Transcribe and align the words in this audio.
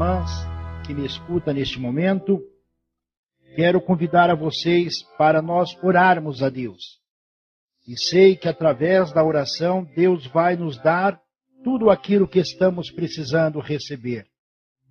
irmãs 0.00 0.30
que 0.86 0.94
me 0.94 1.04
escutam 1.04 1.52
neste 1.52 1.78
momento, 1.78 2.40
quero 3.54 3.82
convidar 3.82 4.30
a 4.30 4.34
vocês 4.34 5.02
para 5.18 5.42
nós 5.42 5.76
orarmos 5.82 6.42
a 6.42 6.48
Deus. 6.48 6.98
E 7.86 7.94
sei 7.98 8.34
que 8.34 8.48
através 8.48 9.12
da 9.12 9.22
oração 9.22 9.86
Deus 9.94 10.26
vai 10.28 10.56
nos 10.56 10.78
dar 10.78 11.20
tudo 11.62 11.90
aquilo 11.90 12.26
que 12.26 12.38
estamos 12.38 12.90
precisando 12.90 13.60
receber. 13.60 14.24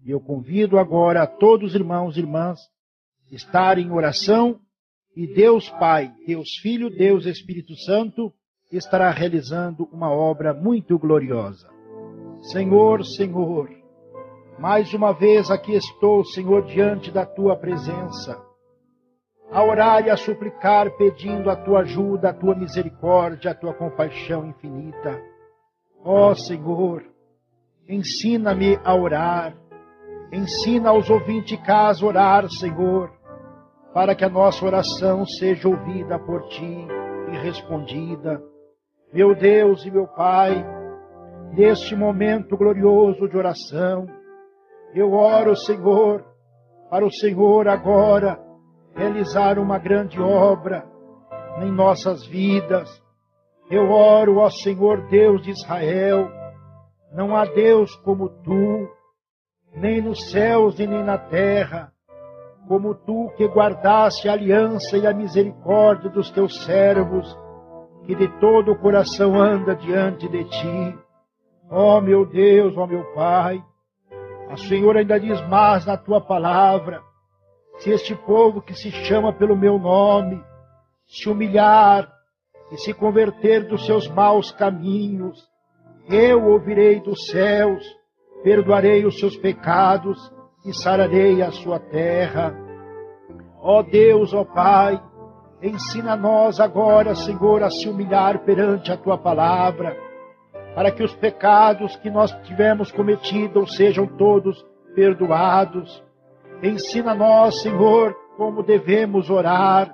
E 0.06 0.12
eu 0.12 0.20
convido 0.20 0.78
agora 0.78 1.24
a 1.24 1.28
todos 1.28 1.72
os 1.72 1.76
irmãos 1.76 2.16
e 2.16 2.20
irmãs 2.20 2.59
estarem 3.31 3.88
em 3.88 3.91
oração 3.91 4.59
e 5.16 5.26
Deus 5.26 5.68
Pai, 5.72 6.14
Deus 6.28 6.50
Filho, 6.62 6.88
Deus 6.88 7.26
Espírito 7.26 7.76
Santo 7.78 8.31
estará 8.72 9.09
realizando 9.09 9.90
uma 9.91 10.12
obra 10.12 10.53
muito 10.53 11.00
gloriosa. 11.00 11.68
Senhor, 12.52 13.03
Senhor, 13.03 13.78
mais 14.59 14.94
uma 14.94 15.14
vez 15.14 15.50
aqui 15.50 15.74
estou, 15.74 16.24
Senhor, 16.25 16.66
diante 16.66 17.09
da 17.12 17.25
tua 17.25 17.56
presença, 17.56 18.38
a 19.50 19.64
orar 19.64 20.06
e 20.06 20.09
a 20.09 20.18
suplicar, 20.18 20.92
pedindo 20.97 21.50
a 21.50 21.56
tua 21.56 21.80
ajuda, 21.80 22.30
a 22.30 22.34
tua 22.34 22.53
misericórdia, 22.53 23.52
a 23.52 23.56
tua 23.56 23.74
compaixão 23.74 24.47
infinita. 24.47 25.18
Ó 26.03 26.36
Senhor, 26.36 27.03
ensina-me 27.88 28.78
a 28.84 28.94
orar, 28.94 29.56
ensina 30.31 30.90
aos 30.90 31.09
ouvintes 31.09 31.58
de 31.58 31.66
casa 31.66 32.03
a 32.03 32.09
orar, 32.09 32.50
Senhor, 32.50 33.09
para 33.94 34.14
que 34.14 34.26
a 34.26 34.30
nossa 34.30 34.66
oração 34.66 35.26
seja 35.26 35.70
ouvida 35.70 36.20
por 36.20 36.44
ti 36.50 36.88
e 37.31 37.38
respondida. 37.38 38.44
Meu 39.14 39.34
Deus 39.34 39.86
e 39.86 39.90
meu 39.90 40.06
Pai, 40.06 40.66
neste 41.53 41.96
momento 41.96 42.58
glorioso 42.58 43.28
de 43.28 43.38
oração, 43.38 44.19
eu 44.94 45.14
oro, 45.14 45.56
Senhor, 45.56 46.26
para 46.90 47.06
o 47.06 47.12
Senhor 47.12 47.68
agora 47.68 48.40
realizar 48.96 49.60
uma 49.60 49.78
grande 49.78 50.20
obra 50.20 50.86
em 51.62 51.72
nossas 51.72 52.26
vidas. 52.26 52.90
Eu 53.70 53.92
oro, 53.92 54.38
ó 54.38 54.50
Senhor 54.50 55.08
Deus 55.10 55.42
de 55.44 55.52
Israel, 55.52 56.28
não 57.14 57.36
há 57.36 57.46
Deus 57.46 57.96
como 57.98 58.30
tu, 58.30 58.90
nem 59.76 60.02
nos 60.02 60.32
céus 60.32 60.80
e 60.80 60.88
nem 60.88 61.04
na 61.04 61.18
terra, 61.18 61.92
como 62.68 62.96
tu 62.96 63.32
que 63.38 63.48
guardaste 63.48 64.28
a 64.28 64.34
aliança 64.34 64.98
e 64.98 65.06
a 65.06 65.14
misericórdia 65.14 66.10
dos 66.10 66.32
teus 66.32 66.64
servos, 66.66 67.38
que 68.06 68.16
de 68.16 68.28
todo 68.40 68.72
o 68.72 68.80
coração 68.80 69.40
anda 69.40 69.76
diante 69.76 70.28
de 70.28 70.44
ti. 70.44 71.00
Ó 71.70 72.02
meu 72.02 72.26
Deus, 72.26 72.76
ó 72.76 72.88
meu 72.88 73.04
Pai, 73.14 73.64
a 74.50 74.58
Senhor 74.58 74.98
ainda 74.98 75.20
diz 75.20 75.40
mais 75.48 75.86
na 75.86 75.96
tua 75.96 76.20
palavra, 76.20 77.02
se 77.78 77.92
este 77.92 78.16
povo 78.16 78.62
que 78.62 78.74
se 78.74 78.92
chama 78.92 79.32
pelo 79.32 79.56
meu 79.56 79.78
nome 79.78 80.44
se 81.08 81.30
humilhar 81.30 82.12
e 82.72 82.78
se 82.78 82.94
converter 82.94 83.68
dos 83.68 83.86
seus 83.86 84.08
maus 84.08 84.52
caminhos, 84.52 85.48
eu 86.08 86.46
ouvirei 86.46 87.00
dos 87.00 87.28
céus, 87.28 87.84
perdoarei 88.44 89.06
os 89.06 89.20
seus 89.20 89.38
pecados 89.38 90.18
e 90.66 90.73
sararei 90.73 91.41
a 91.41 91.52
sua 91.52 91.79
terra. 91.79 92.56
Ó 93.62 93.84
Deus, 93.84 94.34
ó 94.34 94.44
Pai, 94.44 95.02
ensina 95.62 96.16
nós 96.16 96.59
agora, 96.59 97.16
Senhor, 97.16 97.64
a 97.64 97.70
se 97.70 97.88
humilhar 97.88 98.40
perante 98.40 98.91
a 98.91 98.97
tua 98.97 99.18
palavra, 99.18 99.96
para 100.79 100.91
que 100.91 101.03
os 101.03 101.14
pecados 101.14 101.97
que 101.97 102.09
nós 102.09 102.31
tivemos 102.43 102.90
cometido 102.90 103.67
sejam 103.67 104.08
todos 104.08 104.66
perdoados. 104.96 106.02
Ensina 106.64 107.14
nós, 107.14 107.61
Senhor, 107.61 108.16
como 108.37 108.64
devemos 108.64 109.29
orar. 109.29 109.93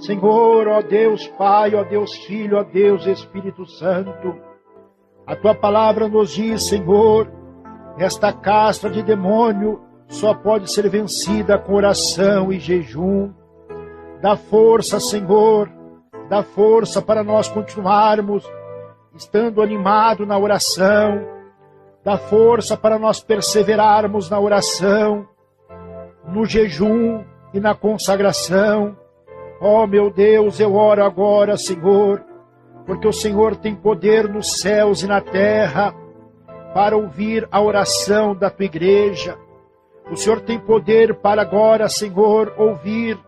Senhor, 0.00 0.68
ó 0.68 0.82
Deus 0.82 1.26
Pai, 1.28 1.74
ó 1.74 1.82
Deus 1.82 2.14
Filho, 2.26 2.58
ó 2.58 2.62
Deus 2.62 3.06
Espírito 3.06 3.64
Santo, 3.64 4.36
a 5.26 5.34
tua 5.34 5.54
palavra 5.54 6.06
nos 6.08 6.34
diz, 6.34 6.68
Senhor, 6.68 7.32
esta 7.96 8.34
casta 8.34 8.90
de 8.90 9.02
demônio 9.02 9.80
só 10.08 10.34
pode 10.34 10.70
ser 10.70 10.90
vencida 10.90 11.58
com 11.58 11.72
oração 11.72 12.52
e 12.52 12.58
jejum. 12.58 13.32
Dá 14.20 14.36
força, 14.36 15.00
Senhor, 15.00 15.70
dá 16.28 16.42
força 16.42 17.00
para 17.00 17.24
nós 17.24 17.48
continuarmos 17.48 18.46
estando 19.16 19.62
animado 19.62 20.26
na 20.26 20.38
oração. 20.38 21.26
Dá 22.04 22.16
força 22.16 22.76
para 22.76 22.98
nós 22.98 23.20
perseverarmos 23.20 24.30
na 24.30 24.38
oração, 24.38 25.26
no 26.28 26.44
jejum 26.44 27.24
e 27.52 27.58
na 27.58 27.74
consagração. 27.74 28.96
Oh, 29.60 29.86
meu 29.86 30.10
Deus, 30.10 30.60
eu 30.60 30.74
oro 30.74 31.04
agora, 31.04 31.56
Senhor, 31.56 32.22
porque 32.84 33.08
o 33.08 33.12
Senhor 33.12 33.56
tem 33.56 33.74
poder 33.74 34.28
nos 34.28 34.60
céus 34.60 35.02
e 35.02 35.06
na 35.06 35.20
terra 35.20 35.94
para 36.74 36.96
ouvir 36.96 37.48
a 37.50 37.60
oração 37.60 38.34
da 38.34 38.50
tua 38.50 38.66
igreja. 38.66 39.38
O 40.10 40.16
Senhor 40.16 40.40
tem 40.42 40.58
poder 40.58 41.14
para 41.14 41.42
agora, 41.42 41.88
Senhor, 41.88 42.54
ouvir 42.56 43.18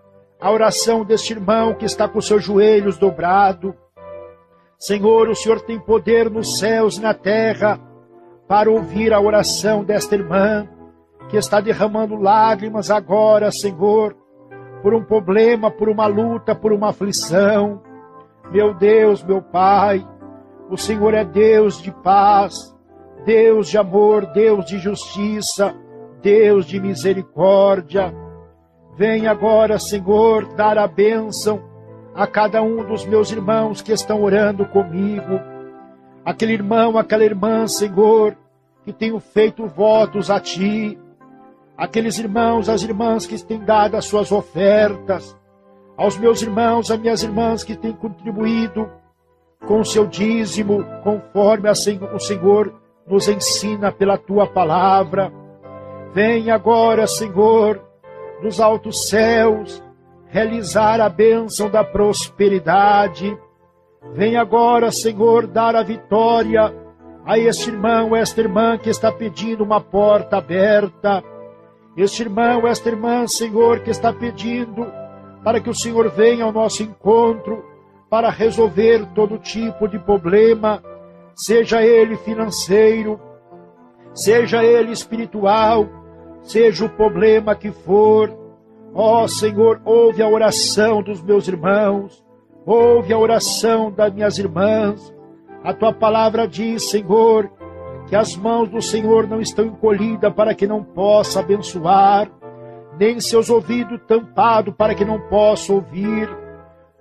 a 0.40 0.50
oração 0.50 1.04
deste 1.04 1.32
irmão 1.32 1.74
que 1.74 1.84
está 1.84 2.06
com 2.06 2.20
seus 2.20 2.44
joelhos 2.44 2.98
dobrados. 2.98 3.74
Senhor, 4.78 5.28
o 5.28 5.34
Senhor 5.34 5.60
tem 5.60 5.76
poder 5.76 6.30
nos 6.30 6.60
céus 6.60 6.98
e 6.98 7.00
na 7.00 7.12
terra 7.12 7.80
para 8.46 8.70
ouvir 8.70 9.12
a 9.12 9.20
oração 9.20 9.82
desta 9.82 10.14
irmã 10.14 10.68
que 11.28 11.36
está 11.36 11.60
derramando 11.60 12.14
lágrimas 12.14 12.88
agora, 12.88 13.50
Senhor, 13.50 14.16
por 14.80 14.94
um 14.94 15.02
problema, 15.02 15.68
por 15.68 15.88
uma 15.88 16.06
luta, 16.06 16.54
por 16.54 16.72
uma 16.72 16.90
aflição. 16.90 17.82
Meu 18.52 18.72
Deus, 18.72 19.20
meu 19.24 19.42
Pai, 19.42 20.06
o 20.70 20.76
Senhor 20.76 21.12
é 21.12 21.24
Deus 21.24 21.82
de 21.82 21.90
paz, 21.90 22.54
Deus 23.26 23.68
de 23.68 23.76
amor, 23.76 24.26
Deus 24.26 24.64
de 24.64 24.78
justiça, 24.78 25.74
Deus 26.22 26.64
de 26.64 26.80
misericórdia. 26.80 28.14
Vem 28.96 29.26
agora, 29.26 29.76
Senhor, 29.76 30.46
dar 30.54 30.78
a 30.78 30.86
bênção 30.86 31.67
a 32.18 32.26
cada 32.26 32.60
um 32.60 32.84
dos 32.84 33.06
meus 33.06 33.30
irmãos 33.30 33.80
que 33.80 33.92
estão 33.92 34.24
orando 34.24 34.66
comigo. 34.66 35.40
Aquele 36.24 36.52
irmão, 36.52 36.98
aquela 36.98 37.22
irmã, 37.22 37.68
Senhor, 37.68 38.36
que 38.84 38.92
tenho 38.92 39.20
feito 39.20 39.68
votos 39.68 40.28
a 40.28 40.40
Ti. 40.40 40.98
Aqueles 41.76 42.18
irmãos, 42.18 42.68
as 42.68 42.82
irmãs 42.82 43.24
que 43.24 43.40
têm 43.40 43.60
dado 43.60 43.96
as 43.96 44.06
suas 44.06 44.32
ofertas. 44.32 45.38
Aos 45.96 46.18
meus 46.18 46.42
irmãos, 46.42 46.90
as 46.90 46.98
minhas 46.98 47.22
irmãs 47.22 47.62
que 47.62 47.76
têm 47.76 47.92
contribuído 47.92 48.90
com 49.64 49.78
o 49.78 49.84
seu 49.84 50.04
dízimo, 50.04 50.84
conforme 51.04 51.70
o 51.70 52.18
Senhor 52.18 52.74
nos 53.06 53.28
ensina 53.28 53.92
pela 53.92 54.18
Tua 54.18 54.44
palavra. 54.44 55.32
Vem 56.12 56.50
agora, 56.50 57.06
Senhor, 57.06 57.80
dos 58.42 58.60
altos 58.60 59.08
céus, 59.08 59.80
realizar 60.28 61.00
a 61.00 61.08
bênção 61.08 61.70
da 61.70 61.82
prosperidade. 61.82 63.36
Vem 64.14 64.36
agora, 64.36 64.90
Senhor, 64.90 65.46
dar 65.46 65.74
a 65.74 65.82
vitória 65.82 66.72
a 67.24 67.38
este 67.38 67.70
irmão, 67.70 68.16
esta 68.16 68.40
irmã 68.40 68.78
que 68.78 68.88
está 68.88 69.12
pedindo 69.12 69.64
uma 69.64 69.80
porta 69.80 70.38
aberta. 70.38 71.22
Este 71.96 72.22
irmão, 72.22 72.66
esta 72.66 72.88
irmã, 72.88 73.26
Senhor, 73.26 73.80
que 73.80 73.90
está 73.90 74.12
pedindo 74.12 74.86
para 75.42 75.60
que 75.60 75.68
o 75.68 75.74
Senhor 75.74 76.08
venha 76.10 76.44
ao 76.44 76.52
nosso 76.52 76.82
encontro 76.82 77.64
para 78.08 78.30
resolver 78.30 79.04
todo 79.14 79.38
tipo 79.38 79.88
de 79.88 79.98
problema, 79.98 80.82
seja 81.34 81.82
ele 81.82 82.16
financeiro, 82.16 83.20
seja 84.14 84.64
ele 84.64 84.92
espiritual, 84.92 85.86
seja 86.42 86.84
o 86.84 86.88
problema 86.88 87.54
que 87.54 87.70
for. 87.70 88.37
Ó 88.94 89.24
oh, 89.24 89.28
Senhor, 89.28 89.80
ouve 89.84 90.22
a 90.22 90.28
oração 90.28 91.02
dos 91.02 91.22
meus 91.22 91.46
irmãos, 91.46 92.24
ouve 92.64 93.12
a 93.12 93.18
oração 93.18 93.92
das 93.92 94.12
minhas 94.12 94.38
irmãs. 94.38 95.14
A 95.62 95.72
tua 95.72 95.92
palavra 95.92 96.48
diz, 96.48 96.90
Senhor, 96.90 97.50
que 98.08 98.16
as 98.16 98.34
mãos 98.36 98.68
do 98.70 98.80
Senhor 98.80 99.28
não 99.28 99.40
estão 99.40 99.66
encolhidas 99.66 100.32
para 100.32 100.54
que 100.54 100.66
não 100.66 100.82
possa 100.82 101.40
abençoar, 101.40 102.30
nem 102.98 103.20
seus 103.20 103.50
ouvidos 103.50 104.00
tampados 104.06 104.74
para 104.74 104.94
que 104.94 105.04
não 105.04 105.20
possa 105.28 105.72
ouvir. 105.72 106.28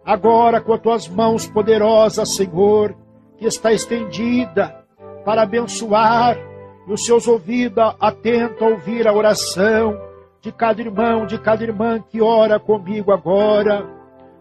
Agora, 0.05 0.61
com 0.61 0.73
as 0.73 0.81
tuas 0.81 1.07
mãos 1.07 1.47
poderosas, 1.47 2.35
Senhor, 2.35 2.95
que 3.37 3.45
está 3.45 3.71
estendida 3.71 4.85
para 5.23 5.43
abençoar, 5.43 6.37
e 6.87 6.93
os 6.93 7.05
seus 7.05 7.27
ouvidos 7.27 7.95
atentos 7.99 8.61
a 8.61 8.65
ouvir 8.67 9.07
a 9.07 9.13
oração 9.13 10.06
de 10.41 10.51
cada 10.51 10.81
irmão, 10.81 11.25
de 11.25 11.37
cada 11.37 11.63
irmã 11.63 11.99
que 11.99 12.21
ora 12.21 12.59
comigo 12.59 13.11
agora. 13.11 13.85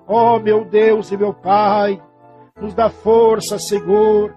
Ó 0.06 0.36
oh, 0.36 0.38
meu 0.38 0.64
Deus 0.64 1.10
e 1.10 1.16
meu 1.16 1.32
Pai, 1.32 2.00
nos 2.60 2.74
dá 2.74 2.88
força, 2.88 3.58
Senhor, 3.58 4.34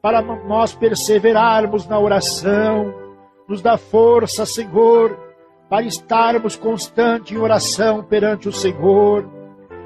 para 0.00 0.20
nós 0.20 0.74
perseverarmos 0.74 1.86
na 1.86 1.98
oração. 1.98 2.92
Nos 3.48 3.62
dá 3.62 3.76
força, 3.76 4.44
Senhor, 4.44 5.16
para 5.68 5.84
estarmos 5.84 6.56
constantes 6.56 7.36
em 7.36 7.40
oração 7.40 8.02
perante 8.02 8.48
o 8.48 8.52
Senhor. 8.52 9.28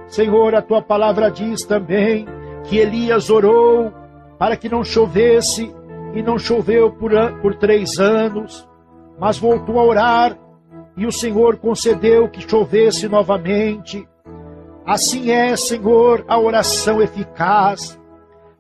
Senhor, 0.09 0.55
a 0.55 0.63
tua 0.63 0.81
palavra 0.81 1.31
diz 1.31 1.65
também 1.65 2.27
que 2.65 2.79
Elias 2.79 3.29
orou 3.29 3.93
para 4.39 4.57
que 4.57 4.69
não 4.69 4.85
chovesse 4.85 5.75
e 6.15 6.23
não 6.23 6.39
choveu 6.39 6.91
por, 6.93 7.13
por 7.43 7.55
três 7.57 7.99
anos, 7.99 8.69
mas 9.19 9.39
voltou 9.39 9.79
a 9.79 9.85
orar 9.85 10.46
e 10.97 11.07
o 11.07 11.13
Senhor 11.13 11.59
concedeu 11.59 12.29
que 12.29 12.49
chovesse 12.49 13.09
novamente. 13.09 14.09
Assim 14.85 15.31
é, 15.31 15.55
Senhor, 15.57 16.25
a 16.27 16.39
oração 16.39 17.03
eficaz, 17.03 18.01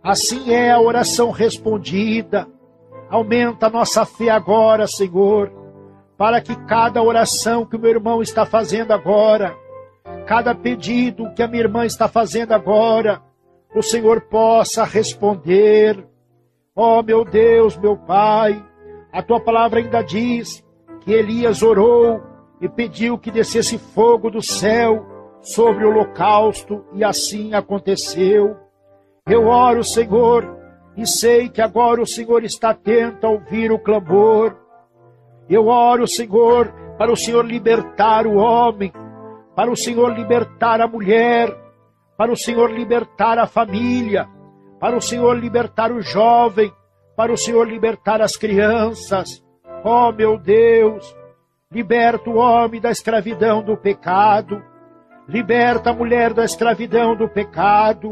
assim 0.02 0.52
é 0.52 0.70
a 0.70 0.80
oração 0.80 1.30
respondida. 1.30 2.46
Aumenta 3.08 3.66
a 3.66 3.70
nossa 3.70 4.04
fé 4.04 4.28
agora, 4.28 4.86
Senhor, 4.86 5.50
para 6.18 6.40
que 6.40 6.54
cada 6.66 7.02
oração 7.02 7.64
que 7.64 7.76
o 7.76 7.78
meu 7.78 7.92
irmão 7.92 8.20
está 8.20 8.44
fazendo 8.44 8.92
agora, 8.92 9.56
cada 10.26 10.54
pedido 10.54 11.32
que 11.34 11.42
a 11.42 11.48
minha 11.48 11.62
irmã 11.62 11.86
está 11.86 12.08
fazendo 12.08 12.52
agora, 12.52 13.22
o 13.74 13.82
Senhor 13.82 14.22
possa 14.22 14.84
responder. 14.84 16.04
Ó 16.74 16.98
oh, 16.98 17.02
meu 17.02 17.24
Deus, 17.24 17.76
meu 17.78 17.96
Pai, 17.96 18.62
a 19.12 19.22
tua 19.22 19.40
palavra 19.40 19.78
ainda 19.78 20.02
diz 20.02 20.65
que 21.06 21.12
Elias 21.12 21.62
orou 21.62 22.20
e 22.60 22.68
pediu 22.68 23.16
que 23.16 23.30
descesse 23.30 23.78
fogo 23.78 24.28
do 24.28 24.42
céu 24.42 25.06
sobre 25.40 25.84
o 25.84 25.90
holocausto, 25.90 26.84
e 26.92 27.04
assim 27.04 27.54
aconteceu. 27.54 28.56
Eu 29.24 29.46
oro, 29.46 29.84
Senhor, 29.84 30.44
e 30.96 31.06
sei 31.06 31.48
que 31.48 31.62
agora 31.62 32.02
o 32.02 32.06
Senhor 32.06 32.42
está 32.42 32.70
atento 32.70 33.24
a 33.24 33.30
ouvir 33.30 33.70
o 33.70 33.78
clamor. 33.78 34.56
Eu 35.48 35.68
oro, 35.68 36.08
Senhor, 36.08 36.74
para 36.98 37.12
o 37.12 37.16
Senhor 37.16 37.46
libertar 37.46 38.26
o 38.26 38.34
homem, 38.34 38.92
para 39.54 39.70
o 39.70 39.76
Senhor 39.76 40.12
libertar 40.12 40.80
a 40.80 40.88
mulher, 40.88 41.56
para 42.18 42.32
o 42.32 42.36
Senhor 42.36 42.72
libertar 42.72 43.38
a 43.38 43.46
família, 43.46 44.26
para 44.80 44.96
o 44.96 45.00
Senhor 45.00 45.38
libertar 45.38 45.92
o 45.92 46.02
jovem, 46.02 46.72
para 47.16 47.32
o 47.32 47.36
Senhor 47.36 47.68
libertar 47.68 48.20
as 48.20 48.36
crianças. 48.36 49.45
Oh, 49.84 50.12
meu 50.12 50.36
Deus, 50.36 51.16
liberta 51.70 52.28
o 52.28 52.36
homem 52.36 52.80
da 52.80 52.90
escravidão 52.90 53.62
do 53.62 53.76
pecado, 53.76 54.62
liberta 55.28 55.90
a 55.90 55.92
mulher 55.92 56.32
da 56.32 56.44
escravidão 56.44 57.14
do 57.14 57.28
pecado, 57.28 58.10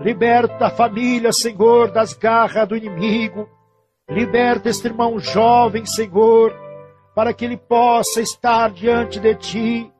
liberta 0.00 0.66
a 0.66 0.70
família, 0.70 1.32
Senhor, 1.32 1.90
das 1.90 2.12
garras 2.12 2.68
do 2.68 2.76
inimigo, 2.76 3.48
liberta 4.08 4.68
este 4.68 4.86
irmão 4.86 5.18
jovem, 5.18 5.84
Senhor, 5.84 6.52
para 7.14 7.32
que 7.32 7.44
ele 7.44 7.56
possa 7.56 8.20
estar 8.20 8.70
diante 8.70 9.18
de 9.18 9.34
ti, 9.34 9.92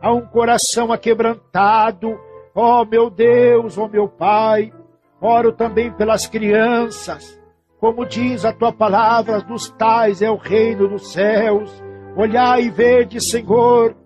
a 0.00 0.12
um 0.12 0.22
coração 0.22 0.92
aquebrantado, 0.92 2.18
ó 2.54 2.82
oh, 2.82 2.84
meu 2.84 3.10
Deus, 3.10 3.76
ó 3.76 3.84
oh, 3.84 3.88
meu 3.88 4.08
Pai, 4.08 4.72
oro 5.20 5.52
também 5.52 5.92
pelas 5.92 6.26
crianças, 6.26 7.39
como 7.80 8.04
diz 8.04 8.44
a 8.44 8.52
tua 8.52 8.72
palavra, 8.72 9.40
dos 9.40 9.70
tais 9.70 10.20
é 10.20 10.30
o 10.30 10.36
reino 10.36 10.86
dos 10.86 11.12
céus. 11.12 11.82
Olhai 12.14 12.64
e 12.64 12.70
vede, 12.70 13.20
Senhor, 13.20 13.96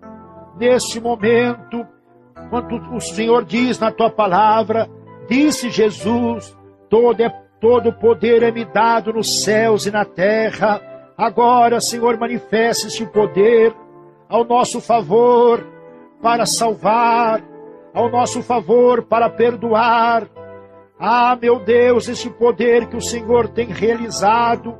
nesse 0.57 0.99
momento, 1.01 1.85
quando 2.49 2.77
o 2.95 3.01
Senhor 3.01 3.43
diz 3.43 3.77
na 3.77 3.91
tua 3.91 4.09
palavra, 4.09 4.89
disse 5.27 5.69
Jesus: 5.69 6.57
todo 6.89 7.21
é 7.21 7.29
todo 7.59 7.91
poder 7.91 8.43
é 8.43 8.51
me 8.51 8.63
dado 8.63 9.11
nos 9.11 9.43
céus 9.43 9.85
e 9.85 9.91
na 9.91 10.05
terra. 10.05 10.81
Agora, 11.17 11.81
Senhor, 11.81 12.17
manifeste 12.17 12.87
esse 12.87 13.05
poder 13.05 13.75
ao 14.29 14.45
nosso 14.45 14.79
favor 14.79 15.65
para 16.21 16.45
salvar, 16.45 17.41
ao 17.93 18.09
nosso 18.09 18.41
favor 18.41 19.03
para 19.03 19.29
perdoar, 19.29 20.27
ah, 20.97 21.37
meu 21.39 21.59
Deus, 21.59 22.07
esse 22.07 22.29
poder 22.29 22.87
que 22.87 22.95
o 22.95 23.01
Senhor 23.01 23.49
tem 23.49 23.67
realizado 23.67 24.77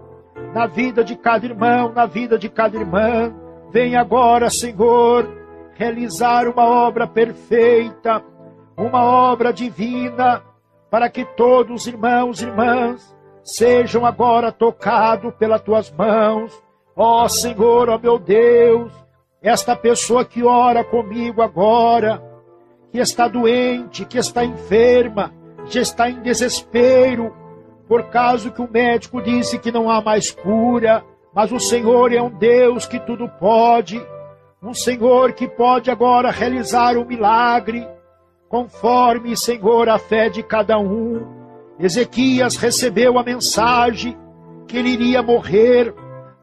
na 0.54 0.66
vida 0.66 1.04
de 1.04 1.16
cada 1.16 1.46
irmão, 1.46 1.92
na 1.92 2.06
vida 2.06 2.38
de 2.38 2.50
cada 2.50 2.78
irmã, 2.78 3.34
vem 3.72 3.98
agora, 3.98 4.50
Senhor, 4.50 5.28
realizar 5.74 6.48
uma 6.48 6.64
obra 6.64 7.06
perfeita, 7.06 8.24
uma 8.78 9.04
obra 9.04 9.52
divina, 9.52 10.42
para 10.90 11.10
que 11.10 11.26
todos 11.26 11.82
os 11.82 11.88
irmãos 11.88 12.42
e 12.42 12.46
irmãs 12.46 13.14
sejam 13.44 14.06
agora 14.06 14.52
tocados 14.52 15.34
pelas 15.36 15.62
tuas 15.62 15.92
mãos. 15.92 16.54
Ó 16.96 17.26
oh, 17.26 17.30
Senhor, 17.30 17.90
ó 17.90 17.96
oh, 17.96 18.00
meu 18.00 18.18
Deus, 18.18 18.94
esta 19.42 19.76
pessoa 19.76 20.24
que 20.24 20.44
ora 20.44 20.84
comigo 20.84 21.42
agora, 21.42 22.24
que 22.92 23.00
está 23.00 23.28
doente, 23.28 24.06
que 24.06 24.18
está 24.18 24.46
enferma, 24.46 25.34
já 25.68 25.82
está 25.82 26.10
em 26.10 26.22
desespero, 26.22 27.34
por 27.88 28.04
causa 28.10 28.50
que 28.50 28.62
o 28.62 28.70
médico 28.70 29.22
disse 29.22 29.60
que 29.60 29.72
não 29.72 29.90
há 29.90 30.02
mais 30.02 30.32
cura. 30.32 31.04
mas 31.34 31.52
o 31.52 31.60
Senhor 31.60 32.14
é 32.14 32.22
um 32.22 32.30
Deus 32.30 32.88
que 32.88 33.00
tudo 33.00 33.28
pode, 33.28 34.02
um 34.64 34.74
Senhor 34.74 35.34
que 35.34 35.48
pode 35.48 35.92
agora 35.92 36.32
realizar 36.32 36.98
um 36.98 37.06
milagre, 37.06 37.88
conforme, 38.48 39.36
Senhor, 39.36 39.90
a 39.90 40.00
fé 40.00 40.30
de 40.30 40.42
cada 40.42 40.80
um. 40.80 41.26
Ezequias 41.78 42.56
recebeu 42.56 43.20
a 43.20 43.24
mensagem 43.24 44.18
que 44.66 44.78
ele 44.78 44.90
iria 44.90 45.22
morrer, 45.22 45.94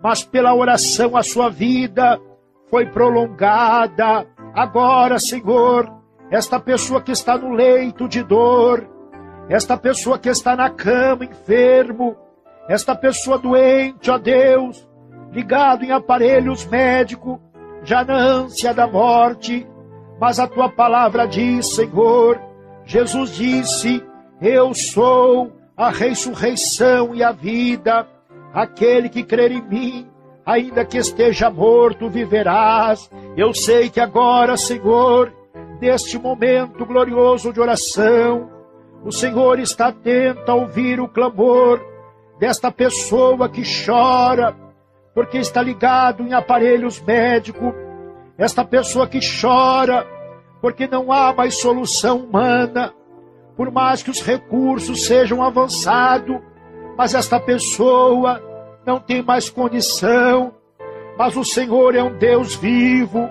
mas 0.03 0.23
pela 0.23 0.55
oração 0.55 1.17
a 1.17 1.23
sua 1.23 1.49
vida 1.49 2.21
foi 2.69 2.87
prolongada. 2.87 4.27
Agora, 4.55 5.19
Senhor, 5.19 5.91
esta 6.31 6.61
pessoa 6.61 7.01
que 7.01 7.13
está 7.13 7.37
no 7.37 7.53
leito 7.55 8.07
de 8.07 8.23
dor, 8.23 8.87
esta 9.53 9.77
pessoa 9.77 10.19
que 10.19 10.31
está 10.31 10.57
na 10.57 10.71
cama 10.71 11.27
enfermo, 11.27 12.17
esta 12.67 12.97
pessoa 12.97 13.37
doente, 13.37 14.11
ó 14.11 14.17
Deus, 14.17 14.89
ligado 15.31 15.85
em 15.85 15.93
aparelhos 15.93 16.65
médicos, 16.65 17.39
já 17.83 18.03
na 18.03 18.17
ânsia 18.17 18.73
da 18.73 18.87
morte, 18.87 19.67
mas 20.19 20.41
a 20.41 20.49
tua 20.49 20.71
palavra 20.71 21.27
diz, 21.27 21.75
Senhor, 21.75 22.41
Jesus 22.87 23.37
disse: 23.37 24.03
Eu 24.41 24.73
sou 24.73 25.53
a 25.77 25.91
ressurreição 25.91 27.15
e 27.15 27.23
a 27.23 27.33
vida, 27.33 28.07
aquele 28.55 29.11
que 29.11 29.23
crer 29.23 29.53
em 29.53 29.61
mim, 29.61 30.09
ainda 30.47 30.83
que 30.83 30.97
esteja 30.97 31.51
morto, 31.51 32.09
viverás. 32.09 33.11
Eu 33.37 33.53
sei 33.53 33.91
que 33.91 34.01
agora, 34.01 34.57
Senhor, 34.57 35.31
neste 35.79 36.19
momento 36.19 36.87
glorioso 36.87 37.53
de 37.53 37.61
oração, 37.61 38.52
o 39.05 39.11
Senhor 39.11 39.59
está 39.59 39.89
atento 39.89 40.51
a 40.51 40.55
ouvir 40.55 41.01
o 41.01 41.09
clamor 41.09 41.81
desta 42.39 42.71
pessoa 42.71 43.49
que 43.49 43.63
chora, 43.85 44.57
porque 45.15 45.39
está 45.39 45.61
ligado 45.63 46.23
em 46.23 46.33
aparelhos 46.33 47.01
médicos, 47.01 47.75
esta 48.39 48.65
pessoa 48.65 49.07
que 49.07 49.19
chora, 49.41 50.07
porque 50.61 50.87
não 50.87 51.13
há 51.13 51.33
mais 51.33 51.61
solução 51.61 52.19
humana, 52.19 52.95
por 53.57 53.71
mais 53.71 54.03
que 54.03 54.11
os 54.11 54.21
recursos 54.21 55.07
sejam 55.07 55.43
avançados, 55.43 56.41
mas 56.97 57.15
esta 57.15 57.39
pessoa 57.39 58.43
não 58.87 59.01
tem 59.01 59.23
mais 59.23 59.51
condição, 59.51 60.55
mas 61.19 61.37
o 61.37 61.45
Senhor 61.45 61.95
é 61.95 62.03
um 62.03 62.17
Deus 62.17 62.55
vivo, 62.55 63.29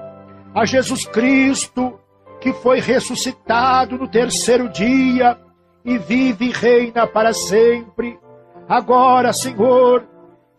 a 0.53 0.65
Jesus 0.65 1.05
Cristo, 1.05 1.97
que 2.39 2.51
foi 2.53 2.79
ressuscitado 2.79 3.97
no 3.97 4.07
terceiro 4.07 4.67
dia, 4.69 5.37
e 5.83 5.97
vive 5.97 6.45
e 6.45 6.51
reina 6.51 7.07
para 7.07 7.33
sempre. 7.33 8.19
Agora, 8.67 9.33
Senhor, 9.33 10.07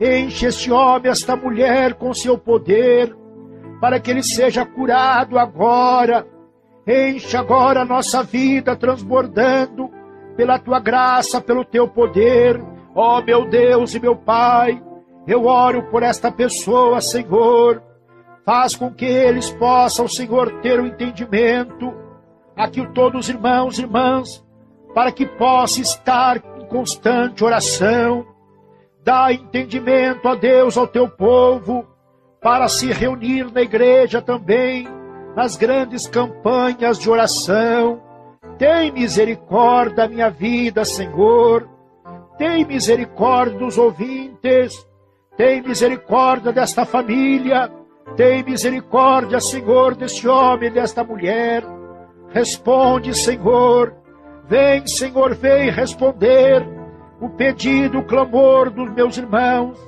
enche 0.01 0.47
este 0.47 0.71
homem, 0.71 1.11
esta 1.11 1.37
mulher 1.37 1.95
com 1.95 2.13
seu 2.13 2.37
poder, 2.37 3.15
para 3.81 4.01
que 4.01 4.11
ele 4.11 4.23
seja 4.23 4.65
curado 4.67 5.39
agora. 5.39 6.27
Enche 6.87 7.37
agora 7.37 7.83
a 7.83 7.85
nossa 7.85 8.23
vida 8.23 8.75
transbordando 8.75 9.89
pela 10.37 10.59
tua 10.59 10.81
graça, 10.81 11.41
pelo 11.41 11.65
teu 11.65 11.87
poder. 11.89 12.61
Ó 12.95 13.19
oh, 13.19 13.23
meu 13.23 13.49
Deus 13.49 13.95
e 13.95 14.01
meu 14.01 14.17
Pai, 14.17 14.83
eu 15.27 15.47
oro 15.47 15.85
por 15.85 16.03
esta 16.03 16.31
pessoa, 16.31 17.01
Senhor. 17.01 17.83
Faz 18.45 18.75
com 18.75 18.93
que 18.93 19.05
eles 19.05 19.51
possam, 19.53 20.09
Senhor, 20.09 20.61
ter 20.61 20.81
o 20.81 20.83
um 20.83 20.87
entendimento. 20.87 21.95
Aqui 22.57 22.85
todos 22.93 23.21
os 23.21 23.29
irmãos 23.29 23.79
e 23.79 23.83
irmãs 23.83 24.42
para 24.95 25.11
que 25.11 25.27
possa 25.27 25.81
estar 25.81 26.37
em 26.59 26.67
constante 26.67 27.45
oração. 27.45 28.27
Dá 29.03 29.33
entendimento 29.33 30.29
a 30.29 30.35
Deus 30.35 30.77
ao 30.77 30.87
teu 30.87 31.09
povo, 31.09 31.87
para 32.41 32.69
se 32.69 32.93
reunir 32.93 33.53
na 33.53 33.63
igreja 33.63 34.21
também, 34.21 34.89
nas 35.35 35.57
grandes 35.57 36.07
campanhas 36.07 36.99
de 36.99 37.09
oração. 37.09 38.01
Tem 38.59 38.93
misericórdia 38.93 39.97
da 39.97 40.09
minha 40.09 40.31
vida, 40.31 40.85
Senhor. 40.85 41.69
Tem 42.37 42.65
misericórdia 42.65 43.59
dos 43.59 43.79
ouvintes. 43.79 44.87
Tem 45.37 45.63
misericórdia 45.63 46.53
desta 46.53 46.85
família. 46.85 47.71
Tem 48.17 48.43
misericórdia, 48.45 49.41
Senhor, 49.41 49.95
deste 49.95 50.29
homem 50.29 50.69
e 50.69 50.73
desta 50.73 51.03
mulher. 51.03 51.65
Responde, 52.29 53.15
Senhor 53.15 54.02
Vem, 54.53 54.87
Senhor, 54.87 55.35
vem 55.35 55.71
responder 55.71 56.63
o 57.19 57.31
pedido, 57.31 58.01
o 58.01 58.05
clamor 58.05 58.69
dos 58.69 58.93
meus 58.93 59.17
irmãos, 59.17 59.79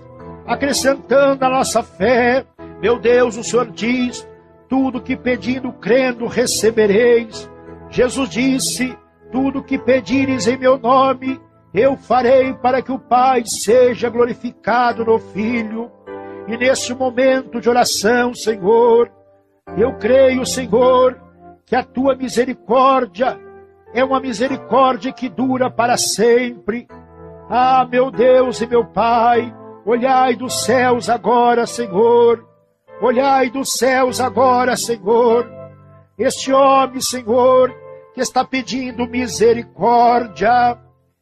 acrescentando 0.47 1.45
a 1.45 1.51
nossa 1.51 1.83
fé. 1.83 2.47
Meu 2.81 2.99
Deus, 2.99 3.37
o 3.37 3.45
Senhor 3.45 3.71
diz: 3.71 4.27
tudo 4.67 5.03
que 5.03 5.19
pedindo, 5.19 5.71
crendo, 5.71 6.27
recebereis. 6.27 7.47
Jesus 7.91 8.31
disse: 8.31 8.97
tudo 9.31 9.63
que 9.63 9.77
pedires 9.77 10.47
em 10.47 10.57
meu 10.57 10.79
nome, 10.79 11.39
eu 11.75 11.95
farei 11.99 12.55
para 12.55 12.81
que 12.81 12.91
o 12.91 12.99
Pai 12.99 13.43
seja 13.45 14.09
glorificado 14.09 15.05
no 15.05 15.19
Filho. 15.19 15.93
E 16.49 16.57
nesse 16.57 16.95
momento 16.95 17.61
de 17.61 17.69
oração, 17.69 18.33
Senhor, 18.33 19.13
eu 19.77 19.93
creio, 19.99 20.47
Senhor, 20.47 21.21
que 21.67 21.77
a 21.77 21.85
tua 21.85 22.17
misericórdia 22.17 23.44
é 23.95 24.05
uma 24.05 24.19
misericórdia 24.19 25.13
que 25.13 25.29
dura 25.29 25.71
para 25.71 25.97
sempre. 25.97 26.89
Ah, 27.49 27.87
meu 27.89 28.11
Deus 28.11 28.61
e 28.61 28.67
meu 28.67 28.85
Pai, 28.85 29.55
olhai 29.87 30.35
dos 30.35 30.65
céus 30.65 31.09
agora, 31.09 31.65
Senhor. 31.65 32.45
Olhai 33.01 33.51
dos 33.51 33.73
céus 33.75 34.21
agora, 34.21 34.77
Senhor. 34.77 35.49
Este 36.19 36.53
homem, 36.53 37.01
Senhor, 37.01 37.73
que 38.13 38.21
está 38.21 38.45
pedindo 38.45 39.07
misericórdia. 39.07 40.77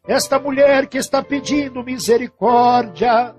Esta 0.08 0.38
mulher 0.38 0.86
que 0.86 0.96
está 0.96 1.22
pedindo 1.22 1.84
misericórdia. 1.84 3.34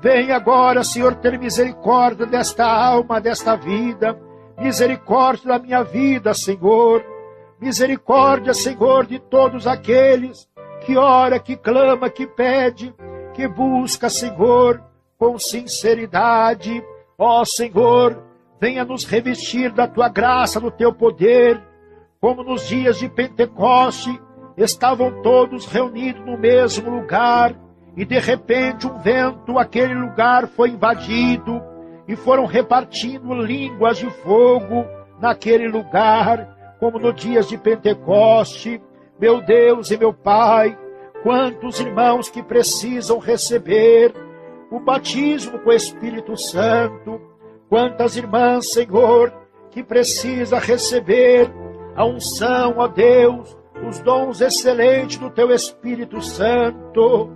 Vem 0.00 0.32
agora, 0.32 0.82
Senhor, 0.82 1.14
ter 1.14 1.38
misericórdia 1.38 2.26
desta 2.26 2.66
alma, 2.66 3.20
desta 3.20 3.54
vida. 3.54 4.18
Misericórdia 4.58 5.48
da 5.48 5.58
minha 5.60 5.84
vida, 5.84 6.34
Senhor. 6.34 7.11
Misericórdia, 7.62 8.52
Senhor, 8.52 9.06
de 9.06 9.20
todos 9.20 9.68
aqueles 9.68 10.48
que 10.84 10.96
ora, 10.96 11.38
que 11.38 11.56
clama, 11.56 12.10
que 12.10 12.26
pede, 12.26 12.92
que 13.34 13.46
busca, 13.46 14.10
Senhor, 14.10 14.82
com 15.16 15.38
sinceridade. 15.38 16.82
Ó 17.16 17.44
Senhor, 17.44 18.20
venha 18.60 18.84
nos 18.84 19.04
revestir 19.04 19.70
da 19.70 19.86
tua 19.86 20.08
graça, 20.08 20.58
do 20.58 20.72
teu 20.72 20.92
poder, 20.92 21.62
como 22.20 22.42
nos 22.42 22.66
dias 22.66 22.98
de 22.98 23.08
Pentecoste 23.08 24.20
estavam 24.56 25.22
todos 25.22 25.64
reunidos 25.64 26.26
no 26.26 26.36
mesmo 26.36 26.90
lugar 26.90 27.54
e 27.96 28.04
de 28.04 28.18
repente 28.18 28.88
um 28.88 28.98
vento, 28.98 29.56
aquele 29.56 29.94
lugar 29.94 30.48
foi 30.48 30.70
invadido 30.70 31.62
e 32.08 32.16
foram 32.16 32.44
repartindo 32.44 33.32
línguas 33.34 33.98
de 33.98 34.10
fogo 34.10 34.84
naquele 35.20 35.68
lugar 35.68 36.61
como 36.82 36.98
no 36.98 37.12
dias 37.12 37.48
de 37.48 37.56
Pentecoste. 37.56 38.82
Meu 39.16 39.40
Deus 39.40 39.92
e 39.92 39.96
meu 39.96 40.12
Pai, 40.12 40.76
quantos 41.22 41.78
irmãos 41.78 42.28
que 42.28 42.42
precisam 42.42 43.20
receber 43.20 44.12
o 44.68 44.80
batismo 44.80 45.60
com 45.60 45.70
o 45.70 45.72
Espírito 45.72 46.36
Santo, 46.36 47.20
quantas 47.68 48.16
irmãs, 48.16 48.72
Senhor, 48.72 49.32
que 49.70 49.84
precisa 49.84 50.58
receber 50.58 51.48
a 51.94 52.04
unção, 52.04 52.74
ó 52.78 52.88
Deus, 52.88 53.56
os 53.88 54.00
dons 54.00 54.40
excelentes 54.40 55.18
do 55.18 55.30
teu 55.30 55.52
Espírito 55.52 56.20
Santo, 56.20 57.30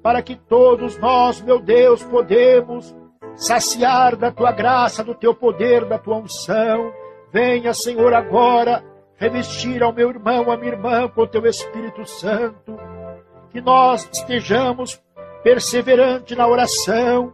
para 0.00 0.22
que 0.22 0.36
todos 0.36 0.96
nós, 0.96 1.40
meu 1.40 1.58
Deus, 1.58 2.04
podemos 2.04 2.94
saciar 3.34 4.14
da 4.14 4.30
tua 4.30 4.52
graça, 4.52 5.02
do 5.02 5.12
teu 5.12 5.34
poder, 5.34 5.86
da 5.86 5.98
tua 5.98 6.18
unção. 6.18 6.92
Venha, 7.32 7.74
Senhor, 7.74 8.14
agora 8.14 8.91
revestir 9.22 9.84
ao 9.84 9.92
meu 9.92 10.10
irmão, 10.10 10.50
à 10.50 10.56
minha 10.56 10.72
irmã 10.72 11.08
com 11.08 11.22
o 11.22 11.26
teu 11.28 11.46
Espírito 11.46 12.04
Santo, 12.04 12.76
que 13.50 13.60
nós 13.60 14.08
estejamos 14.12 15.00
perseverantes 15.44 16.36
na 16.36 16.48
oração, 16.48 17.32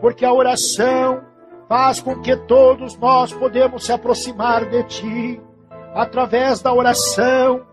porque 0.00 0.24
a 0.24 0.32
oração 0.32 1.22
faz 1.68 2.00
com 2.00 2.22
que 2.22 2.34
todos 2.34 2.96
nós 2.96 3.34
podemos 3.34 3.84
se 3.84 3.92
aproximar 3.92 4.64
de 4.64 4.82
ti. 4.84 5.42
Através 5.94 6.62
da 6.62 6.72
oração 6.72 7.66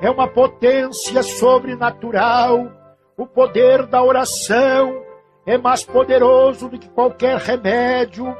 é 0.00 0.10
uma 0.10 0.26
potência 0.26 1.22
sobrenatural. 1.22 2.68
O 3.16 3.28
poder 3.28 3.86
da 3.86 4.02
oração 4.02 5.04
é 5.46 5.56
mais 5.56 5.84
poderoso 5.84 6.68
do 6.68 6.80
que 6.80 6.88
qualquer 6.88 7.36
remédio. 7.36 8.36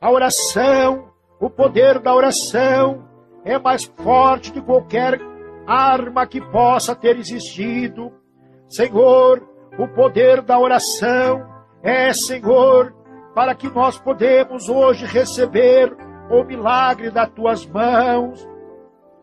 A 0.00 0.12
oração, 0.12 1.08
o 1.40 1.50
poder 1.50 1.98
da 1.98 2.14
oração 2.14 3.15
é 3.46 3.58
mais 3.60 3.84
forte 3.84 4.50
que 4.50 4.60
qualquer 4.60 5.20
arma 5.64 6.26
que 6.26 6.40
possa 6.40 6.96
ter 6.96 7.16
existido. 7.16 8.12
Senhor, 8.68 9.40
o 9.78 9.86
poder 9.86 10.42
da 10.42 10.58
oração 10.58 11.46
é, 11.80 12.12
Senhor, 12.12 12.92
para 13.36 13.54
que 13.54 13.68
nós 13.68 13.96
podemos 13.98 14.68
hoje 14.68 15.06
receber 15.06 15.96
o 16.28 16.42
milagre 16.42 17.08
das 17.08 17.30
tuas 17.30 17.64
mãos. 17.64 18.44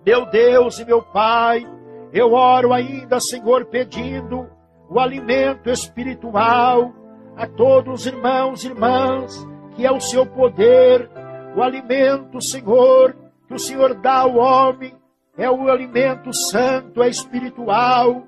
Meu 0.05 0.25
Deus 0.27 0.79
e 0.79 0.85
meu 0.85 1.01
Pai, 1.01 1.67
eu 2.13 2.31
oro 2.31 2.71
ainda, 2.71 3.19
Senhor, 3.19 3.65
pedindo 3.65 4.49
o 4.89 5.01
alimento 5.01 5.69
espiritual 5.69 6.93
a 7.35 7.45
todos 7.45 8.01
os 8.01 8.07
irmãos 8.07 8.63
e 8.63 8.67
irmãs, 8.67 9.45
que 9.75 9.85
é 9.85 9.91
o 9.91 9.99
seu 9.99 10.25
poder, 10.25 11.09
o 11.57 11.61
alimento, 11.61 12.41
Senhor, 12.41 13.22
que 13.53 13.57
o 13.57 13.59
Senhor 13.59 13.93
dá 13.93 14.21
ao 14.21 14.35
homem, 14.35 14.95
é 15.37 15.49
o 15.49 15.69
alimento 15.69 16.33
santo, 16.33 17.03
é 17.03 17.07
espiritual, 17.07 18.23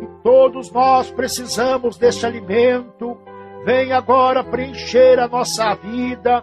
e 0.00 0.06
todos 0.22 0.72
nós 0.72 1.10
precisamos 1.10 1.98
desse 1.98 2.24
alimento. 2.24 3.18
Vem 3.64 3.92
agora 3.92 4.42
preencher 4.42 5.18
a 5.18 5.28
nossa 5.28 5.74
vida, 5.74 6.42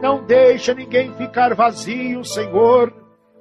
não 0.00 0.24
deixa 0.24 0.72
ninguém 0.72 1.12
ficar 1.12 1.54
vazio, 1.54 2.24
Senhor, 2.24 2.90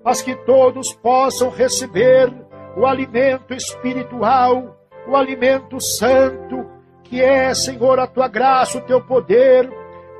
mas 0.04 0.22
que 0.22 0.36
todos 0.36 0.94
possam 0.94 1.50
receber 1.50 2.34
o 2.76 2.86
alimento 2.86 3.54
espiritual, 3.54 4.78
o 5.08 5.16
alimento 5.16 5.80
santo, 5.80 6.70
que 7.04 7.22
é, 7.22 7.54
Senhor, 7.54 7.98
a 7.98 8.08
tua 8.08 8.28
graça, 8.28 8.78
o 8.78 8.82
teu 8.82 9.00
poder, 9.00 9.72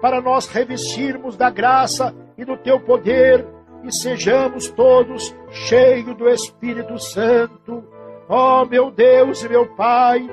para 0.02 0.22
nós 0.22 0.48
revestirmos 0.48 1.36
da 1.36 1.50
graça 1.50 2.16
e 2.38 2.46
do 2.46 2.56
teu 2.56 2.80
poder 2.80 3.53
e 3.84 3.92
sejamos 3.92 4.70
todos 4.70 5.36
cheios 5.50 6.16
do 6.16 6.30
Espírito 6.30 6.98
Santo. 6.98 7.84
Ó 8.30 8.62
oh, 8.62 8.66
meu 8.66 8.90
Deus 8.90 9.44
e 9.44 9.50
meu 9.50 9.68
Pai, 9.76 10.28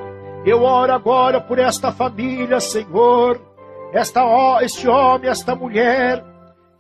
eu 0.47 0.63
oro 0.63 0.93
agora 0.93 1.41
por 1.41 1.59
esta 1.59 1.91
família, 1.91 2.61
Senhor, 2.61 3.41
esta, 3.93 4.23
este 4.63 4.89
homem, 4.89 5.29
esta 5.29 5.55
mulher, 5.55 6.25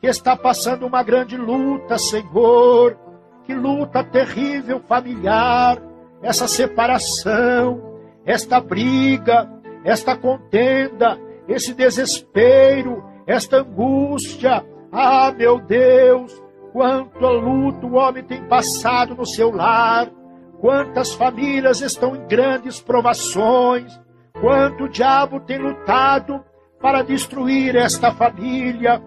que 0.00 0.06
está 0.06 0.36
passando 0.36 0.86
uma 0.86 1.02
grande 1.02 1.36
luta, 1.36 1.98
Senhor, 1.98 2.96
que 3.44 3.52
luta 3.52 4.04
terrível 4.04 4.80
familiar, 4.88 5.82
essa 6.22 6.46
separação, 6.46 7.98
esta 8.24 8.60
briga, 8.60 9.50
esta 9.84 10.16
contenda, 10.16 11.18
esse 11.48 11.74
desespero, 11.74 13.04
esta 13.26 13.58
angústia. 13.58 14.64
Ah, 14.92 15.32
meu 15.36 15.58
Deus, 15.60 16.42
quanto 16.72 17.24
a 17.24 17.30
luta 17.30 17.86
o 17.86 17.94
homem 17.94 18.22
tem 18.22 18.42
passado 18.44 19.14
no 19.14 19.26
seu 19.26 19.50
lar, 19.50 20.10
quantas 20.60 21.12
famílias 21.14 21.80
estão 21.80 22.14
em 22.14 22.26
grandes 22.26 22.80
provações, 22.80 24.00
quanto 24.40 24.84
o 24.84 24.88
diabo 24.88 25.40
tem 25.40 25.58
lutado 25.58 26.44
para 26.80 27.02
destruir 27.02 27.76
esta 27.76 28.12
família. 28.12 29.02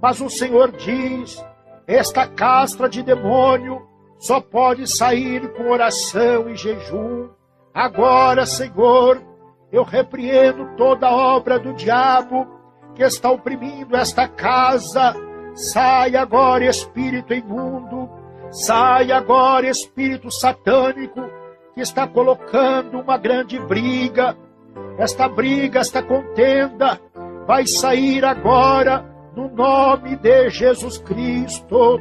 Mas 0.00 0.20
o 0.20 0.30
Senhor 0.30 0.72
diz: 0.72 1.44
esta 1.86 2.26
castra 2.26 2.88
de 2.88 3.02
demônio 3.02 3.86
só 4.18 4.40
pode 4.40 4.86
sair 4.86 5.52
com 5.54 5.70
oração 5.70 6.48
e 6.48 6.56
jejum. 6.56 7.28
Agora, 7.74 8.46
Senhor, 8.46 9.20
eu 9.70 9.82
repreendo 9.82 10.76
toda 10.76 11.10
obra 11.10 11.58
do 11.58 11.72
diabo 11.72 12.46
que 12.94 13.02
está 13.02 13.30
oprimindo 13.30 13.96
esta 13.96 14.28
casa 14.28 15.14
Sai 15.54 16.16
agora, 16.16 16.64
espírito 16.64 17.34
imundo, 17.34 18.08
sai 18.50 19.12
agora, 19.12 19.68
espírito 19.68 20.30
satânico, 20.30 21.22
que 21.74 21.80
está 21.80 22.06
colocando 22.06 23.00
uma 23.00 23.18
grande 23.18 23.58
briga. 23.58 24.36
Esta 24.98 25.28
briga, 25.28 25.80
esta 25.80 26.02
contenda, 26.02 27.00
vai 27.46 27.66
sair 27.66 28.24
agora 28.24 29.04
no 29.36 29.48
nome 29.50 30.16
de 30.16 30.48
Jesus 30.50 30.98
Cristo. 30.98 32.00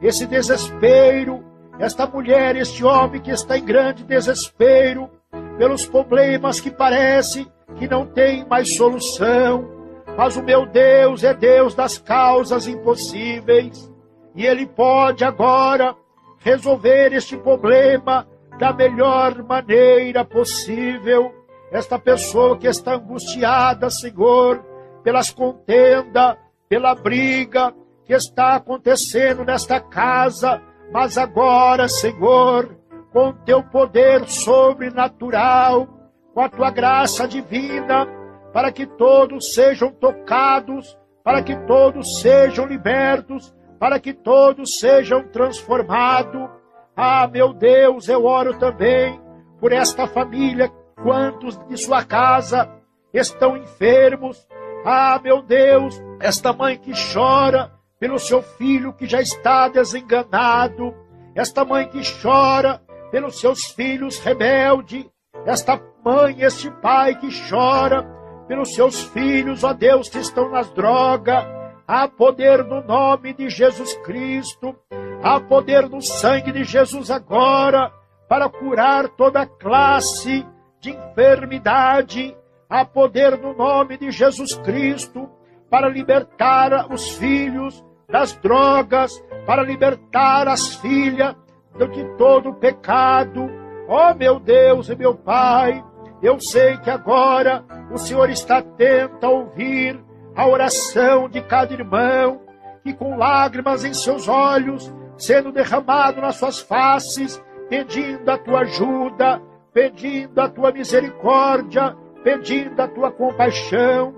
Esse 0.00 0.26
desespero, 0.26 1.44
esta 1.78 2.06
mulher, 2.06 2.56
este 2.56 2.84
homem 2.84 3.20
que 3.20 3.30
está 3.30 3.58
em 3.58 3.64
grande 3.64 4.04
desespero, 4.04 5.10
pelos 5.58 5.86
problemas 5.86 6.60
que 6.60 6.70
parece 6.70 7.46
que 7.76 7.88
não 7.88 8.06
tem 8.06 8.46
mais 8.46 8.76
solução 8.76 9.75
mas 10.16 10.36
o 10.36 10.42
meu 10.42 10.66
Deus 10.66 11.22
é 11.22 11.34
Deus 11.34 11.74
das 11.74 11.98
causas 11.98 12.66
impossíveis. 12.66 13.92
E 14.34 14.46
Ele 14.46 14.66
pode 14.66 15.24
agora 15.24 15.94
resolver 16.38 17.12
este 17.12 17.36
problema 17.36 18.26
da 18.58 18.72
melhor 18.72 19.42
maneira 19.42 20.24
possível. 20.24 21.34
Esta 21.70 21.98
pessoa 21.98 22.56
que 22.56 22.66
está 22.66 22.94
angustiada, 22.94 23.90
Senhor, 23.90 24.64
pelas 25.02 25.30
contendas, 25.30 26.36
pela 26.68 26.94
briga 26.94 27.74
que 28.04 28.14
está 28.14 28.54
acontecendo 28.54 29.44
nesta 29.44 29.80
casa, 29.80 30.62
mas 30.92 31.18
agora, 31.18 31.88
Senhor, 31.88 32.76
com 33.12 33.32
teu 33.32 33.62
poder 33.62 34.28
sobrenatural, 34.28 35.88
com 36.32 36.40
a 36.40 36.48
tua 36.48 36.70
graça 36.70 37.26
divina, 37.26 38.06
para 38.56 38.72
que 38.72 38.86
todos 38.86 39.52
sejam 39.52 39.92
tocados, 39.92 40.98
para 41.22 41.42
que 41.42 41.54
todos 41.66 42.22
sejam 42.22 42.64
libertos, 42.64 43.54
para 43.78 44.00
que 44.00 44.14
todos 44.14 44.78
sejam 44.78 45.28
transformados. 45.28 46.48
Ah, 46.96 47.28
meu 47.28 47.52
Deus, 47.52 48.08
eu 48.08 48.24
oro 48.24 48.58
também 48.58 49.20
por 49.60 49.72
esta 49.74 50.06
família, 50.06 50.72
quantos 51.02 51.58
de 51.66 51.76
sua 51.76 52.02
casa 52.02 52.66
estão 53.12 53.58
enfermos. 53.58 54.48
Ah, 54.86 55.20
meu 55.22 55.42
Deus, 55.42 56.02
esta 56.18 56.50
mãe 56.54 56.78
que 56.78 56.92
chora 57.12 57.70
pelo 58.00 58.18
seu 58.18 58.40
filho 58.40 58.94
que 58.94 59.06
já 59.06 59.20
está 59.20 59.68
desenganado, 59.68 60.94
esta 61.34 61.62
mãe 61.62 61.86
que 61.88 62.00
chora 62.22 62.80
pelos 63.10 63.38
seus 63.38 63.66
filhos 63.66 64.18
rebeldes, 64.18 65.04
esta 65.44 65.78
mãe, 66.02 66.40
este 66.40 66.70
pai 66.70 67.16
que 67.16 67.28
chora 67.50 68.16
pelos 68.46 68.74
seus 68.74 69.02
filhos, 69.08 69.64
ó 69.64 69.72
Deus, 69.72 70.08
que 70.08 70.18
estão 70.18 70.50
nas 70.50 70.70
drogas. 70.70 71.44
Há 71.86 72.08
poder 72.08 72.64
no 72.64 72.82
nome 72.82 73.32
de 73.32 73.48
Jesus 73.48 73.94
Cristo. 73.98 74.74
Há 75.22 75.40
poder 75.40 75.88
no 75.88 76.00
sangue 76.00 76.52
de 76.52 76.64
Jesus 76.64 77.10
agora 77.10 77.92
para 78.28 78.48
curar 78.48 79.08
toda 79.10 79.46
classe 79.46 80.46
de 80.80 80.90
enfermidade. 80.90 82.36
Há 82.68 82.84
poder 82.84 83.38
no 83.38 83.54
nome 83.54 83.96
de 83.96 84.10
Jesus 84.10 84.54
Cristo 84.56 85.28
para 85.70 85.88
libertar 85.88 86.92
os 86.92 87.10
filhos 87.10 87.84
das 88.08 88.34
drogas, 88.36 89.12
para 89.46 89.62
libertar 89.62 90.48
as 90.48 90.76
filhas 90.76 91.34
de 91.76 92.04
todo 92.16 92.54
pecado. 92.54 93.48
Ó 93.88 94.10
oh, 94.10 94.14
meu 94.14 94.40
Deus 94.40 94.88
e 94.88 94.96
meu 94.96 95.14
Pai, 95.14 95.84
eu 96.22 96.40
sei 96.40 96.76
que 96.78 96.90
agora 96.90 97.64
o 97.90 97.98
Senhor 97.98 98.28
está 98.30 98.58
atento 98.58 99.24
a 99.24 99.30
ouvir 99.30 100.00
a 100.34 100.46
oração 100.46 101.28
de 101.28 101.40
cada 101.40 101.72
irmão, 101.72 102.40
que 102.82 102.92
com 102.92 103.16
lágrimas 103.16 103.84
em 103.84 103.94
seus 103.94 104.28
olhos, 104.28 104.92
sendo 105.16 105.50
derramado 105.50 106.20
nas 106.20 106.36
suas 106.36 106.60
faces, 106.60 107.42
pedindo 107.68 108.28
a 108.30 108.38
tua 108.38 108.60
ajuda, 108.60 109.40
pedindo 109.72 110.40
a 110.40 110.48
tua 110.48 110.72
misericórdia, 110.72 111.96
pedindo 112.22 112.80
a 112.80 112.88
tua 112.88 113.10
compaixão. 113.10 114.14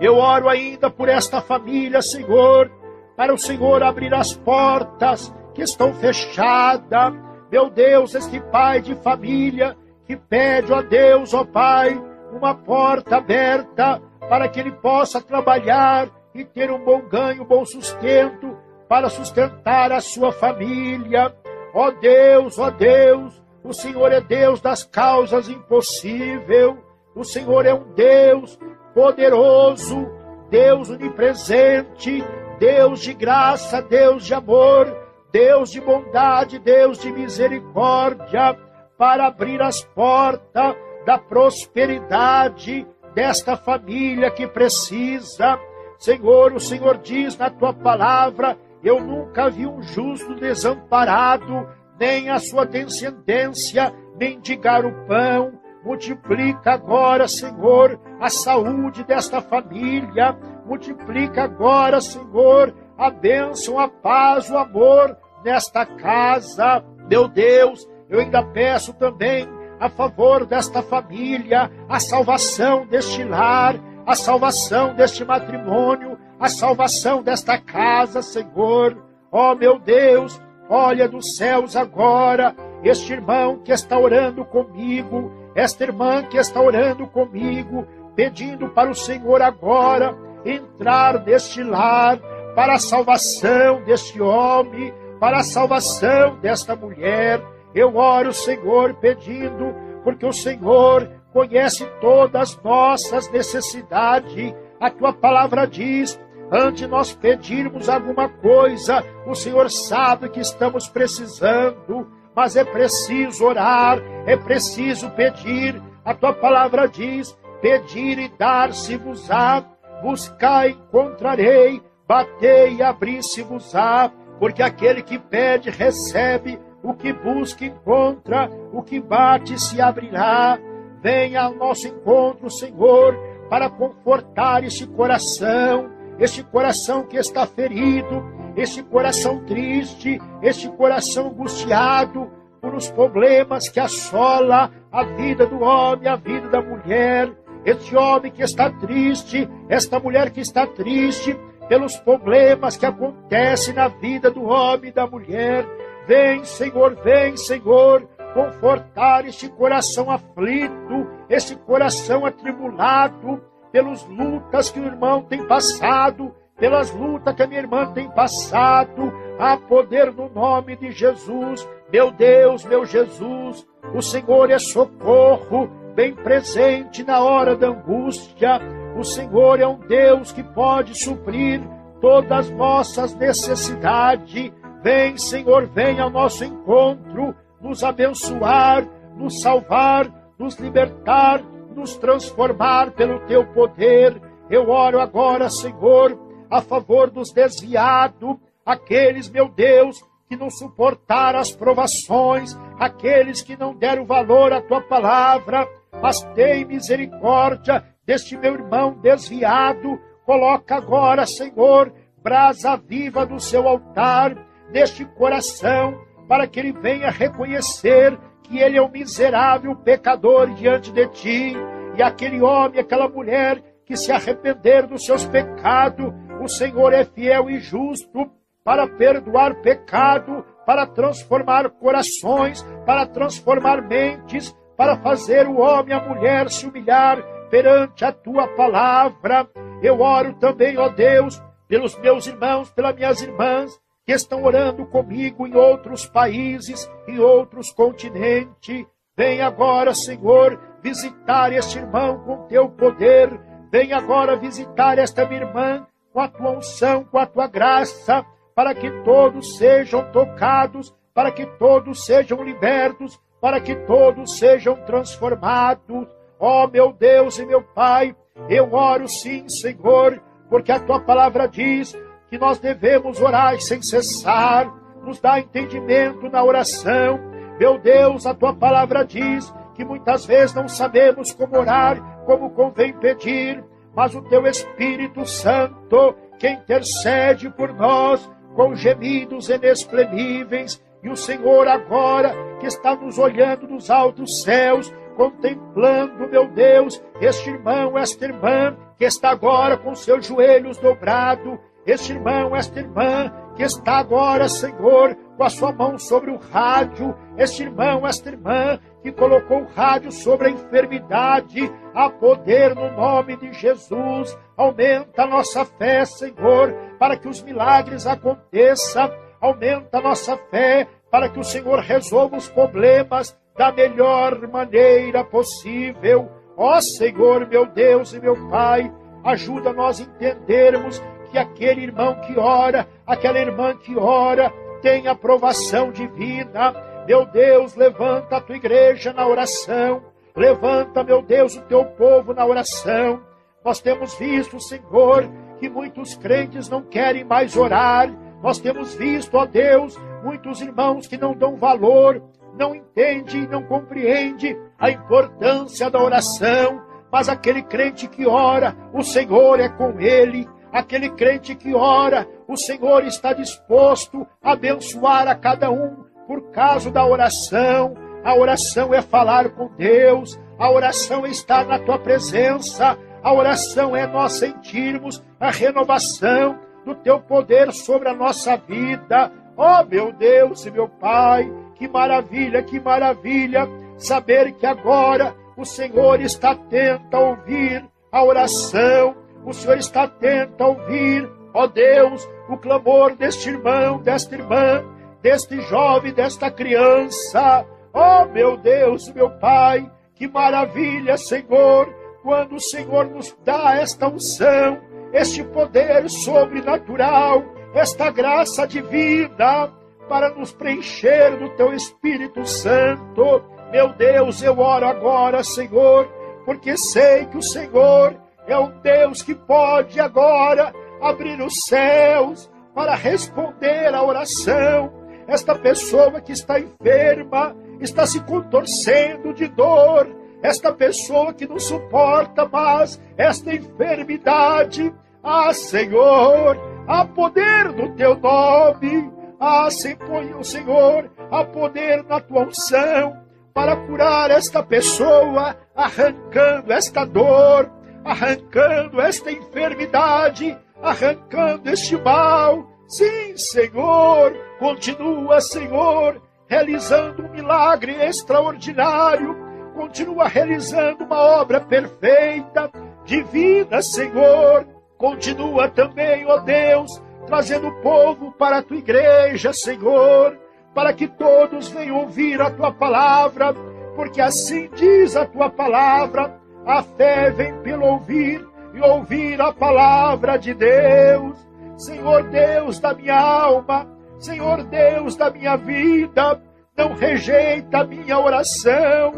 Eu 0.00 0.16
oro 0.16 0.48
ainda 0.48 0.90
por 0.90 1.08
esta 1.08 1.40
família, 1.40 2.02
Senhor, 2.02 2.70
para 3.16 3.32
o 3.32 3.38
Senhor 3.38 3.82
abrir 3.82 4.14
as 4.14 4.34
portas 4.34 5.34
que 5.54 5.62
estão 5.62 5.92
fechadas. 5.94 7.14
Meu 7.50 7.70
Deus, 7.70 8.14
este 8.14 8.38
pai 8.40 8.80
de 8.80 8.94
família 8.96 9.76
que 10.06 10.16
pede 10.16 10.72
a 10.72 10.82
Deus, 10.82 11.34
ó 11.34 11.44
Pai, 11.44 12.00
uma 12.32 12.54
porta 12.54 13.16
aberta 13.16 14.00
para 14.28 14.48
que 14.48 14.60
ele 14.60 14.72
possa 14.72 15.20
trabalhar 15.20 16.08
e 16.34 16.44
ter 16.44 16.70
um 16.70 16.84
bom 16.84 17.00
ganho, 17.02 17.42
um 17.42 17.46
bom 17.46 17.64
sustento 17.64 18.56
para 18.88 19.08
sustentar 19.08 19.92
a 19.92 20.00
sua 20.00 20.32
família. 20.32 21.34
Ó 21.74 21.90
Deus, 21.90 22.58
ó 22.58 22.70
Deus, 22.70 23.42
o 23.62 23.72
Senhor 23.72 24.12
é 24.12 24.20
Deus 24.20 24.60
das 24.60 24.84
causas 24.84 25.48
impossíveis. 25.48 26.74
O 27.14 27.24
Senhor 27.24 27.64
é 27.64 27.74
um 27.74 27.94
Deus 27.94 28.58
poderoso, 28.94 30.08
Deus 30.50 30.90
onipresente, 30.90 32.22
Deus 32.58 33.00
de 33.00 33.14
graça, 33.14 33.82
Deus 33.82 34.24
de 34.24 34.34
amor, 34.34 34.94
Deus 35.32 35.70
de 35.70 35.80
bondade, 35.80 36.58
Deus 36.58 36.98
de 36.98 37.10
misericórdia 37.10 38.58
para 38.96 39.26
abrir 39.26 39.60
as 39.60 39.82
portas 39.82 40.74
da 41.06 41.16
prosperidade 41.16 42.84
desta 43.14 43.56
família 43.56 44.28
que 44.28 44.46
precisa. 44.46 45.58
Senhor, 45.98 46.52
o 46.52 46.60
Senhor 46.60 46.98
diz 46.98 47.38
na 47.38 47.48
tua 47.48 47.72
palavra: 47.72 48.58
Eu 48.82 49.00
nunca 49.00 49.48
vi 49.48 49.66
um 49.66 49.80
justo 49.80 50.34
desamparado, 50.34 51.68
nem 51.98 52.28
a 52.28 52.40
sua 52.40 52.66
descendência 52.66 53.94
mendigar 54.18 54.84
o 54.84 55.06
pão. 55.06 55.52
Multiplica 55.84 56.72
agora, 56.72 57.28
Senhor, 57.28 58.00
a 58.20 58.28
saúde 58.28 59.04
desta 59.04 59.40
família. 59.40 60.36
Multiplica 60.66 61.44
agora, 61.44 62.00
Senhor, 62.00 62.74
a 62.98 63.08
bênção, 63.08 63.78
a 63.78 63.86
paz, 63.86 64.50
o 64.50 64.58
amor 64.58 65.16
nesta 65.44 65.86
casa. 65.86 66.84
Meu 67.08 67.28
Deus, 67.28 67.88
eu 68.10 68.18
ainda 68.18 68.42
peço 68.42 68.92
também 68.94 69.55
a 69.78 69.88
favor 69.88 70.46
desta 70.46 70.82
família, 70.82 71.70
a 71.88 72.00
salvação 72.00 72.86
deste 72.86 73.22
lar, 73.24 73.76
a 74.06 74.14
salvação 74.14 74.94
deste 74.94 75.24
matrimônio, 75.24 76.18
a 76.38 76.48
salvação 76.48 77.22
desta 77.22 77.58
casa, 77.58 78.22
Senhor. 78.22 78.96
Ó 79.30 79.52
oh, 79.52 79.54
meu 79.54 79.78
Deus, 79.78 80.40
olha 80.68 81.08
dos 81.08 81.36
céus 81.36 81.76
agora, 81.76 82.54
este 82.82 83.12
irmão 83.12 83.58
que 83.58 83.72
está 83.72 83.98
orando 83.98 84.44
comigo, 84.44 85.32
esta 85.54 85.84
irmã 85.84 86.22
que 86.22 86.36
está 86.36 86.60
orando 86.60 87.06
comigo, 87.06 87.86
pedindo 88.14 88.68
para 88.68 88.90
o 88.90 88.94
Senhor 88.94 89.42
agora 89.42 90.16
entrar 90.44 91.24
neste 91.24 91.62
lar, 91.62 92.18
para 92.54 92.74
a 92.74 92.78
salvação 92.78 93.82
deste 93.84 94.20
homem, 94.22 94.94
para 95.18 95.38
a 95.38 95.42
salvação 95.42 96.38
desta 96.40 96.76
mulher. 96.76 97.42
Eu 97.76 97.94
oro, 97.96 98.32
Senhor, 98.32 98.94
pedindo, 98.94 99.74
porque 100.02 100.24
o 100.24 100.32
Senhor 100.32 101.10
conhece 101.30 101.84
todas 102.00 102.52
as 102.52 102.62
nossas 102.62 103.30
necessidades. 103.30 104.54
A 104.80 104.90
tua 104.90 105.12
palavra 105.12 105.66
diz: 105.66 106.18
antes 106.50 106.88
nós 106.88 107.12
pedirmos 107.12 107.90
alguma 107.90 108.30
coisa, 108.30 109.04
o 109.26 109.34
Senhor 109.34 109.70
sabe 109.70 110.30
que 110.30 110.40
estamos 110.40 110.88
precisando, 110.88 112.10
mas 112.34 112.56
é 112.56 112.64
preciso 112.64 113.44
orar, 113.44 114.00
é 114.24 114.38
preciso 114.38 115.10
pedir. 115.10 115.78
A 116.02 116.14
tua 116.14 116.32
palavra 116.32 116.88
diz: 116.88 117.36
pedir 117.60 118.18
e 118.18 118.28
dar-se-vos-á, 118.38 119.62
buscar 120.02 120.66
e 120.66 120.72
encontrarei, 120.72 121.82
batei 122.08 122.76
e 122.76 122.82
abrir-se-vos-á, 122.82 124.10
porque 124.38 124.62
aquele 124.62 125.02
que 125.02 125.18
pede 125.18 125.68
recebe, 125.68 126.58
o 126.86 126.94
que 126.94 127.12
busca 127.12 127.64
encontra, 127.64 128.48
o 128.72 128.80
que 128.80 129.00
bate 129.00 129.60
se 129.60 129.80
abrirá. 129.80 130.56
Venha 131.02 131.42
ao 131.42 131.54
nosso 131.54 131.88
encontro, 131.88 132.48
Senhor, 132.48 133.18
para 133.50 133.68
confortar 133.68 134.62
este 134.62 134.86
coração, 134.86 135.90
este 136.18 136.44
coração 136.44 137.02
que 137.02 137.16
está 137.16 137.44
ferido, 137.44 138.24
este 138.56 138.84
coração 138.84 139.44
triste, 139.44 140.20
este 140.40 140.68
coração 140.68 141.26
angustiado 141.26 142.30
por 142.60 142.72
os 142.74 142.88
problemas 142.88 143.68
que 143.68 143.80
assola 143.80 144.70
a 144.90 145.02
vida 145.02 145.44
do 145.44 145.60
homem, 145.62 146.08
a 146.08 146.16
vida 146.16 146.48
da 146.48 146.62
mulher. 146.62 147.32
Este 147.64 147.96
homem 147.96 148.30
que 148.30 148.42
está 148.42 148.70
triste, 148.70 149.48
esta 149.68 149.98
mulher 149.98 150.30
que 150.30 150.40
está 150.40 150.64
triste 150.68 151.36
pelos 151.68 151.96
problemas 151.96 152.76
que 152.76 152.86
acontecem 152.86 153.74
na 153.74 153.88
vida 153.88 154.30
do 154.30 154.44
homem 154.44 154.90
e 154.90 154.92
da 154.92 155.04
mulher. 155.04 155.66
Vem, 156.06 156.44
Senhor, 156.44 156.94
vem, 157.02 157.36
Senhor, 157.36 158.08
confortar 158.32 159.26
este 159.26 159.48
coração 159.48 160.10
aflito, 160.10 161.08
este 161.28 161.56
coração 161.56 162.24
atribulado 162.24 163.42
pelas 163.72 164.04
lutas 164.04 164.70
que 164.70 164.78
o 164.78 164.84
irmão 164.84 165.22
tem 165.22 165.46
passado, 165.46 166.34
pelas 166.56 166.92
lutas 166.92 167.34
que 167.34 167.42
a 167.42 167.46
minha 167.46 167.60
irmã 167.60 167.92
tem 167.92 168.08
passado. 168.10 169.12
Há 169.38 169.56
poder 169.56 170.12
no 170.12 170.28
nome 170.28 170.76
de 170.76 170.90
Jesus. 170.92 171.68
Meu 171.92 172.10
Deus, 172.10 172.64
meu 172.64 172.84
Jesus, 172.84 173.66
o 173.94 174.00
Senhor 174.00 174.50
é 174.50 174.58
socorro, 174.58 175.68
bem 175.94 176.14
presente 176.14 177.02
na 177.04 177.20
hora 177.20 177.56
da 177.56 177.68
angústia. 177.68 178.60
O 178.96 179.04
Senhor 179.04 179.60
é 179.60 179.66
um 179.66 179.78
Deus 179.78 180.32
que 180.32 180.42
pode 180.42 180.98
suprir 180.98 181.60
todas 182.00 182.46
as 182.46 182.50
nossas 182.50 183.14
necessidades. 183.14 184.52
Vem, 184.86 185.18
Senhor, 185.18 185.66
vem 185.66 185.98
ao 185.98 186.08
nosso 186.08 186.44
encontro, 186.44 187.34
nos 187.60 187.82
abençoar, 187.82 188.86
nos 189.16 189.40
salvar, 189.40 190.06
nos 190.38 190.54
libertar, 190.60 191.42
nos 191.74 191.96
transformar 191.96 192.92
pelo 192.92 193.18
teu 193.26 193.44
poder. 193.46 194.16
Eu 194.48 194.70
oro 194.70 195.00
agora, 195.00 195.50
Senhor, 195.50 196.16
a 196.48 196.62
favor 196.62 197.10
dos 197.10 197.32
desviados, 197.32 198.36
aqueles, 198.64 199.28
meu 199.28 199.48
Deus, 199.48 199.96
que 200.28 200.36
não 200.36 200.48
suportaram 200.48 201.40
as 201.40 201.50
provações, 201.50 202.56
aqueles 202.78 203.42
que 203.42 203.56
não 203.56 203.74
deram 203.74 204.04
valor 204.04 204.52
à 204.52 204.62
tua 204.62 204.82
palavra, 204.82 205.68
mas 206.00 206.22
tem 206.36 206.64
misericórdia 206.64 207.84
deste 208.06 208.36
meu 208.36 208.54
irmão 208.54 208.92
desviado. 209.02 209.98
Coloca 210.24 210.76
agora, 210.76 211.26
Senhor, 211.26 211.92
brasa 212.22 212.76
viva 212.76 213.26
do 213.26 213.40
seu 213.40 213.66
altar, 213.66 214.46
neste 214.70 215.04
coração, 215.04 216.00
para 216.28 216.46
que 216.46 216.58
ele 216.58 216.72
venha 216.72 217.10
reconhecer 217.10 218.18
que 218.42 218.58
ele 218.58 218.78
é 218.78 218.82
um 218.82 218.90
miserável 218.90 219.74
pecador 219.76 220.48
diante 220.54 220.92
de 220.92 221.06
ti, 221.08 221.56
e 221.96 222.02
aquele 222.02 222.40
homem, 222.42 222.80
aquela 222.80 223.08
mulher 223.08 223.62
que 223.84 223.96
se 223.96 224.12
arrepender 224.12 224.86
dos 224.86 225.04
seus 225.04 225.24
pecados, 225.24 226.12
o 226.40 226.48
Senhor 226.48 226.92
é 226.92 227.04
fiel 227.04 227.48
e 227.48 227.58
justo 227.58 228.30
para 228.64 228.86
perdoar 228.86 229.54
pecado, 229.62 230.44
para 230.66 230.86
transformar 230.86 231.70
corações, 231.70 232.62
para 232.84 233.06
transformar 233.06 233.80
mentes, 233.80 234.54
para 234.76 234.96
fazer 234.98 235.46
o 235.46 235.60
homem 235.60 235.90
e 235.90 235.92
a 235.92 236.00
mulher 236.00 236.50
se 236.50 236.66
humilhar 236.66 237.22
perante 237.48 238.04
a 238.04 238.12
tua 238.12 238.48
palavra. 238.48 239.48
Eu 239.80 240.00
oro 240.00 240.34
também, 240.34 240.76
ó 240.76 240.88
Deus, 240.88 241.40
pelos 241.68 241.96
meus 242.00 242.26
irmãos, 242.26 242.70
pelas 242.70 242.94
minhas 242.94 243.22
irmãs, 243.22 243.70
que 244.06 244.12
estão 244.12 244.44
orando 244.44 244.86
comigo 244.86 245.48
em 245.48 245.56
outros 245.56 246.06
países, 246.06 246.88
em 247.08 247.18
outros 247.18 247.72
continentes. 247.72 248.86
Vem 249.16 249.40
agora, 249.40 249.92
Senhor, 249.94 250.60
visitar 250.80 251.52
este 251.52 251.78
irmão 251.78 252.20
com 252.20 252.46
teu 252.46 252.68
poder. 252.68 253.28
Vem 253.72 253.92
agora 253.92 254.36
visitar 254.36 254.96
esta 254.96 255.26
minha 255.26 255.40
irmã 255.40 255.86
com 256.12 256.20
a 256.20 256.28
tua 256.28 256.52
unção, 256.52 257.02
com 257.02 257.18
a 257.18 257.26
tua 257.26 257.48
graça, 257.48 258.24
para 258.54 258.74
que 258.74 258.88
todos 259.02 259.58
sejam 259.58 260.08
tocados, 260.12 260.94
para 261.12 261.32
que 261.32 261.44
todos 261.44 262.04
sejam 262.04 262.44
libertos, 262.44 263.20
para 263.40 263.60
que 263.60 263.74
todos 263.74 264.38
sejam 264.38 264.76
transformados. 264.86 266.06
Ó 266.38 266.64
oh, 266.64 266.68
meu 266.68 266.92
Deus 266.92 267.38
e 267.40 267.44
meu 267.44 267.62
Pai, 267.62 268.14
eu 268.48 268.72
oro 268.72 269.08
sim, 269.08 269.48
Senhor, 269.48 270.22
porque 270.48 270.70
a 270.70 270.78
tua 270.78 271.00
palavra 271.00 271.48
diz 271.48 271.92
que 272.28 272.38
nós 272.38 272.58
devemos 272.58 273.20
orar 273.20 273.60
sem 273.60 273.80
cessar, 273.82 274.72
nos 275.02 275.20
dá 275.20 275.38
entendimento 275.38 276.28
na 276.28 276.42
oração. 276.42 277.20
Meu 277.58 277.78
Deus, 277.78 278.26
a 278.26 278.34
tua 278.34 278.54
palavra 278.54 279.04
diz 279.04 279.52
que 279.74 279.84
muitas 279.84 280.26
vezes 280.26 280.54
não 280.54 280.68
sabemos 280.68 281.32
como 281.32 281.58
orar, 281.58 282.00
como 282.24 282.50
convém 282.50 282.92
pedir, 282.92 283.62
mas 283.94 284.14
o 284.14 284.22
teu 284.22 284.46
Espírito 284.46 285.24
Santo, 285.26 286.14
que 286.38 286.48
intercede 286.48 287.48
por 287.50 287.72
nós 287.72 288.30
com 288.54 288.74
gemidos 288.74 289.48
inexprimíveis, 289.48 290.82
e 291.02 291.08
o 291.08 291.16
Senhor 291.16 291.68
agora 291.68 292.34
que 292.58 292.66
está 292.66 292.96
nos 292.96 293.18
olhando 293.18 293.66
dos 293.66 293.90
altos 293.90 294.42
céus, 294.42 294.92
contemplando, 295.16 296.28
meu 296.28 296.48
Deus, 296.48 297.02
este 297.20 297.50
irmão, 297.50 297.96
esta 297.96 298.24
irmã, 298.24 298.76
que 298.96 299.04
está 299.04 299.30
agora 299.30 299.76
com 299.76 299.94
seus 299.94 300.26
joelhos 300.26 300.78
dobrados, 300.78 301.58
este 301.86 302.12
irmão, 302.12 302.54
esta 302.54 302.80
irmã, 302.80 303.32
que 303.54 303.62
está 303.62 303.98
agora, 303.98 304.48
Senhor, 304.48 305.16
com 305.36 305.44
a 305.44 305.48
sua 305.48 305.72
mão 305.72 305.98
sobre 305.98 306.30
o 306.30 306.36
rádio, 306.36 307.14
este 307.36 307.62
irmão, 307.62 308.06
esta 308.06 308.28
irmã, 308.28 308.78
que 309.02 309.12
colocou 309.12 309.62
o 309.62 309.66
rádio 309.66 310.10
sobre 310.10 310.48
a 310.48 310.50
enfermidade, 310.50 311.72
a 311.94 312.10
poder 312.10 312.74
no 312.74 312.90
nome 312.90 313.36
de 313.36 313.52
Jesus. 313.52 314.36
Aumenta 314.56 315.22
a 315.22 315.26
nossa 315.26 315.64
fé, 315.64 316.04
Senhor, 316.04 316.74
para 316.98 317.16
que 317.16 317.28
os 317.28 317.42
milagres 317.42 318.06
aconteçam. 318.06 319.10
Aumenta 319.40 319.98
a 319.98 320.02
nossa 320.02 320.36
fé 320.50 320.88
para 321.10 321.28
que 321.28 321.38
o 321.38 321.44
Senhor 321.44 321.78
resolva 321.78 322.36
os 322.36 322.48
problemas 322.48 323.38
da 323.56 323.70
melhor 323.70 324.46
maneira 324.48 325.24
possível. 325.24 326.28
Ó 326.56 326.80
Senhor, 326.80 327.46
meu 327.46 327.66
Deus 327.66 328.12
e 328.12 328.20
meu 328.20 328.48
Pai, 328.48 328.92
ajuda 329.24 329.72
nós 329.72 330.00
a 330.00 330.04
entendermos 330.04 331.02
que 331.36 331.38
aquele 331.38 331.82
irmão 331.82 332.14
que 332.20 332.38
ora, 332.38 332.88
aquela 333.06 333.38
irmã 333.38 333.76
que 333.76 333.94
ora, 333.94 334.50
tem 334.80 335.06
aprovação 335.06 335.92
divina. 335.92 336.74
Meu 337.06 337.26
Deus, 337.26 337.74
levanta 337.76 338.36
a 338.36 338.40
tua 338.40 338.56
igreja 338.56 339.12
na 339.12 339.26
oração. 339.26 340.02
Levanta, 340.34 341.04
meu 341.04 341.20
Deus, 341.20 341.54
o 341.54 341.62
teu 341.62 341.84
povo 341.84 342.32
na 342.32 342.46
oração. 342.46 343.20
Nós 343.62 343.80
temos 343.80 344.14
visto, 344.14 344.58
Senhor, 344.60 345.28
que 345.58 345.68
muitos 345.68 346.14
crentes 346.14 346.70
não 346.70 346.80
querem 346.82 347.24
mais 347.24 347.54
orar. 347.54 348.10
Nós 348.42 348.58
temos 348.58 348.94
visto, 348.94 349.36
ó 349.36 349.44
Deus, 349.44 349.94
muitos 350.24 350.62
irmãos 350.62 351.06
que 351.06 351.18
não 351.18 351.34
dão 351.34 351.56
valor, 351.56 352.22
não 352.58 352.74
entendem, 352.74 353.46
não 353.46 353.62
compreendem 353.62 354.58
a 354.78 354.90
importância 354.90 355.90
da 355.90 356.02
oração. 356.02 356.82
mas 357.12 357.28
aquele 357.28 357.62
crente 357.62 358.08
que 358.08 358.26
ora, 358.26 358.76
o 358.92 359.02
Senhor 359.02 359.60
é 359.60 359.68
com 359.68 359.98
ele. 360.00 360.46
Aquele 360.76 361.08
crente 361.08 361.54
que 361.54 361.74
ora, 361.74 362.28
o 362.46 362.54
Senhor 362.54 363.02
está 363.04 363.32
disposto 363.32 364.26
a 364.42 364.52
abençoar 364.52 365.26
a 365.26 365.34
cada 365.34 365.70
um 365.70 366.04
por 366.26 366.50
causa 366.50 366.90
da 366.90 367.02
oração. 367.02 367.94
A 368.22 368.36
oração 368.36 368.92
é 368.92 369.00
falar 369.00 369.48
com 369.52 369.68
Deus, 369.68 370.38
a 370.58 370.70
oração 370.70 371.24
é 371.24 371.30
estar 371.30 371.64
na 371.64 371.78
tua 371.78 371.98
presença, 371.98 372.98
a 373.22 373.32
oração 373.32 373.96
é 373.96 374.06
nós 374.06 374.34
sentirmos 374.34 375.24
a 375.40 375.50
renovação 375.50 376.58
do 376.84 376.94
teu 376.94 377.20
poder 377.20 377.72
sobre 377.72 378.10
a 378.10 378.14
nossa 378.14 378.58
vida. 378.58 379.32
Oh, 379.56 379.82
meu 379.82 380.12
Deus 380.12 380.66
e 380.66 380.70
meu 380.70 380.90
Pai, 380.90 381.50
que 381.76 381.88
maravilha, 381.88 382.62
que 382.62 382.78
maravilha 382.78 383.66
saber 383.96 384.52
que 384.52 384.66
agora 384.66 385.34
o 385.56 385.64
Senhor 385.64 386.20
está 386.20 386.50
atento 386.50 387.16
a 387.16 387.20
ouvir 387.20 387.82
a 388.12 388.22
oração, 388.22 389.24
o 389.46 389.52
Senhor 389.54 389.78
está 389.78 390.02
atento 390.02 390.62
a 390.62 390.66
ouvir, 390.66 391.30
ó 391.54 391.66
Deus, 391.66 392.28
o 392.48 392.58
clamor 392.58 393.14
deste 393.14 393.48
irmão, 393.48 393.98
desta 393.98 394.34
irmã, 394.34 394.84
deste 395.22 395.58
jovem, 395.62 396.12
desta 396.12 396.50
criança. 396.50 397.64
Ó 397.94 398.26
meu 398.26 398.58
Deus, 398.58 399.10
meu 399.14 399.30
Pai, 399.30 399.90
que 400.14 400.28
maravilha, 400.28 401.16
Senhor, 401.16 401.88
quando 402.22 402.56
o 402.56 402.60
Senhor 402.60 403.06
nos 403.06 403.34
dá 403.44 403.76
esta 403.76 404.08
unção, 404.08 404.80
este 405.12 405.42
poder 405.42 406.10
sobrenatural, 406.10 407.42
esta 407.72 408.10
graça 408.10 408.66
de 408.66 408.82
vida 408.82 409.72
para 410.08 410.28
nos 410.30 410.52
preencher 410.52 411.38
do 411.38 411.48
teu 411.50 411.72
Espírito 411.72 412.44
Santo 412.44 413.56
meu 413.70 413.92
Deus, 413.92 414.42
eu 414.42 414.58
oro 414.58 414.86
agora, 414.86 415.42
Senhor, 415.42 416.06
porque 416.44 416.76
sei 416.76 417.26
que 417.26 417.36
o 417.36 417.42
Senhor 417.42 418.16
é 418.46 418.58
um 418.58 418.70
Deus 418.80 419.22
que 419.22 419.34
pode 419.34 419.98
agora 420.00 420.72
abrir 421.00 421.40
os 421.40 421.54
céus 421.68 422.50
para 422.74 422.94
responder 422.94 423.94
à 423.94 424.02
oração. 424.02 424.92
Esta 425.26 425.54
pessoa 425.54 426.20
que 426.20 426.32
está 426.32 426.60
enferma, 426.60 427.56
está 427.80 428.06
se 428.06 428.20
contorcendo 428.20 429.34
de 429.34 429.48
dor, 429.48 430.08
esta 430.42 430.72
pessoa 430.72 431.34
que 431.34 431.46
não 431.46 431.58
suporta 431.58 432.46
mais 432.46 433.00
esta 433.16 433.52
enfermidade. 433.52 434.94
Ah, 435.22 435.52
Senhor, 435.52 436.56
há 436.86 437.04
poder 437.04 437.72
no 437.72 437.94
teu 437.96 438.16
nome. 438.16 439.10
Ah, 439.40 439.68
Senhor, 439.70 441.10
há 441.30 441.44
poder 441.44 442.04
na 442.04 442.20
tua 442.20 442.42
unção 442.42 443.26
para 443.52 443.74
curar 443.74 444.30
esta 444.30 444.62
pessoa, 444.62 445.56
arrancando 445.74 446.72
esta 446.72 447.06
dor, 447.06 447.70
arrancando 448.06 449.00
esta 449.00 449.30
enfermidade, 449.30 450.56
arrancando 450.82 451.68
este 451.68 451.96
mal. 451.96 452.66
Sim, 452.86 453.36
Senhor, 453.36 454.32
continua, 454.58 455.40
Senhor, 455.40 456.22
realizando 456.46 457.24
um 457.24 457.30
milagre 457.30 457.92
extraordinário, 457.92 459.36
continua 459.74 460.28
realizando 460.28 461.04
uma 461.04 461.18
obra 461.18 461.60
perfeita, 461.60 462.70
divina, 463.04 463.82
Senhor. 463.82 464.66
Continua 464.96 465.68
também, 465.68 466.24
ó 466.26 466.38
Deus, 466.38 466.90
trazendo 467.26 467.68
o 467.68 467.82
povo 467.82 468.32
para 468.32 468.58
a 468.58 468.62
tua 468.62 468.78
igreja, 468.78 469.52
Senhor 469.52 470.38
para 470.76 470.92
que 470.92 471.08
todos 471.08 471.70
venham 471.70 471.96
ouvir 471.96 472.38
a 472.38 472.50
tua 472.50 472.70
palavra, 472.70 473.54
porque 473.96 474.20
assim 474.20 474.68
diz 474.74 475.16
a 475.16 475.24
tua 475.24 475.48
palavra: 475.48 476.38
a 476.66 476.82
fé 476.82 477.30
vem 477.30 477.56
pelo 477.62 477.86
ouvir 477.86 478.46
e 478.74 478.80
ouvir 478.80 479.40
a 479.40 479.52
palavra 479.52 480.36
de 480.36 480.52
Deus. 480.52 481.46
Senhor 481.76 482.24
Deus 482.24 482.80
da 482.80 482.92
minha 482.92 483.18
alma, 483.18 483.86
Senhor 484.18 484.64
Deus 484.64 485.16
da 485.16 485.30
minha 485.30 485.56
vida, 485.56 486.42
não 486.76 486.94
rejeita 486.94 487.78
a 487.78 487.84
minha 487.84 488.18
oração, 488.18 489.12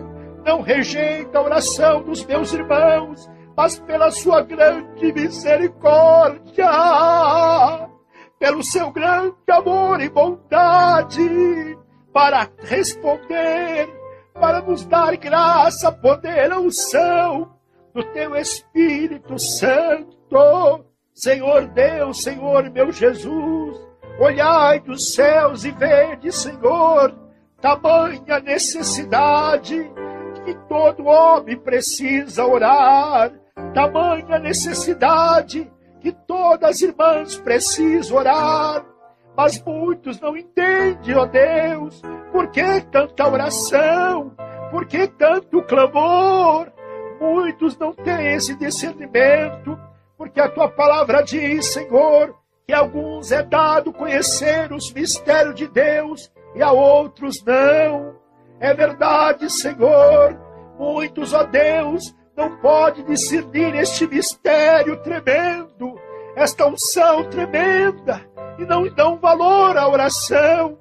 não 0.45 0.61
rejeita 0.61 1.39
a 1.39 1.43
oração 1.43 2.03
dos 2.03 2.25
meus 2.25 2.53
irmãos, 2.53 3.29
mas 3.57 3.79
pela 3.79 4.11
sua 4.11 4.43
grande 4.43 5.13
misericórdia 5.13 6.69
pelo 8.39 8.63
seu 8.63 8.91
grande 8.91 9.35
amor 9.51 10.01
e 10.01 10.09
bondade, 10.09 11.77
para 12.13 12.49
responder, 12.61 13.89
para 14.39 14.61
nos 14.63 14.85
dar 14.85 15.17
graça, 15.17 15.91
poder, 15.91 16.53
unção 16.53 17.53
do 17.95 18.03
teu 18.13 18.37
Espírito 18.37 19.39
Santo. 19.39 20.85
Senhor 21.15 21.67
Deus, 21.69 22.23
Senhor 22.23 22.71
meu 22.71 22.93
Jesus, 22.93 23.77
olhai 24.21 24.79
dos 24.81 25.15
céus 25.15 25.65
e 25.65 25.71
vede, 25.73 26.31
Senhor, 26.31 27.13
tamanha 27.61 28.39
necessidade 28.41 29.91
que 30.45 30.55
todo 30.69 31.07
homem 31.07 31.57
precisa 31.57 32.47
orar, 32.47 33.33
tamanha 33.75 34.39
necessidade 34.39 35.71
que 36.01 36.13
todas 36.13 36.71
as 36.71 36.81
irmãs 36.83 37.37
precisam 37.37 38.17
orar, 38.17 38.87
mas 39.39 39.63
muitos 39.63 40.21
não 40.21 40.37
entendem, 40.37 41.15
ó 41.15 41.25
Deus, 41.25 42.03
por 42.33 42.49
que 42.49 42.81
tanta 42.91 43.29
oração, 43.29 44.35
por 44.73 44.85
que 44.85 45.07
tanto 45.07 45.63
clamor? 45.63 46.67
Muitos 47.21 47.79
não 47.79 47.93
têm 47.93 48.35
esse 48.35 48.57
discernimento, 48.57 49.79
porque 50.17 50.41
a 50.41 50.49
tua 50.49 50.69
palavra 50.69 51.23
diz, 51.23 51.73
Senhor, 51.73 52.35
que 52.67 52.73
a 52.73 52.81
alguns 52.81 53.31
é 53.31 53.41
dado 53.41 53.93
conhecer 53.93 54.73
os 54.73 54.93
mistérios 54.93 55.55
de 55.55 55.69
Deus 55.69 56.33
e 56.57 56.61
a 56.61 56.73
outros 56.73 57.41
não. 57.45 58.17
É 58.59 58.75
verdade, 58.75 59.49
Senhor, 59.53 60.37
muitos, 60.77 61.33
ó 61.33 61.45
Deus, 61.45 62.13
não 62.37 62.57
pode 62.57 63.05
discernir 63.05 63.73
este 63.77 64.05
mistério 64.05 65.01
tremendo, 65.01 65.97
esta 66.35 66.67
unção 66.67 67.23
tremenda, 67.31 68.21
e 68.59 68.65
não 68.65 68.89
dão 68.89 69.17
valor 69.17 69.77
à 69.77 69.89
oração. 69.89 70.77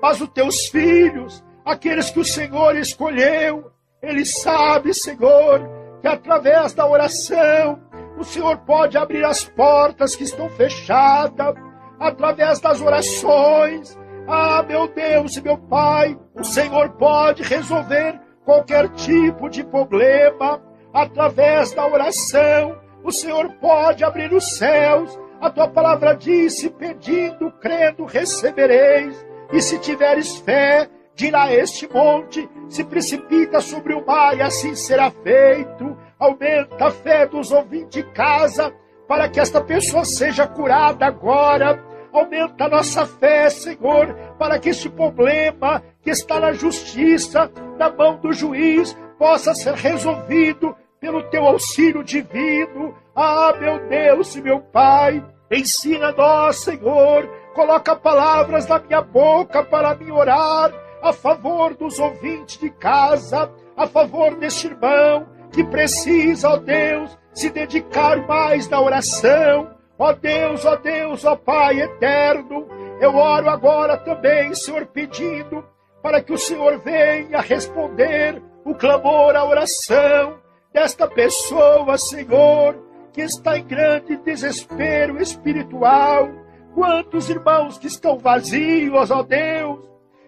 Mas 0.00 0.20
os 0.20 0.28
teus 0.28 0.66
filhos, 0.66 1.44
aqueles 1.64 2.10
que 2.10 2.20
o 2.20 2.24
Senhor 2.24 2.76
escolheu, 2.76 3.70
eles 4.02 4.40
sabem, 4.40 4.92
Senhor, 4.92 5.60
que 6.00 6.08
através 6.08 6.72
da 6.74 6.86
oração 6.86 7.80
o 8.18 8.24
Senhor 8.24 8.58
pode 8.58 8.98
abrir 8.98 9.24
as 9.24 9.44
portas 9.44 10.14
que 10.14 10.24
estão 10.24 10.48
fechadas, 10.50 11.54
através 11.98 12.60
das 12.60 12.80
orações. 12.80 13.98
Ah, 14.28 14.62
meu 14.62 14.86
Deus 14.88 15.36
e 15.36 15.40
meu 15.40 15.56
Pai, 15.56 16.18
o 16.34 16.44
Senhor 16.44 16.90
pode 16.90 17.42
resolver 17.42 18.20
qualquer 18.44 18.88
tipo 18.90 19.48
de 19.48 19.64
problema 19.64 20.60
através 20.92 21.72
da 21.72 21.86
oração, 21.86 22.76
o 23.02 23.10
Senhor 23.10 23.48
pode 23.60 24.04
abrir 24.04 24.32
os 24.32 24.56
céus. 24.56 25.18
A 25.42 25.50
tua 25.50 25.66
palavra 25.66 26.14
disse: 26.14 26.70
pedindo, 26.70 27.50
crendo, 27.60 28.04
recebereis. 28.04 29.26
E 29.52 29.60
se 29.60 29.76
tiveres 29.80 30.36
fé, 30.36 30.88
dirá 31.16 31.52
este 31.52 31.92
monte: 31.92 32.48
se 32.68 32.84
precipita 32.84 33.60
sobre 33.60 33.92
o 33.92 34.06
mar, 34.06 34.36
e 34.38 34.40
assim 34.40 34.76
será 34.76 35.10
feito. 35.10 35.98
Aumenta 36.16 36.86
a 36.86 36.90
fé 36.92 37.26
dos 37.26 37.50
ouvintes 37.50 37.90
de 37.90 38.02
casa, 38.12 38.72
para 39.08 39.28
que 39.28 39.40
esta 39.40 39.60
pessoa 39.60 40.04
seja 40.04 40.46
curada 40.46 41.06
agora. 41.06 41.84
Aumenta 42.12 42.66
a 42.66 42.68
nossa 42.68 43.04
fé, 43.04 43.50
Senhor, 43.50 44.14
para 44.38 44.60
que 44.60 44.68
este 44.68 44.88
problema 44.88 45.82
que 46.02 46.10
está 46.10 46.38
na 46.38 46.52
justiça, 46.52 47.50
na 47.76 47.90
mão 47.90 48.16
do 48.16 48.32
juiz, 48.32 48.96
possa 49.18 49.54
ser 49.54 49.74
resolvido 49.74 50.76
pelo 51.02 51.20
teu 51.24 51.44
auxílio 51.44 52.04
divino. 52.04 52.94
Ah, 53.12 53.52
meu 53.58 53.88
Deus 53.88 54.36
e 54.36 54.40
meu 54.40 54.60
Pai, 54.60 55.22
ensina-nos, 55.50 56.62
Senhor, 56.62 57.28
coloca 57.54 57.96
palavras 57.96 58.68
na 58.68 58.78
minha 58.78 59.02
boca 59.02 59.64
para 59.64 59.96
me 59.96 60.12
orar 60.12 60.72
a 61.02 61.12
favor 61.12 61.74
dos 61.74 61.98
ouvintes 61.98 62.56
de 62.56 62.70
casa, 62.70 63.50
a 63.76 63.88
favor 63.88 64.36
deste 64.36 64.68
irmão 64.68 65.26
que 65.50 65.64
precisa, 65.64 66.50
ó 66.50 66.56
Deus, 66.56 67.18
se 67.34 67.50
dedicar 67.50 68.24
mais 68.28 68.68
na 68.68 68.80
oração. 68.80 69.70
Ó 69.98 70.12
Deus, 70.12 70.64
ó 70.64 70.76
Deus, 70.76 71.24
ó 71.24 71.34
Pai 71.34 71.80
eterno, 71.80 72.68
eu 73.00 73.16
oro 73.16 73.50
agora 73.50 73.96
também, 73.96 74.54
Senhor, 74.54 74.86
pedindo 74.86 75.64
para 76.00 76.22
que 76.22 76.32
o 76.32 76.38
Senhor 76.38 76.78
venha 76.78 77.40
responder 77.40 78.40
o 78.64 78.74
clamor, 78.74 79.34
a 79.34 79.44
oração 79.44 80.41
desta 80.72 81.06
pessoa, 81.06 81.98
Senhor, 81.98 82.76
que 83.12 83.20
está 83.20 83.58
em 83.58 83.64
grande 83.64 84.16
desespero 84.16 85.20
espiritual. 85.20 86.30
Quantos 86.74 87.28
irmãos 87.28 87.78
que 87.78 87.86
estão 87.86 88.18
vazios, 88.18 89.10
ó 89.10 89.22
Deus, 89.22 89.78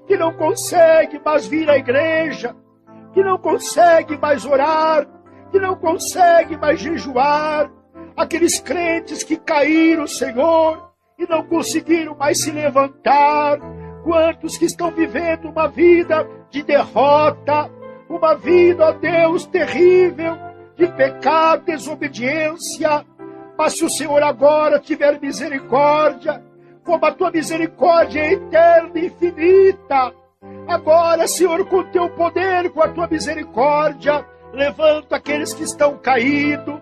que 0.06 0.16
não 0.16 0.32
conseguem 0.34 1.20
mais 1.24 1.46
vir 1.46 1.70
à 1.70 1.78
igreja, 1.78 2.54
que 3.14 3.22
não 3.22 3.38
conseguem 3.38 4.18
mais 4.18 4.44
orar, 4.44 5.06
que 5.50 5.58
não 5.58 5.74
consegue 5.76 6.56
mais 6.56 6.80
jejuar, 6.80 7.70
aqueles 8.16 8.60
crentes 8.60 9.22
que 9.22 9.36
caíram, 9.36 10.06
Senhor, 10.06 10.90
e 11.18 11.26
não 11.26 11.42
conseguiram 11.44 12.14
mais 12.14 12.42
se 12.42 12.50
levantar, 12.50 13.58
quantos 14.02 14.58
que 14.58 14.66
estão 14.66 14.90
vivendo 14.90 15.48
uma 15.48 15.68
vida 15.68 16.28
de 16.50 16.62
derrota, 16.62 17.70
uma 18.16 18.34
vida, 18.34 18.86
ó 18.86 18.92
Deus, 18.92 19.46
terrível, 19.46 20.36
de 20.76 20.86
pecado, 20.88 21.64
desobediência. 21.64 23.04
Mas 23.56 23.76
se 23.76 23.84
o 23.84 23.90
Senhor 23.90 24.22
agora 24.22 24.78
tiver 24.78 25.20
misericórdia, 25.20 26.42
como 26.84 27.04
a 27.06 27.12
tua 27.12 27.30
misericórdia 27.30 28.20
é 28.20 28.32
eterna 28.32 28.98
e 28.98 29.06
infinita, 29.06 30.12
agora, 30.66 31.26
Senhor, 31.26 31.64
com 31.66 31.78
o 31.78 31.84
teu 31.84 32.08
poder, 32.10 32.70
com 32.70 32.82
a 32.82 32.88
tua 32.88 33.06
misericórdia, 33.06 34.24
levanta 34.52 35.16
aqueles 35.16 35.52
que 35.54 35.62
estão 35.62 35.96
caídos, 35.98 36.80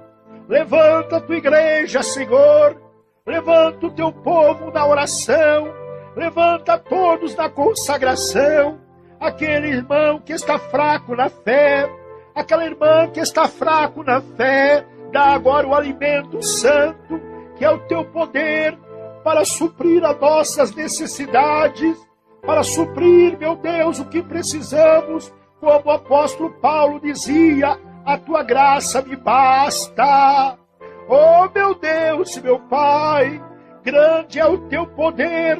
levanta 0.48 1.16
a 1.16 1.20
tua 1.20 1.36
igreja, 1.36 2.02
Senhor, 2.02 2.80
levanta 3.26 3.86
o 3.86 3.90
teu 3.90 4.12
povo 4.12 4.70
na 4.72 4.86
oração, 4.86 5.68
levanta 6.16 6.78
todos 6.78 7.36
na 7.36 7.48
consagração, 7.48 8.78
aquele 9.22 9.68
irmão 9.68 10.18
que 10.18 10.32
está 10.32 10.58
fraco 10.58 11.14
na 11.14 11.28
fé, 11.28 11.88
aquela 12.34 12.66
irmã 12.66 13.08
que 13.08 13.20
está 13.20 13.46
fraco 13.46 14.02
na 14.02 14.20
fé, 14.20 14.84
dá 15.12 15.26
agora 15.26 15.66
o 15.66 15.74
alimento 15.74 16.42
santo, 16.42 17.20
que 17.56 17.64
é 17.64 17.70
o 17.70 17.78
teu 17.86 18.04
poder, 18.04 18.76
para 19.22 19.44
suprir 19.44 20.04
as 20.04 20.18
nossas 20.18 20.74
necessidades, 20.74 21.96
para 22.44 22.64
suprir, 22.64 23.38
meu 23.38 23.54
Deus, 23.54 24.00
o 24.00 24.06
que 24.06 24.20
precisamos, 24.20 25.32
como 25.60 25.82
o 25.84 25.92
apóstolo 25.92 26.50
Paulo 26.54 26.98
dizia: 26.98 27.78
a 28.04 28.18
tua 28.18 28.42
graça 28.42 29.00
me 29.02 29.14
basta. 29.14 30.58
Oh, 31.08 31.48
meu 31.54 31.76
Deus, 31.76 32.36
meu 32.38 32.58
Pai, 32.58 33.40
grande 33.84 34.40
é 34.40 34.46
o 34.46 34.58
teu 34.66 34.84
poder, 34.84 35.58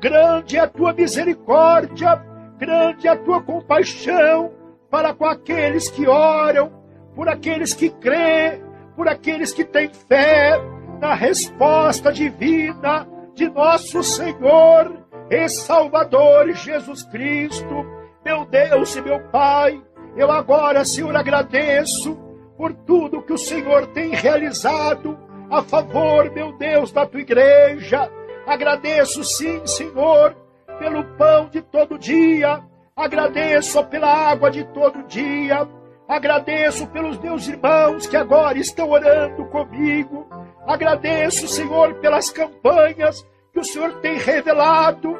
grande 0.00 0.56
é 0.56 0.60
a 0.60 0.68
tua 0.68 0.92
misericórdia, 0.92 2.29
grande 2.60 3.08
é 3.08 3.10
a 3.10 3.16
tua 3.16 3.42
compaixão 3.42 4.52
para 4.90 5.14
com 5.14 5.24
aqueles 5.24 5.88
que 5.88 6.06
oram, 6.06 6.70
por 7.14 7.26
aqueles 7.26 7.72
que 7.72 7.88
crêem, 7.88 8.62
por 8.94 9.08
aqueles 9.08 9.52
que 9.52 9.64
têm 9.64 9.88
fé 9.88 10.60
na 11.00 11.14
resposta 11.14 12.12
divina 12.12 13.08
de 13.34 13.48
nosso 13.48 14.02
Senhor 14.02 14.94
e 15.30 15.48
Salvador 15.48 16.52
Jesus 16.52 17.02
Cristo. 17.04 17.86
Meu 18.22 18.44
Deus 18.44 18.94
e 18.94 19.00
meu 19.00 19.20
Pai, 19.30 19.80
eu 20.14 20.30
agora, 20.30 20.84
Senhor, 20.84 21.16
agradeço 21.16 22.14
por 22.58 22.74
tudo 22.74 23.22
que 23.22 23.32
o 23.32 23.38
Senhor 23.38 23.86
tem 23.88 24.10
realizado 24.10 25.18
a 25.50 25.62
favor, 25.62 26.30
meu 26.30 26.52
Deus, 26.58 26.92
da 26.92 27.06
tua 27.06 27.20
igreja. 27.20 28.10
Agradeço, 28.46 29.24
sim, 29.24 29.64
Senhor, 29.66 30.36
pelo 30.80 31.04
pão 31.04 31.50
de 31.50 31.60
todo 31.60 31.98
dia. 31.98 32.58
Agradeço 32.96 33.84
pela 33.84 34.08
água 34.08 34.50
de 34.50 34.64
todo 34.64 35.04
dia. 35.04 35.68
Agradeço 36.08 36.86
pelos 36.86 37.18
meus 37.18 37.46
irmãos 37.46 38.06
que 38.06 38.16
agora 38.16 38.58
estão 38.58 38.90
orando 38.90 39.44
comigo. 39.44 40.26
Agradeço, 40.66 41.46
Senhor, 41.46 41.94
pelas 41.96 42.30
campanhas 42.30 43.24
que 43.52 43.60
o 43.60 43.64
Senhor 43.64 44.00
tem 44.00 44.16
revelado, 44.16 45.18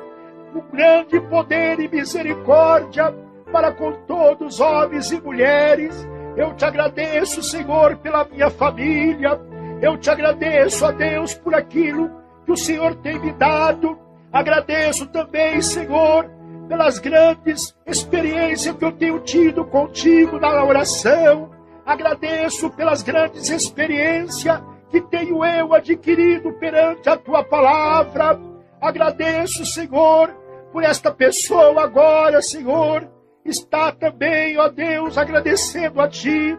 o 0.55 0.63
grande 0.73 1.21
poder 1.21 1.79
e 1.79 1.89
misericórdia 1.89 3.15
para 3.53 3.71
com 3.71 3.93
todos, 4.07 4.61
homens 4.61 5.13
e 5.13 5.21
mulheres. 5.21 6.09
Eu 6.37 6.55
te 6.55 6.65
agradeço, 6.65 7.43
Senhor, 7.43 7.97
pela 7.99 8.25
minha 8.25 8.49
família. 8.49 9.39
Eu 9.83 9.99
te 9.99 10.09
agradeço, 10.09 10.87
a 10.87 10.91
Deus, 10.91 11.35
por 11.35 11.55
aquilo 11.55 12.11
que 12.47 12.53
o 12.53 12.57
Senhor 12.57 12.95
tem 12.97 13.19
me 13.19 13.33
dado. 13.33 13.99
Agradeço 14.33 15.07
também, 15.07 15.61
Senhor, 15.61 16.31
pelas 16.69 16.99
grandes 17.01 17.77
experiências 17.85 18.77
que 18.77 18.85
eu 18.85 18.93
tenho 18.93 19.19
tido 19.21 19.65
contigo 19.65 20.39
na 20.39 20.65
oração. 20.65 21.51
Agradeço 21.85 22.71
pelas 22.71 23.03
grandes 23.03 23.51
experiências 23.51 24.63
que 24.89 25.01
tenho 25.01 25.45
eu 25.45 25.75
adquirido 25.75 26.53
perante 26.55 27.09
a 27.09 27.17
tua 27.17 27.43
palavra. 27.43 28.39
Agradeço, 28.81 29.67
Senhor, 29.67 30.31
por 30.73 30.85
esta 30.85 31.11
pessoa 31.11 31.83
agora, 31.83 32.41
Senhor, 32.41 33.09
está 33.45 33.91
também, 33.91 34.57
ó 34.59 34.69
Deus, 34.69 35.19
agradecendo 35.19 36.01
a 36.01 36.09
ti. 36.09 36.57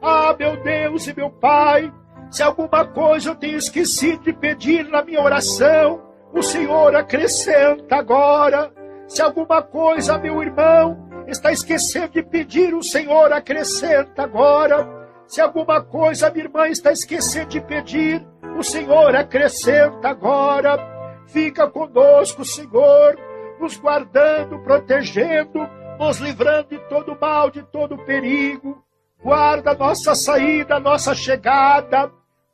Ah, 0.00 0.34
meu 0.38 0.56
Deus 0.62 1.06
e 1.06 1.14
meu 1.14 1.30
Pai, 1.30 1.92
se 2.30 2.42
alguma 2.42 2.86
coisa 2.86 3.30
eu 3.30 3.34
tenho 3.34 3.58
esquecido 3.58 4.22
de 4.24 4.32
pedir 4.32 4.88
na 4.88 5.02
minha 5.02 5.20
oração, 5.20 6.09
o 6.32 6.42
Senhor 6.42 6.94
acrescenta 6.94 7.96
agora. 7.96 8.72
Se 9.06 9.20
alguma 9.20 9.62
coisa, 9.62 10.18
meu 10.18 10.42
irmão, 10.42 11.24
está 11.26 11.52
esquecendo 11.52 12.12
de 12.12 12.22
pedir, 12.22 12.74
o 12.74 12.82
Senhor 12.82 13.32
acrescenta 13.32 14.22
agora. 14.22 14.88
Se 15.26 15.40
alguma 15.40 15.82
coisa, 15.82 16.30
minha 16.30 16.44
irmã, 16.44 16.68
está 16.68 16.92
esquecendo 16.92 17.50
de 17.50 17.60
pedir, 17.60 18.26
o 18.58 18.62
Senhor 18.62 19.14
acrescenta 19.14 20.08
agora. 20.08 20.78
Fica 21.26 21.68
conosco, 21.68 22.44
Senhor, 22.44 23.16
nos 23.60 23.76
guardando, 23.76 24.58
protegendo, 24.60 25.68
nos 25.98 26.18
livrando 26.18 26.68
de 26.70 26.78
todo 26.88 27.16
mal, 27.20 27.50
de 27.50 27.62
todo 27.62 27.98
perigo. 28.04 28.82
Guarda 29.22 29.74
nossa 29.74 30.14
saída, 30.14 30.80
nossa 30.80 31.14
chegada. 31.14 32.10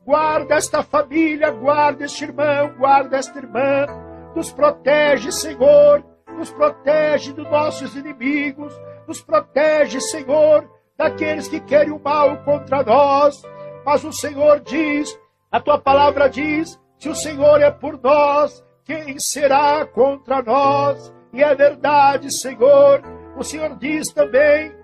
Guarda 0.07 0.55
esta 0.55 0.83
família, 0.83 1.51
guarda 1.51 2.05
este 2.05 2.25
irmão, 2.25 2.73
guarda 2.79 3.19
esta 3.19 3.38
irmã. 3.38 3.87
Nos 4.35 4.53
protege, 4.53 5.33
Senhor 5.33 6.03
nos 6.37 6.51
protege 6.51 7.33
dos 7.33 7.49
nossos 7.51 7.97
inimigos, 7.97 8.73
nos 9.07 9.21
protege, 9.21 10.01
Senhor, 10.01 10.69
daqueles 10.97 11.49
que 11.49 11.61
querem 11.61 11.92
o 11.92 11.99
mal 11.99 12.37
contra 12.45 12.83
nós. 12.83 13.42
Mas 13.85 14.05
o 14.05 14.12
Senhor 14.12 14.61
diz, 14.61 15.19
a 15.51 15.61
tua 15.61 15.79
palavra 15.79 16.29
diz: 16.29 16.79
se 16.99 17.09
o 17.09 17.14
Senhor 17.14 17.61
é 17.61 17.71
por 17.71 18.01
nós, 18.03 18.64
quem 18.85 19.19
será 19.19 19.85
contra 19.87 20.42
nós? 20.42 21.12
E 21.33 21.42
é 21.42 21.55
verdade, 21.55 22.31
Senhor. 22.31 23.03
O 23.37 23.42
Senhor 23.42 23.77
diz 23.77 24.12
também 24.12 24.75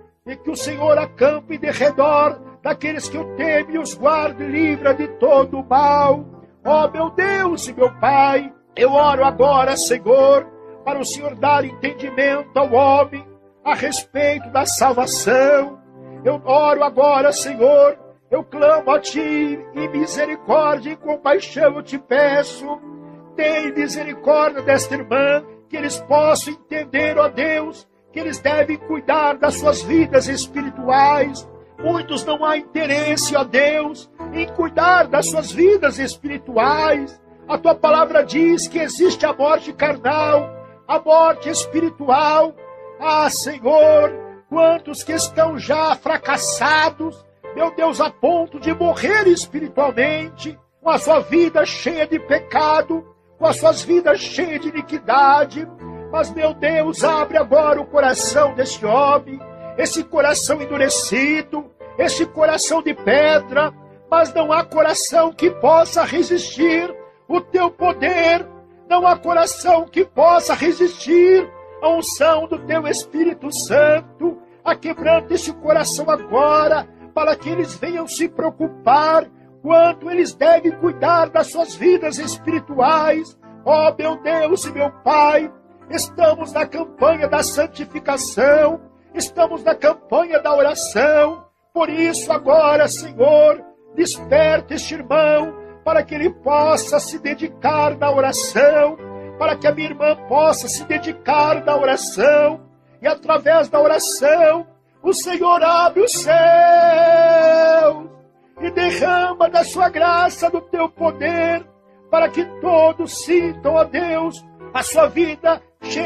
que 0.44 0.50
o 0.50 0.56
Senhor 0.56 0.98
acampe 0.98 1.58
de 1.58 1.70
redor 1.70 2.40
daqueles 2.62 3.08
que 3.08 3.18
o 3.18 3.36
temem 3.36 3.74
e 3.74 3.78
os 3.78 3.94
guarde 3.94 4.42
e 4.42 4.46
livra 4.46 4.94
de 4.94 5.08
todo 5.18 5.58
o 5.58 5.64
mal. 5.64 6.24
Ó 6.64 6.88
meu 6.88 7.10
Deus 7.10 7.66
e 7.68 7.72
meu 7.72 7.92
Pai, 7.98 8.52
eu 8.76 8.92
oro 8.92 9.24
agora, 9.24 9.76
Senhor, 9.76 10.46
para 10.84 10.98
o 10.98 11.04
Senhor 11.04 11.34
dar 11.34 11.64
entendimento 11.64 12.56
ao 12.56 12.72
homem 12.72 13.26
a 13.64 13.74
respeito 13.74 14.48
da 14.50 14.64
salvação. 14.64 15.80
Eu 16.24 16.40
oro 16.44 16.84
agora, 16.84 17.32
Senhor, 17.32 17.98
eu 18.30 18.44
clamo 18.44 18.90
a 18.90 19.00
Ti 19.00 19.58
em 19.74 19.88
misericórdia 19.88 20.92
e 20.92 20.96
compaixão 20.96 21.76
eu 21.76 21.82
te 21.82 21.98
peço. 21.98 22.80
Tem 23.36 23.72
misericórdia 23.72 24.62
desta 24.62 24.94
irmã, 24.94 25.44
que 25.68 25.76
eles 25.76 25.98
possam 26.02 26.54
entender, 26.54 27.18
ó 27.18 27.28
Deus, 27.28 27.88
que 28.12 28.20
eles 28.20 28.38
devem 28.38 28.76
cuidar 28.76 29.38
das 29.38 29.56
suas 29.56 29.82
vidas 29.82 30.28
espirituais. 30.28 31.48
Muitos 31.82 32.24
não 32.24 32.44
há 32.44 32.56
interesse, 32.56 33.34
ó 33.34 33.42
Deus, 33.42 34.10
em 34.32 34.46
cuidar 34.48 35.08
das 35.08 35.28
suas 35.28 35.50
vidas 35.50 35.98
espirituais. 35.98 37.20
A 37.48 37.58
tua 37.58 37.74
palavra 37.74 38.24
diz 38.24 38.68
que 38.68 38.78
existe 38.78 39.26
a 39.26 39.32
morte 39.32 39.72
carnal, 39.72 40.48
a 40.86 41.00
morte 41.00 41.48
espiritual. 41.48 42.54
Ah, 43.00 43.28
Senhor, 43.28 44.12
quantos 44.48 45.02
que 45.02 45.12
estão 45.12 45.58
já 45.58 45.96
fracassados, 45.96 47.24
meu 47.54 47.74
Deus, 47.74 48.00
a 48.00 48.10
ponto 48.10 48.60
de 48.60 48.72
morrer 48.72 49.26
espiritualmente, 49.26 50.58
com 50.80 50.90
a 50.90 50.98
sua 50.98 51.20
vida 51.20 51.64
cheia 51.64 52.06
de 52.06 52.18
pecado, 52.18 53.04
com 53.38 53.46
as 53.46 53.56
suas 53.56 53.82
vidas 53.82 54.20
cheias 54.20 54.60
de 54.60 54.68
iniquidade. 54.68 55.66
Mas, 56.12 56.30
meu 56.30 56.54
Deus, 56.54 57.02
abre 57.02 57.38
agora 57.38 57.80
o 57.80 57.86
coração 57.86 58.54
desse 58.54 58.84
homem, 58.84 59.40
esse 59.76 60.04
coração 60.04 60.60
endurecido, 60.60 61.71
esse 61.98 62.26
coração 62.26 62.82
de 62.82 62.94
pedra, 62.94 63.72
mas 64.10 64.32
não 64.34 64.52
há 64.52 64.64
coração 64.64 65.32
que 65.32 65.50
possa 65.50 66.04
resistir 66.04 66.94
o 67.28 67.40
teu 67.40 67.70
poder, 67.70 68.46
não 68.88 69.06
há 69.06 69.16
coração 69.16 69.86
que 69.86 70.04
possa 70.04 70.54
resistir 70.54 71.50
à 71.80 71.88
unção 71.88 72.46
do 72.46 72.58
teu 72.58 72.86
Espírito 72.86 73.50
Santo. 73.52 74.38
A 74.64 74.76
quebrando 74.76 75.32
esse 75.32 75.52
coração 75.54 76.08
agora, 76.08 76.86
para 77.14 77.34
que 77.34 77.48
eles 77.48 77.74
venham 77.74 78.06
se 78.06 78.28
preocupar 78.28 79.28
quanto 79.62 80.10
eles 80.10 80.34
devem 80.34 80.72
cuidar 80.72 81.30
das 81.30 81.50
suas 81.50 81.74
vidas 81.74 82.18
espirituais. 82.18 83.38
Ó 83.64 83.90
oh, 83.90 83.94
meu 83.96 84.16
Deus 84.20 84.64
e 84.64 84.72
meu 84.72 84.90
Pai, 85.02 85.50
estamos 85.88 86.52
na 86.52 86.66
campanha 86.66 87.28
da 87.28 87.42
santificação, 87.42 88.80
estamos 89.14 89.62
na 89.62 89.74
campanha 89.74 90.40
da 90.40 90.54
oração, 90.54 91.44
Por 91.72 91.88
isso, 91.88 92.30
agora, 92.30 92.86
Senhor, 92.86 93.64
desperta 93.94 94.74
este 94.74 94.94
irmão 94.94 95.54
para 95.84 96.02
que 96.02 96.14
ele 96.14 96.30
possa 96.30 97.00
se 97.00 97.18
dedicar 97.18 97.96
na 97.96 98.10
oração, 98.10 98.96
para 99.38 99.56
que 99.56 99.66
a 99.66 99.72
minha 99.72 99.88
irmã 99.88 100.14
possa 100.28 100.68
se 100.68 100.84
dedicar 100.84 101.64
na 101.64 101.76
oração, 101.76 102.60
e 103.00 103.06
através 103.06 103.68
da 103.68 103.80
oração, 103.80 104.66
o 105.02 105.12
Senhor 105.12 105.62
abre 105.62 106.02
os 106.02 106.12
céus 106.12 108.06
e 108.60 108.70
derrama 108.70 109.48
da 109.48 109.64
sua 109.64 109.88
graça, 109.88 110.48
do 110.48 110.60
teu 110.60 110.88
poder, 110.88 111.66
para 112.10 112.28
que 112.28 112.44
todos 112.60 113.24
sintam, 113.24 113.76
a 113.76 113.84
Deus, 113.84 114.44
a 114.72 114.82
sua 114.82 115.08
vida 115.08 115.60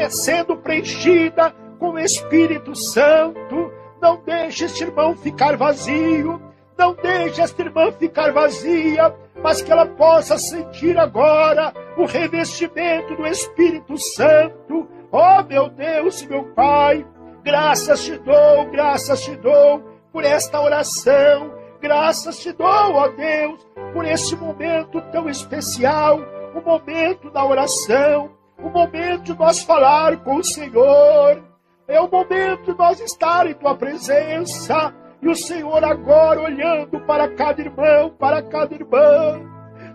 sendo 0.09 0.57
preenchida 0.57 1.53
com 1.77 1.91
o 1.91 1.99
Espírito 1.99 2.73
Santo. 2.75 3.71
Não 4.07 4.21
deixe 4.25 4.63
este 4.63 4.85
irmão 4.85 5.17
ficar 5.17 5.57
vazio, 5.57 6.41
não 6.77 6.93
deixe 6.93 7.41
esta 7.41 7.61
irmã 7.61 7.91
ficar 7.91 8.31
vazia, 8.31 9.13
mas 9.43 9.61
que 9.61 9.69
ela 9.69 9.85
possa 9.85 10.37
sentir 10.37 10.97
agora 10.97 11.73
o 11.97 12.05
revestimento 12.05 13.17
do 13.17 13.27
Espírito 13.27 13.97
Santo. 13.97 14.87
Oh 15.11 15.43
meu 15.43 15.67
Deus 15.67 16.21
e 16.21 16.27
meu 16.27 16.45
Pai, 16.53 17.05
graças 17.43 18.05
te 18.05 18.17
dou, 18.19 18.71
graças 18.71 19.25
te 19.25 19.35
dou 19.35 19.83
por 20.13 20.23
esta 20.23 20.61
oração, 20.61 21.53
graças 21.81 22.39
te 22.39 22.53
dou, 22.53 22.93
ó 22.93 23.09
Deus, 23.09 23.67
por 23.91 24.05
este 24.05 24.37
momento 24.37 25.01
tão 25.11 25.29
especial, 25.29 26.17
o 26.55 26.61
momento 26.61 27.29
da 27.29 27.45
oração, 27.45 28.31
o 28.57 28.69
momento 28.69 29.23
de 29.23 29.37
nós 29.37 29.61
falar 29.63 30.15
com 30.23 30.37
o 30.37 30.43
Senhor, 30.45 31.43
é 31.87 32.01
o 32.01 32.09
momento 32.09 32.71
de 32.71 32.77
nós 32.77 32.99
estar 32.99 33.47
em 33.47 33.53
tua 33.53 33.75
presença 33.75 34.93
e 35.21 35.29
o 35.29 35.35
Senhor 35.35 35.83
agora 35.83 36.41
olhando 36.41 36.99
para 37.01 37.29
cada 37.29 37.61
irmão, 37.61 38.09
para 38.09 38.41
cada 38.43 38.75
irmã. 38.75 39.41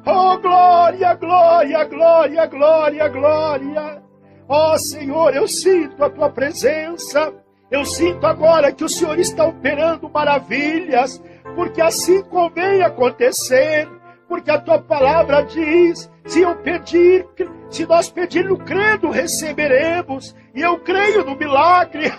Oh, 0.07 0.39
glória, 0.39 1.15
glória, 1.15 1.85
glória, 1.85 2.47
glória, 2.47 3.09
glória. 3.09 4.03
Oh, 4.49 4.77
Senhor, 4.79 5.35
eu 5.35 5.47
sinto 5.47 6.03
a 6.03 6.11
tua 6.11 6.31
presença. 6.31 7.33
Eu 7.71 7.85
sinto 7.85 8.27
agora 8.27 8.73
que 8.73 8.85
o 8.85 8.89
Senhor 8.89 9.19
está 9.19 9.47
operando 9.47 10.11
maravilhas, 10.11 11.23
porque 11.55 11.81
assim 11.81 12.23
convém 12.25 12.83
acontecer, 12.83 13.89
porque 14.33 14.51
a 14.51 14.59
tua 14.59 14.79
palavra 14.79 15.43
diz: 15.43 16.11
se 16.25 16.41
eu 16.41 16.57
pedir, 16.57 17.27
se 17.69 17.85
nós 17.85 18.09
pedirmos 18.09 18.63
crendo, 18.65 19.11
receberemos. 19.11 20.35
E 20.55 20.63
eu 20.63 20.79
creio 20.79 21.23
no 21.23 21.37
milagre. 21.37 22.11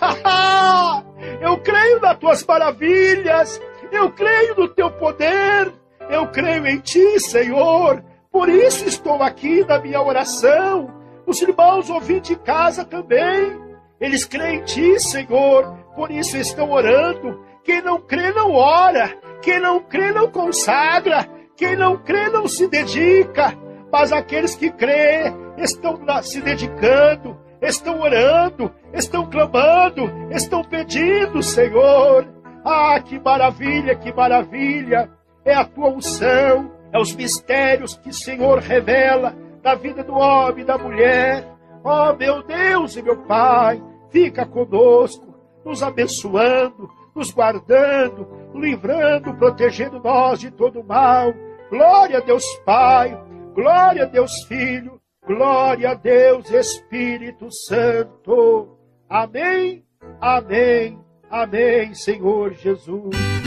eu 1.42 1.56
creio 1.58 2.00
nas 2.00 2.16
tuas 2.18 2.46
maravilhas. 2.46 3.60
Eu 3.90 4.12
creio 4.12 4.54
no 4.54 4.68
teu 4.68 4.92
poder. 4.92 5.72
Eu 6.08 6.28
creio 6.28 6.64
em 6.68 6.78
ti, 6.78 7.18
Senhor. 7.18 8.04
Por 8.30 8.48
isso 8.48 8.86
estou 8.86 9.20
aqui 9.20 9.64
na 9.64 9.80
minha 9.80 10.00
oração. 10.00 10.94
Os 11.26 11.42
irmãos 11.42 11.90
ouvindo 11.90 12.20
de 12.20 12.36
casa 12.36 12.84
também. 12.84 13.58
Eles 14.00 14.24
creem 14.24 14.60
em 14.60 14.64
ti, 14.64 15.00
Senhor. 15.00 15.64
Por 15.96 16.12
isso 16.12 16.36
estão 16.36 16.70
orando. 16.70 17.44
Quem 17.64 17.82
não 17.82 18.00
crê, 18.00 18.30
não 18.30 18.52
ora. 18.52 19.12
Quem 19.42 19.58
não 19.58 19.80
crê, 19.80 20.12
não 20.12 20.30
consagra. 20.30 21.33
Quem 21.56 21.76
não 21.76 21.96
crê, 21.96 22.28
não 22.28 22.48
se 22.48 22.66
dedica. 22.66 23.56
Mas 23.92 24.12
aqueles 24.12 24.54
que 24.56 24.70
crê 24.70 25.32
estão 25.56 26.00
se 26.22 26.40
dedicando, 26.40 27.38
estão 27.62 28.00
orando, 28.00 28.72
estão 28.92 29.28
clamando, 29.30 30.10
estão 30.30 30.64
pedindo, 30.64 31.42
Senhor. 31.42 32.26
Ah, 32.64 32.98
que 33.00 33.18
maravilha, 33.18 33.94
que 33.94 34.12
maravilha! 34.12 35.10
É 35.44 35.54
a 35.54 35.64
tua 35.64 35.90
unção, 35.90 36.72
é 36.92 36.98
os 36.98 37.14
mistérios 37.14 37.96
que 37.96 38.08
o 38.08 38.14
Senhor 38.14 38.58
revela 38.58 39.34
na 39.62 39.74
vida 39.74 40.02
do 40.02 40.14
homem 40.14 40.62
e 40.62 40.66
da 40.66 40.78
mulher. 40.78 41.46
Oh, 41.84 42.14
meu 42.14 42.42
Deus 42.42 42.96
e 42.96 43.02
meu 43.02 43.18
Pai, 43.18 43.82
fica 44.10 44.46
conosco, 44.46 45.34
nos 45.64 45.82
abençoando, 45.82 46.88
nos 47.14 47.30
guardando, 47.30 48.26
livrando, 48.54 49.34
protegendo 49.34 50.00
nós 50.00 50.40
de 50.40 50.50
todo 50.50 50.82
mal. 50.84 51.34
Glória 51.70 52.18
a 52.18 52.20
Deus 52.20 52.44
Pai, 52.64 53.18
Glória 53.54 54.02
a 54.02 54.06
Deus 54.06 54.32
Filho, 54.48 55.00
glória 55.24 55.92
a 55.92 55.94
Deus 55.94 56.50
Espírito 56.50 57.46
Santo. 57.52 58.76
Amém, 59.08 59.84
amém, 60.20 60.98
amém, 61.30 61.94
Senhor 61.94 62.52
Jesus. 62.54 63.43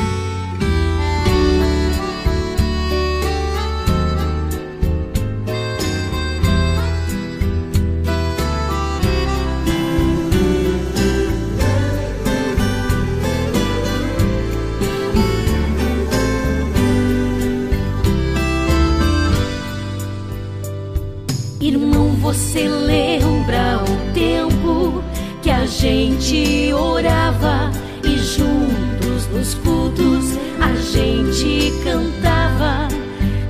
Você 22.28 22.68
lembra 22.68 23.82
o 23.84 24.14
tempo 24.14 25.02
que 25.42 25.50
a 25.50 25.66
gente 25.66 26.74
orava 26.74 27.72
e 28.04 28.18
juntos 28.18 29.28
nos 29.32 29.54
cultos 29.54 30.38
a 30.60 30.76
gente 30.76 31.72
cantava 31.86 32.90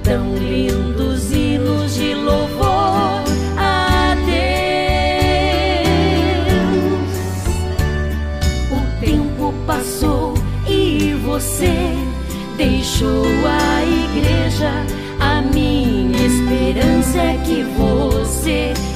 tão 0.04 0.36
lindos 0.36 1.32
hinos 1.32 1.96
de 1.96 2.14
louvor 2.14 3.24
a 3.58 4.16
Deus. 4.28 4.46
O 8.72 8.80
tempo 9.04 9.56
passou 9.66 10.36
e 10.70 11.16
você 11.26 11.74
deixou 12.58 13.26
a 13.44 13.84
igreja. 13.84 14.72
A 15.20 15.42
minha 15.42 16.28
esperança 16.28 17.18
é 17.18 17.42
que 17.44 17.64
você 17.64 17.97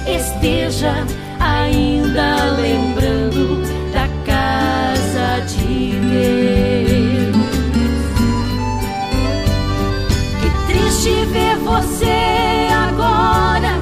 esteja 0.07 1.05
ainda 1.39 2.51
lembrando 2.55 3.61
da 3.91 4.07
casa 4.25 5.45
de 5.45 5.91
Deus. 5.99 7.41
Que 10.41 10.49
triste 10.71 11.25
ver 11.25 11.57
você 11.57 12.67
agora 12.73 13.73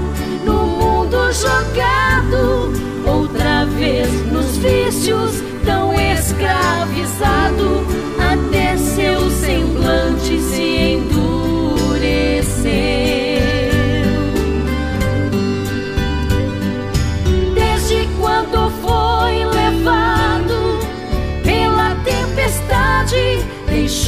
no 0.45 0.65
mundo 0.65 1.31
jogado, 1.31 2.73
outra 3.05 3.65
vez 3.65 4.09
nos 4.31 4.57
vícios, 4.57 5.43
tão 5.65 5.93
escravizado, 5.93 7.85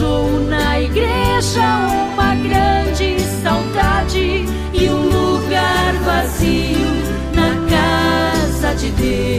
deixou 0.02 0.40
na 0.48 0.82
igreja 0.82 1.62
uma 2.14 2.36
grande 2.36 3.20
saudade 3.44 4.46
e 4.74 4.90
um 4.90 5.04
lugar 5.04 5.94
vazio 6.04 6.88
na 7.36 7.70
casa 7.70 8.76
de 8.76 8.90
Deus. 8.92 9.31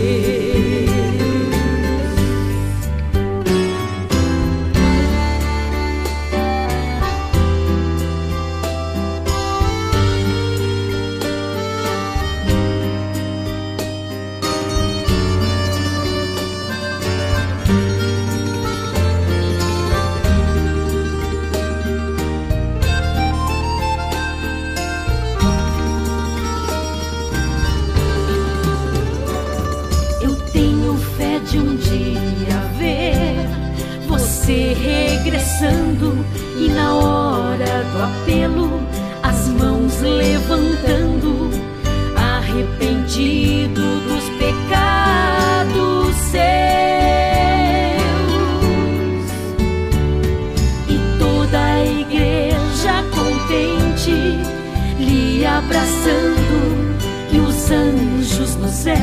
Abraçando 56.03 56.97
e 57.33 57.39
os 57.39 57.71
anjos 57.71 58.57
no 58.57 58.69
céu 58.69 58.97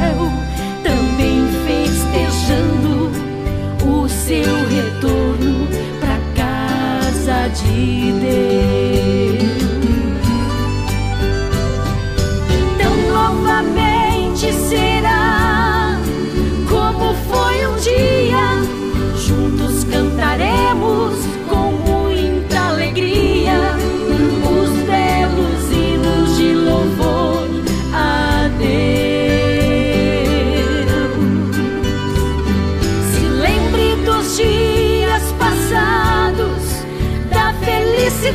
também 0.83 1.47
festejando 1.65 3.11
o 3.85 4.09
seu 4.09 4.43
retorno 4.67 5.67
para 5.99 6.19
casa 6.35 7.47
de 7.49 8.11
Deus. 8.11 8.18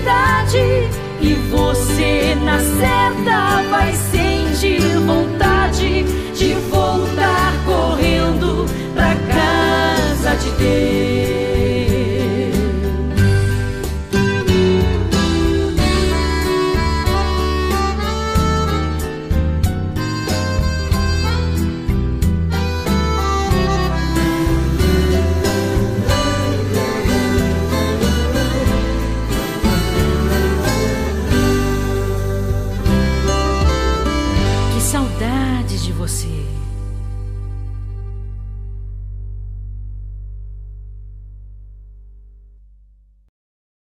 Felicidade, 0.05 0.89
e 1.21 1.35
você 1.51 2.37
na 2.45 2.59
certa 2.59 3.63
vai 3.71 3.93
sentir 3.95 4.81
vontade 5.01 6.05
de 6.35 6.55
voltar 6.71 7.53
correndo 7.65 8.67
pra 8.95 9.15
casa 9.15 10.37
de 10.37 10.51
Deus. 10.53 11.14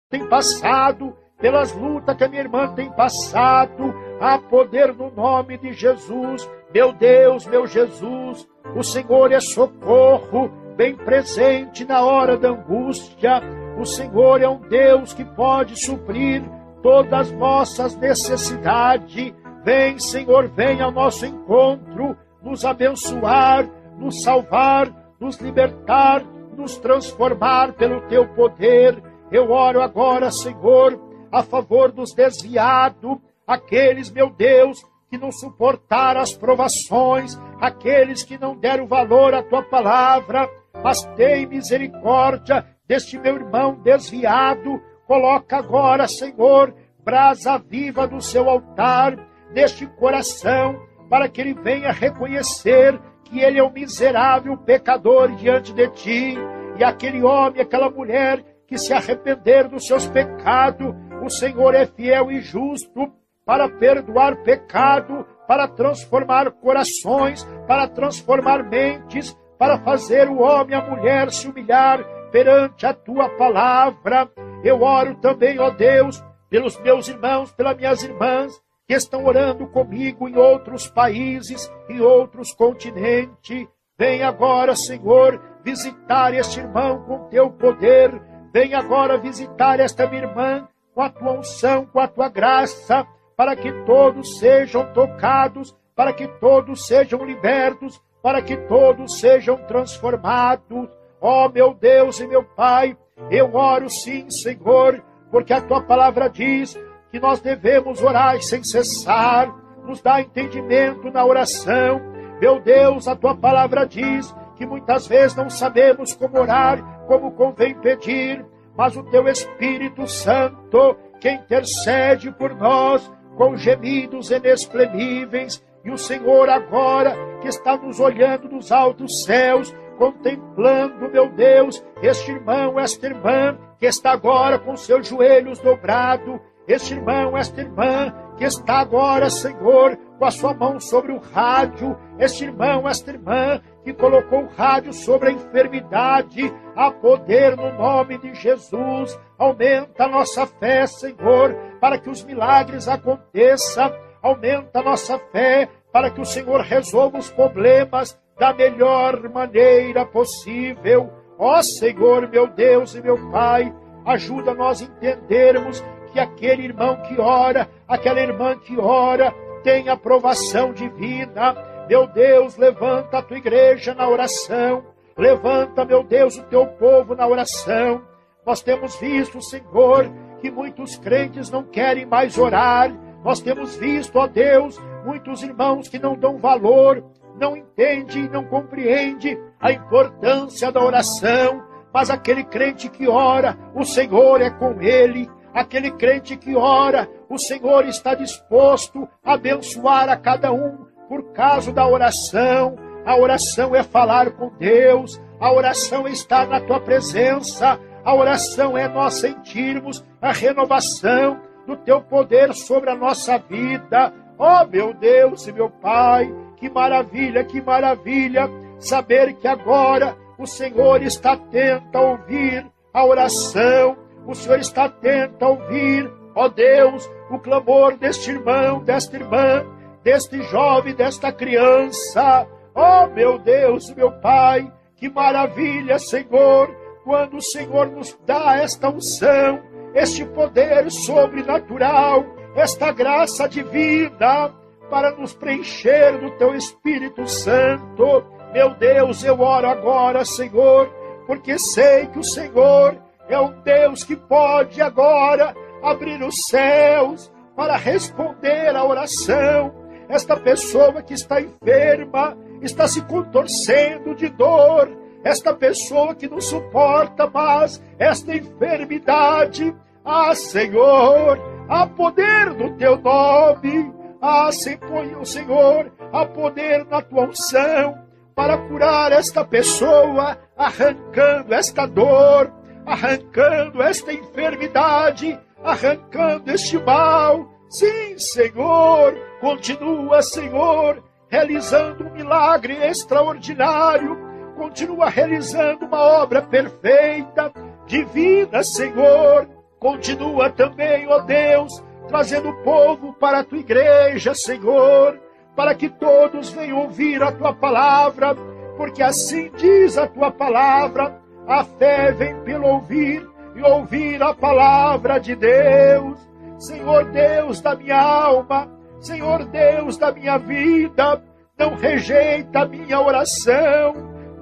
Tem 0.09 0.25
passado, 0.27 1.15
pelas 1.39 1.73
lutas 1.73 2.15
que 2.15 2.23
a 2.23 2.27
minha 2.29 2.41
irmã 2.41 2.73
tem 2.73 2.89
passado, 2.91 3.93
há 4.19 4.37
poder 4.37 4.93
no 4.93 5.11
nome 5.11 5.57
de 5.57 5.73
Jesus. 5.73 6.49
Meu 6.73 6.93
Deus, 6.93 7.45
meu 7.45 7.67
Jesus, 7.67 8.47
o 8.75 8.83
Senhor 8.83 9.31
é 9.31 9.39
socorro, 9.39 10.49
bem 10.75 10.95
presente 10.95 11.85
na 11.85 12.01
hora 12.03 12.37
da 12.37 12.49
angústia. 12.49 13.41
O 13.77 13.85
Senhor 13.85 14.41
é 14.41 14.47
um 14.47 14.61
Deus 14.61 15.13
que 15.13 15.25
pode 15.25 15.79
suprir 15.79 16.41
todas 16.81 17.13
as 17.13 17.31
nossas 17.31 17.95
necessidades. 17.95 19.33
Vem, 19.63 19.99
Senhor, 19.99 20.47
vem 20.47 20.81
ao 20.81 20.91
nosso 20.91 21.25
encontro, 21.25 22.17
nos 22.41 22.63
abençoar, 22.63 23.67
nos 23.97 24.23
salvar, 24.23 24.89
nos 25.19 25.37
libertar, 25.39 26.23
nos 26.55 26.77
transformar 26.77 27.73
pelo 27.73 28.01
teu 28.07 28.25
poder. 28.29 29.03
Eu 29.31 29.51
oro 29.51 29.81
agora, 29.81 30.31
Senhor, 30.31 30.99
a 31.31 31.43
favor 31.43 31.91
dos 31.91 32.13
desviados, 32.13 33.17
aqueles, 33.45 34.09
meu 34.09 34.29
Deus, 34.29 34.77
que 35.09 35.17
não 35.17 35.31
suportaram 35.31 36.21
as 36.21 36.33
provações, 36.33 37.37
aqueles 37.59 38.23
que 38.23 38.37
não 38.37 38.55
deram 38.55 38.87
valor 38.87 39.33
à 39.33 39.43
tua 39.43 39.63
palavra, 39.63 40.49
mas 40.83 41.03
tem 41.15 41.45
misericórdia 41.45 42.65
deste 42.87 43.17
meu 43.17 43.35
irmão 43.35 43.75
desviado. 43.83 44.81
Coloca 45.05 45.57
agora, 45.57 46.07
Senhor, 46.07 46.73
brasa 47.03 47.57
viva 47.57 48.07
do 48.07 48.21
seu 48.21 48.49
altar, 48.49 49.17
neste 49.51 49.85
coração, 49.85 50.79
para 51.09 51.29
que 51.29 51.39
ele 51.39 51.53
venha 51.53 51.91
reconhecer 51.91 52.99
que 53.23 53.39
ele 53.39 53.59
é 53.59 53.63
um 53.63 53.71
miserável 53.71 54.57
pecador 54.57 55.31
diante 55.35 55.73
de 55.73 55.87
ti, 55.89 56.37
e 56.77 56.83
aquele 56.83 57.23
homem, 57.23 57.61
aquela 57.61 57.89
mulher 57.89 58.43
que 58.67 58.77
se 58.77 58.93
arrepender 58.93 59.67
dos 59.67 59.87
seus 59.87 60.05
pecados, 60.05 60.93
o 61.23 61.29
Senhor 61.29 61.73
é 61.73 61.85
fiel 61.85 62.29
e 62.31 62.41
justo 62.41 63.11
para 63.45 63.69
perdoar 63.69 64.43
pecado, 64.43 65.25
para 65.47 65.67
transformar 65.67 66.51
corações, 66.51 67.43
para 67.65 67.87
transformar 67.87 68.63
mentes, 68.63 69.35
para 69.57 69.79
fazer 69.79 70.27
o 70.27 70.41
homem 70.41 70.71
e 70.71 70.75
a 70.75 70.81
mulher 70.81 71.31
se 71.31 71.47
humilhar 71.47 72.03
perante 72.31 72.85
a 72.85 72.93
tua 72.93 73.29
palavra. 73.29 74.29
Eu 74.63 74.81
oro 74.81 75.15
também, 75.15 75.57
ó 75.59 75.69
Deus, 75.69 76.21
pelos 76.49 76.77
meus 76.81 77.07
irmãos, 77.07 77.51
pelas 77.53 77.77
minhas 77.77 78.03
irmãs, 78.03 78.53
que 78.85 78.93
estão 78.93 79.25
orando 79.25 79.65
comigo 79.67 80.27
em 80.27 80.35
outros 80.35 80.87
países, 80.87 81.71
em 81.89 82.01
outros 82.01 82.53
continentes. 82.53 83.67
Vem 83.97 84.23
agora, 84.23 84.75
Senhor, 84.75 85.41
visitar 85.63 86.33
este 86.33 86.59
irmão 86.59 87.01
com 87.03 87.27
teu 87.29 87.49
poder. 87.49 88.11
Vem 88.57 88.73
agora 88.73 89.19
visitar 89.19 89.79
esta 89.79 90.07
minha 90.07 90.23
irmã 90.23 90.67
com 90.95 91.03
a 91.03 91.09
tua 91.11 91.33
unção, 91.33 91.85
com 91.85 91.99
a 91.99 92.07
tua 92.07 92.27
graça, 92.27 93.05
para 93.35 93.55
que 93.55 93.71
todos 93.85 94.39
sejam 94.39 94.83
tocados, 94.93 95.77
para 95.95 96.11
que 96.11 96.27
todos 96.27 96.87
sejam 96.87 97.23
libertos, 97.23 98.01
para 98.19 98.41
que 98.41 98.57
todos 98.57 99.19
sejam 99.19 99.57
transformados. 99.67 100.89
Ó 101.21 101.45
oh, 101.45 101.49
meu 101.49 101.75
Deus 101.75 102.19
e 102.19 102.25
meu 102.25 102.43
Pai, 102.43 102.97
eu 103.29 103.53
oro 103.53 103.91
sim, 103.91 104.27
Senhor, 104.31 105.03
porque 105.29 105.53
a 105.53 105.61
tua 105.61 105.83
palavra 105.83 106.27
diz 106.27 106.75
que 107.11 107.19
nós 107.19 107.39
devemos 107.39 108.01
orar 108.01 108.41
sem 108.41 108.63
cessar, 108.63 109.53
nos 109.85 110.01
dá 110.01 110.19
entendimento 110.19 111.11
na 111.11 111.23
oração. 111.23 112.01
Meu 112.41 112.59
Deus, 112.59 113.07
a 113.07 113.15
tua 113.15 113.35
palavra 113.35 113.85
diz 113.85 114.35
que 114.55 114.65
muitas 114.65 115.05
vezes 115.05 115.37
não 115.37 115.47
sabemos 115.47 116.15
como 116.15 116.39
orar, 116.39 116.96
como 117.07 117.31
convém 117.31 117.73
pedir, 117.75 118.45
mas 118.75 118.95
o 118.95 119.03
teu 119.03 119.27
Espírito 119.27 120.07
Santo 120.07 120.95
que 121.19 121.31
intercede 121.31 122.31
por 122.31 122.53
nós 122.55 123.11
com 123.35 123.55
gemidos 123.55 124.31
inexprimíveis, 124.31 125.63
e 125.85 125.91
o 125.91 125.97
Senhor 125.97 126.49
agora 126.49 127.15
que 127.41 127.47
está 127.47 127.77
nos 127.77 127.99
olhando 127.99 128.49
dos 128.49 128.71
altos 128.71 129.23
céus, 129.23 129.73
contemplando, 129.97 131.09
meu 131.09 131.29
Deus, 131.29 131.83
este 132.01 132.31
irmão, 132.31 132.79
esta 132.79 133.07
irmã 133.07 133.57
que 133.79 133.85
está 133.85 134.11
agora 134.11 134.59
com 134.59 134.75
seus 134.75 135.07
joelhos 135.07 135.59
dobrados, 135.59 136.39
este 136.67 136.95
irmão, 136.95 137.37
esta 137.37 137.61
irmã 137.61 138.13
que 138.37 138.45
está 138.45 138.79
agora, 138.79 139.29
Senhor, 139.29 139.97
com 140.17 140.25
a 140.25 140.31
sua 140.31 140.53
mão 140.53 140.79
sobre 140.79 141.11
o 141.11 141.19
rádio, 141.19 141.97
este 142.19 142.45
irmão, 142.45 142.87
esta 142.87 143.11
irmã 143.11 143.59
que 143.83 143.93
colocou 143.93 144.43
o 144.43 144.49
rádio 144.55 144.93
sobre 144.93 145.29
a 145.29 145.31
enfermidade, 145.31 146.53
há 146.75 146.91
poder 146.91 147.57
no 147.57 147.73
nome 147.73 148.17
de 148.17 148.33
Jesus. 148.35 149.17
Aumenta 149.37 150.05
a 150.05 150.07
nossa 150.07 150.45
fé, 150.45 150.85
Senhor, 150.85 151.55
para 151.79 151.97
que 151.97 152.09
os 152.09 152.23
milagres 152.23 152.87
aconteçam. 152.87 153.91
Aumenta 154.21 154.79
a 154.79 154.83
nossa 154.83 155.17
fé 155.31 155.69
para 155.91 156.11
que 156.11 156.21
o 156.21 156.25
Senhor 156.25 156.61
resolva 156.61 157.17
os 157.17 157.29
problemas 157.31 158.19
da 158.37 158.53
melhor 158.53 159.27
maneira 159.29 160.05
possível. 160.05 161.11
Ó 161.39 161.61
Senhor, 161.61 162.27
meu 162.29 162.47
Deus 162.47 162.93
e 162.93 163.01
meu 163.01 163.17
Pai, 163.31 163.73
ajuda 164.05 164.53
nós 164.53 164.81
a 164.81 164.85
entendermos 164.85 165.83
que 166.17 166.19
aquele 166.19 166.63
irmão 166.63 166.95
que 167.03 167.21
ora, 167.21 167.69
aquela 167.87 168.19
irmã 168.19 168.57
que 168.57 168.75
ora, 168.79 169.31
tem 169.63 169.87
aprovação 169.87 170.73
divina. 170.73 171.55
Meu 171.87 172.07
Deus, 172.07 172.57
levanta 172.57 173.19
a 173.19 173.21
tua 173.21 173.37
igreja 173.37 173.93
na 173.93 174.09
oração. 174.09 174.83
Levanta, 175.15 175.85
meu 175.85 176.03
Deus, 176.03 176.35
o 176.37 176.43
teu 176.45 176.65
povo 176.65 177.13
na 177.13 177.27
oração. 177.27 178.01
Nós 178.43 178.63
temos 178.63 178.95
visto, 178.95 179.39
Senhor, 179.43 180.11
que 180.41 180.49
muitos 180.49 180.95
crentes 180.97 181.51
não 181.51 181.63
querem 181.63 182.07
mais 182.07 182.35
orar. 182.35 182.91
Nós 183.23 183.39
temos 183.39 183.75
visto, 183.75 184.17
ó 184.17 184.25
Deus, 184.25 184.81
muitos 185.05 185.43
irmãos 185.43 185.87
que 185.87 185.99
não 185.99 186.15
dão 186.15 186.39
valor, 186.39 187.03
não 187.39 187.55
entendem 187.55 188.25
e 188.25 188.29
não 188.29 188.43
compreendem 188.43 189.39
a 189.59 189.71
importância 189.71 190.71
da 190.71 190.83
oração. 190.83 191.63
Mas 191.93 192.09
aquele 192.09 192.43
crente 192.43 192.89
que 192.89 193.07
ora, 193.07 193.55
o 193.75 193.83
Senhor 193.83 194.41
é 194.41 194.49
com 194.49 194.81
ele. 194.81 195.29
Aquele 195.57 195.89
crente 195.89 196.37
que 196.37 196.55
ora, 196.55 197.09
o 197.27 197.39
Senhor 197.39 197.87
está 197.87 198.13
disposto 198.13 199.09
a 199.25 199.33
abençoar 199.33 200.07
a 200.07 200.15
cada 200.15 200.53
um 200.53 200.85
por 201.09 201.33
causa 201.33 201.73
da 201.73 201.87
oração. 201.87 202.75
A 203.03 203.17
oração 203.17 203.75
é 203.75 203.81
falar 203.81 204.29
com 204.33 204.49
Deus, 204.59 205.19
a 205.39 205.51
oração 205.51 206.07
é 206.07 206.11
estar 206.11 206.45
na 206.45 206.61
tua 206.61 206.79
presença, 206.79 207.79
a 208.05 208.13
oração 208.13 208.77
é 208.77 208.87
nós 208.87 209.15
sentirmos 209.15 210.05
a 210.21 210.31
renovação 210.31 211.41
do 211.65 211.75
teu 211.75 212.01
poder 212.01 212.53
sobre 212.53 212.91
a 212.91 212.95
nossa 212.95 213.39
vida. 213.39 214.13
Oh, 214.37 214.63
meu 214.63 214.93
Deus 214.93 215.47
e 215.47 215.51
meu 215.51 215.71
Pai, 215.71 216.31
que 216.57 216.69
maravilha, 216.69 217.43
que 217.43 217.59
maravilha 217.59 218.47
saber 218.77 219.33
que 219.33 219.47
agora 219.47 220.15
o 220.37 220.45
Senhor 220.45 221.01
está 221.01 221.31
atento 221.31 221.97
a 221.97 222.01
ouvir 222.01 222.63
a 222.93 223.03
oração, 223.03 223.97
o 224.27 224.35
Senhor 224.35 224.59
está 224.59 224.85
atento 224.85 225.43
a 225.43 225.49
ouvir, 225.49 226.11
ó 226.35 226.49
Deus, 226.49 227.09
o 227.31 227.39
clamor 227.39 227.97
deste 227.97 228.29
irmão, 228.29 228.83
desta 228.83 229.15
irmã, 229.15 229.65
deste 230.03 230.41
jovem, 230.43 230.93
desta 230.93 231.31
criança. 231.31 232.45
Oh, 232.75 233.07
meu 233.07 233.39
Deus, 233.39 233.89
meu 233.95 234.11
Pai, 234.11 234.71
que 234.97 235.09
maravilha, 235.09 235.97
Senhor, 235.97 236.69
quando 237.05 237.37
o 237.37 237.41
Senhor 237.41 237.87
nos 237.87 238.19
dá 238.25 238.57
esta 238.57 238.89
unção, 238.89 239.61
este 239.95 240.25
poder 240.25 240.91
sobrenatural, 240.91 242.25
esta 242.53 242.91
graça 242.91 243.47
divina 243.47 244.53
para 244.89 245.11
nos 245.11 245.33
preencher 245.33 246.19
do 246.19 246.31
teu 246.31 246.53
Espírito 246.53 247.25
Santo. 247.27 248.25
Meu 248.53 248.71
Deus, 248.75 249.23
eu 249.23 249.39
oro 249.39 249.67
agora, 249.67 250.25
Senhor, 250.25 250.89
porque 251.25 251.57
sei 251.57 252.07
que 252.07 252.19
o 252.19 252.23
Senhor 252.23 253.06
é 253.29 253.39
um 253.39 253.51
Deus 253.61 254.03
que 254.03 254.15
pode 254.15 254.81
agora 254.81 255.55
abrir 255.83 256.21
os 256.23 256.35
céus 256.49 257.31
para 257.55 257.75
responder 257.75 258.75
à 258.75 258.83
oração. 258.83 259.73
Esta 260.07 260.37
pessoa 260.37 261.01
que 261.01 261.13
está 261.13 261.41
enferma, 261.41 262.37
está 262.61 262.87
se 262.87 263.01
contorcendo 263.01 264.15
de 264.15 264.29
dor, 264.29 264.89
esta 265.23 265.53
pessoa 265.53 266.15
que 266.15 266.29
não 266.29 266.39
suporta 266.39 267.27
mais 267.27 267.81
esta 267.99 268.33
enfermidade. 268.35 269.75
Ah, 270.05 270.33
Senhor, 270.33 271.37
há 271.67 271.85
poder 271.85 272.53
no 272.53 272.77
teu 272.77 272.97
nome. 272.97 273.93
Ah, 274.21 274.49
Senhor, 274.51 275.91
há 276.13 276.25
poder 276.25 276.85
na 276.85 277.01
tua 277.01 277.25
unção 277.25 278.07
para 278.33 278.57
curar 278.57 279.11
esta 279.11 279.43
pessoa, 279.43 280.37
arrancando 280.55 281.53
esta 281.53 281.87
dor, 281.87 282.51
arrancando 282.87 283.83
esta 283.83 284.13
enfermidade, 284.13 285.37
arrancando 285.61 286.49
este 286.49 286.79
mal. 286.79 287.51
Sim, 287.69 288.17
Senhor, 288.17 289.13
continua, 289.41 290.21
Senhor, 290.21 291.03
realizando 291.27 292.05
um 292.05 292.13
milagre 292.13 292.77
extraordinário, 292.81 294.17
continua 294.55 295.09
realizando 295.09 295.85
uma 295.85 295.99
obra 295.99 296.41
perfeita, 296.41 297.51
divina, 297.85 298.63
Senhor. 298.63 299.49
Continua 299.77 300.49
também, 300.49 301.05
ó 301.07 301.19
Deus, 301.19 301.83
trazendo 302.07 302.49
o 302.49 302.63
povo 302.63 303.13
para 303.13 303.39
a 303.39 303.43
tua 303.43 303.59
igreja, 303.59 304.33
Senhor, 304.33 305.19
para 305.57 305.75
que 305.75 305.89
todos 305.89 306.49
venham 306.51 306.79
ouvir 306.79 307.21
a 307.21 307.33
tua 307.33 307.53
palavra, 307.53 308.33
porque 308.77 309.03
assim 309.03 309.51
diz 309.57 309.97
a 309.97 310.07
tua 310.07 310.31
palavra: 310.31 311.21
a 311.47 311.63
fé 311.63 312.11
vem 312.11 312.35
pelo 312.41 312.67
ouvir 312.67 313.27
e 313.55 313.61
ouvir 313.61 314.21
a 314.21 314.33
palavra 314.33 315.17
de 315.17 315.35
Deus. 315.35 316.19
Senhor 316.59 317.05
Deus 317.05 317.61
da 317.61 317.75
minha 317.75 318.01
alma, 318.01 318.69
Senhor 318.99 319.45
Deus 319.45 319.97
da 319.97 320.11
minha 320.11 320.37
vida, 320.37 321.23
não 321.57 321.75
rejeita 321.75 322.61
a 322.61 322.67
minha 322.67 322.99
oração, 322.99 323.93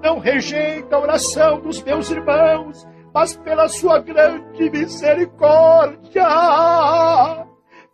não 0.02 0.20
rejeita 0.20 0.96
a 0.96 1.00
oração 1.00 1.60
dos 1.60 1.82
meus 1.84 2.10
irmãos, 2.10 2.88
mas 3.14 3.36
pela 3.38 3.68
sua 3.68 4.00
grande 4.00 4.70
misericórdia, 4.70 6.28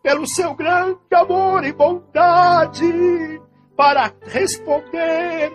pelo 0.01 0.26
seu 0.26 0.53
grande 0.55 0.97
amor 1.14 1.64
e 1.64 1.74
bondade, 1.74 3.41
para 3.76 4.12
responder, 4.24 5.51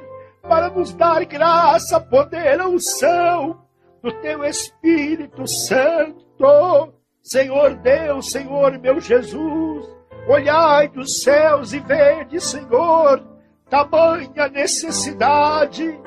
para 0.49 0.71
nos 0.71 0.93
dar 0.93 1.25
graça, 1.25 2.01
poder, 2.01 2.61
unção 2.63 3.61
do 4.03 4.13
teu 4.21 4.45
Espírito 4.45 5.47
Santo. 5.47 6.93
Senhor 7.23 7.75
Deus, 7.77 8.31
Senhor 8.31 8.79
meu 8.79 9.01
Jesus, 9.01 9.87
olhai 10.29 10.89
dos 10.89 11.23
céus 11.23 11.73
e 11.73 11.81
vede, 11.81 12.41
Senhor, 12.41 13.23
tamanha 13.69 14.49
necessidade 14.49 15.99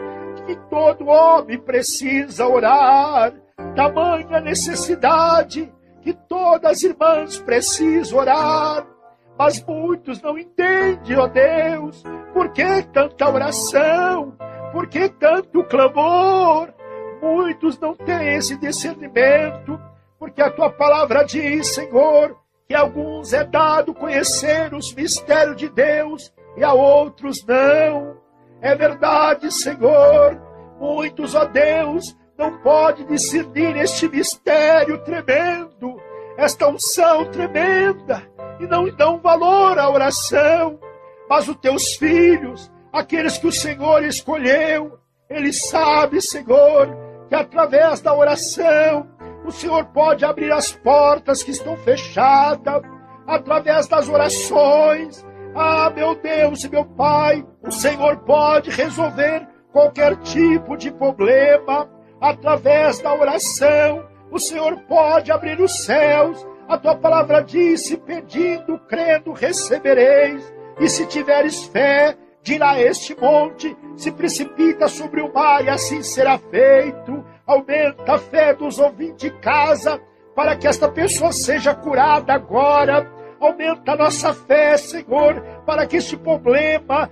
que 0.46 0.56
todo 0.70 1.08
homem 1.08 1.60
precisa 1.60 2.48
orar, 2.48 3.34
tamanha 3.76 4.40
necessidade 4.40 5.72
que 6.02 6.14
todas 6.14 6.72
as 6.72 6.84
irmãs 6.84 7.38
precisam 7.40 8.20
orar, 8.20 8.88
mas 9.40 9.64
muitos 9.64 10.22
não 10.22 10.38
entendem, 10.38 11.18
ó 11.18 11.26
Deus, 11.26 12.04
por 12.34 12.50
que 12.52 12.84
tanta 12.92 13.30
oração, 13.30 14.38
por 14.74 14.86
que 14.88 15.08
tanto 15.08 15.64
clamor, 15.64 16.74
muitos 17.22 17.80
não 17.80 17.96
têm 17.96 18.36
esse 18.36 18.58
discernimento, 18.58 19.80
porque 20.20 20.42
a 20.42 20.52
tua 20.52 20.70
palavra 20.70 21.24
diz, 21.24 21.74
Senhor, 21.74 22.38
que 22.68 22.76
a 22.76 22.82
alguns 22.82 23.32
é 23.32 23.46
dado 23.46 23.94
conhecer 23.94 24.74
os 24.74 24.94
mistérios 24.94 25.56
de 25.56 25.70
Deus 25.70 26.34
e 26.58 26.64
a 26.64 26.74
outros 26.74 27.38
não. 27.48 28.18
É 28.60 28.76
verdade, 28.76 29.54
Senhor, 29.54 30.38
muitos, 30.78 31.34
ó 31.34 31.46
Deus, 31.46 32.14
não 32.38 32.58
podem 32.58 33.06
discernir 33.06 33.78
este 33.78 34.10
mistério 34.10 35.02
tremendo, 35.06 35.98
esta 36.36 36.68
unção 36.68 37.24
tremenda, 37.32 38.30
e 38.60 38.68
não 38.68 38.90
dão 38.90 39.20
valor 39.20 39.78
à 39.80 39.90
oração. 39.90 40.80
Mas 41.30 41.48
os 41.48 41.56
teus 41.58 41.96
filhos, 41.96 42.72
aqueles 42.92 43.38
que 43.38 43.48
o 43.48 43.52
Senhor 43.52 44.04
escolheu, 44.04 45.00
eles 45.30 45.70
sabem, 45.70 46.20
Senhor, 46.20 46.90
que 47.28 47.36
através 47.36 48.02
da 48.02 48.14
oração 48.14 49.08
o 49.46 49.52
Senhor 49.52 49.86
pode 49.86 50.26
abrir 50.26 50.52
as 50.52 50.72
portas 50.72 51.42
que 51.42 51.52
estão 51.52 51.78
fechadas, 51.78 52.82
através 53.26 53.88
das 53.88 54.10
orações. 54.10 55.26
Ah, 55.56 55.90
meu 55.90 56.16
Deus 56.16 56.64
e 56.64 56.70
meu 56.70 56.86
Pai, 56.86 57.46
o 57.64 57.72
Senhor 57.72 58.18
pode 58.18 58.70
resolver 58.70 59.48
qualquer 59.72 60.16
tipo 60.18 60.76
de 60.76 60.92
problema 60.92 61.90
através 62.20 63.00
da 63.00 63.14
oração. 63.14 64.06
O 64.32 64.40
Senhor 64.40 64.78
pode 64.88 65.32
abrir 65.32 65.60
os 65.60 65.84
céus. 65.84 66.46
A 66.70 66.78
tua 66.78 66.96
palavra 66.96 67.42
disse: 67.42 67.98
pedindo, 67.98 68.78
crendo, 68.88 69.34
recebereis. 69.34 70.54
E 70.80 70.88
se 70.88 71.08
tiveres 71.08 71.66
fé, 71.66 72.16
dirá 72.44 72.80
este 72.80 73.20
monte, 73.20 73.76
se 73.98 74.12
precipita 74.12 74.88
sobre 74.88 75.20
o 75.20 75.34
mar, 75.34 75.66
e 75.66 75.70
assim 75.70 76.04
será 76.04 76.38
feito. 76.38 77.26
Aumenta 77.48 78.14
a 78.14 78.20
fé 78.20 78.54
dos 78.54 78.78
ouvintes 78.78 79.18
de 79.18 79.32
casa, 79.40 80.00
para 80.36 80.56
que 80.56 80.68
esta 80.68 80.88
pessoa 80.88 81.32
seja 81.32 81.74
curada 81.74 82.34
agora. 82.34 83.12
Aumenta 83.40 83.94
a 83.94 83.96
nossa 83.96 84.32
fé, 84.32 84.78
Senhor, 84.78 85.42
para 85.66 85.88
que 85.88 85.98
este 85.98 86.16
problema 86.16 87.10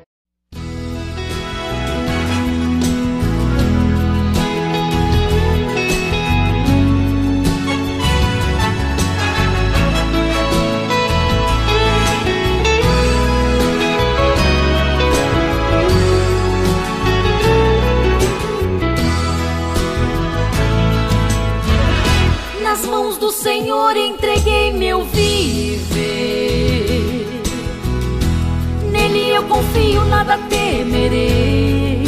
Senhor 23.41 23.95
entreguei 23.95 24.73
meu 24.73 25.05
viver. 25.05 25.93
Nele 28.91 29.29
eu 29.29 29.43
confio, 29.43 30.03
nada 30.05 30.39
temerei. 30.49 32.03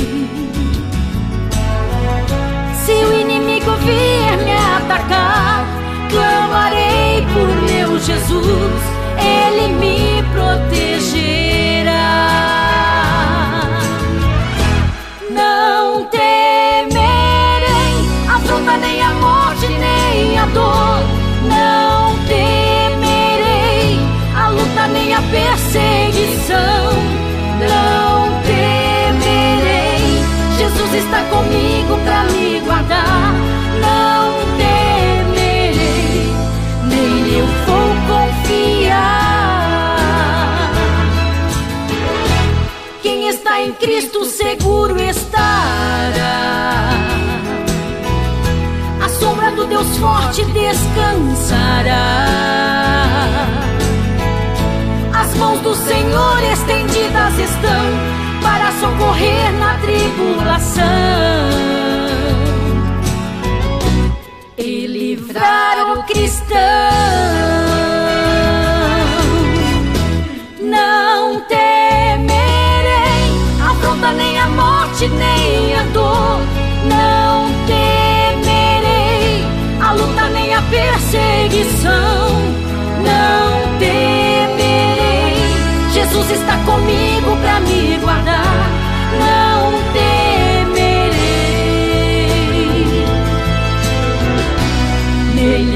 Se 2.83 2.91
o 2.91 3.13
inimigo 3.13 3.71
vier 3.73 4.37
me 4.43 4.53
atacar, 4.75 5.67
clamarei 6.09 7.23
por 7.31 7.47
meu 7.69 7.99
Jesus, 7.99 8.81
ele 9.19 9.67
me 9.75 10.23
protegerá. 10.33 11.91
Não 15.29 16.05
temerei 16.05 16.89
afronta 18.27 18.77
nem 18.77 18.99
a 19.03 19.13
morte, 19.13 19.67
nem 19.67 20.39
a 20.39 20.45
dor 20.47 20.88
comigo 31.29 31.97
pra 32.03 32.23
me 32.25 32.59
guardar. 32.61 33.33
Não 33.81 34.33
temerei, 34.57 36.33
nem 36.85 37.39
eu 37.39 37.47
vou 37.65 37.89
confiar. 38.07 39.29
Quem 43.01 43.29
está 43.29 43.61
em 43.61 43.71
Cristo 43.73 44.25
seguro 44.25 44.99
estará. 45.01 45.39
A 49.03 49.09
sombra 49.09 49.51
do 49.51 49.65
Deus 49.65 49.97
forte 49.97 50.43
descansará. 50.45 51.99
As 55.13 55.35
mãos 55.35 55.59
do 55.61 55.75
Senhor 55.75 56.43
estendidas 56.43 57.37
estão 57.39 58.18
socorrer 58.79 59.51
na 59.59 59.77
tribulação 59.79 60.83
e 64.57 64.87
livrar 64.87 65.97
o 65.97 66.03
cristão. 66.03 67.59
morte 74.99 75.07
nem 75.07 75.75
a 75.75 75.83
dor, 75.93 76.41
não 76.85 77.49
temerei 77.65 79.45
a 79.81 79.93
luta 79.93 80.27
nem 80.29 80.53
a 80.53 80.61
perseguição, 80.63 81.91
não 82.97 83.77
temerei. 83.79 85.35
Jesus 85.93 86.31
está 86.31 86.57
comigo 86.65 87.37
para 87.41 87.61
me 87.61 87.97
guardar, 88.01 88.35
não 88.35 88.35
temerei. 88.35 88.58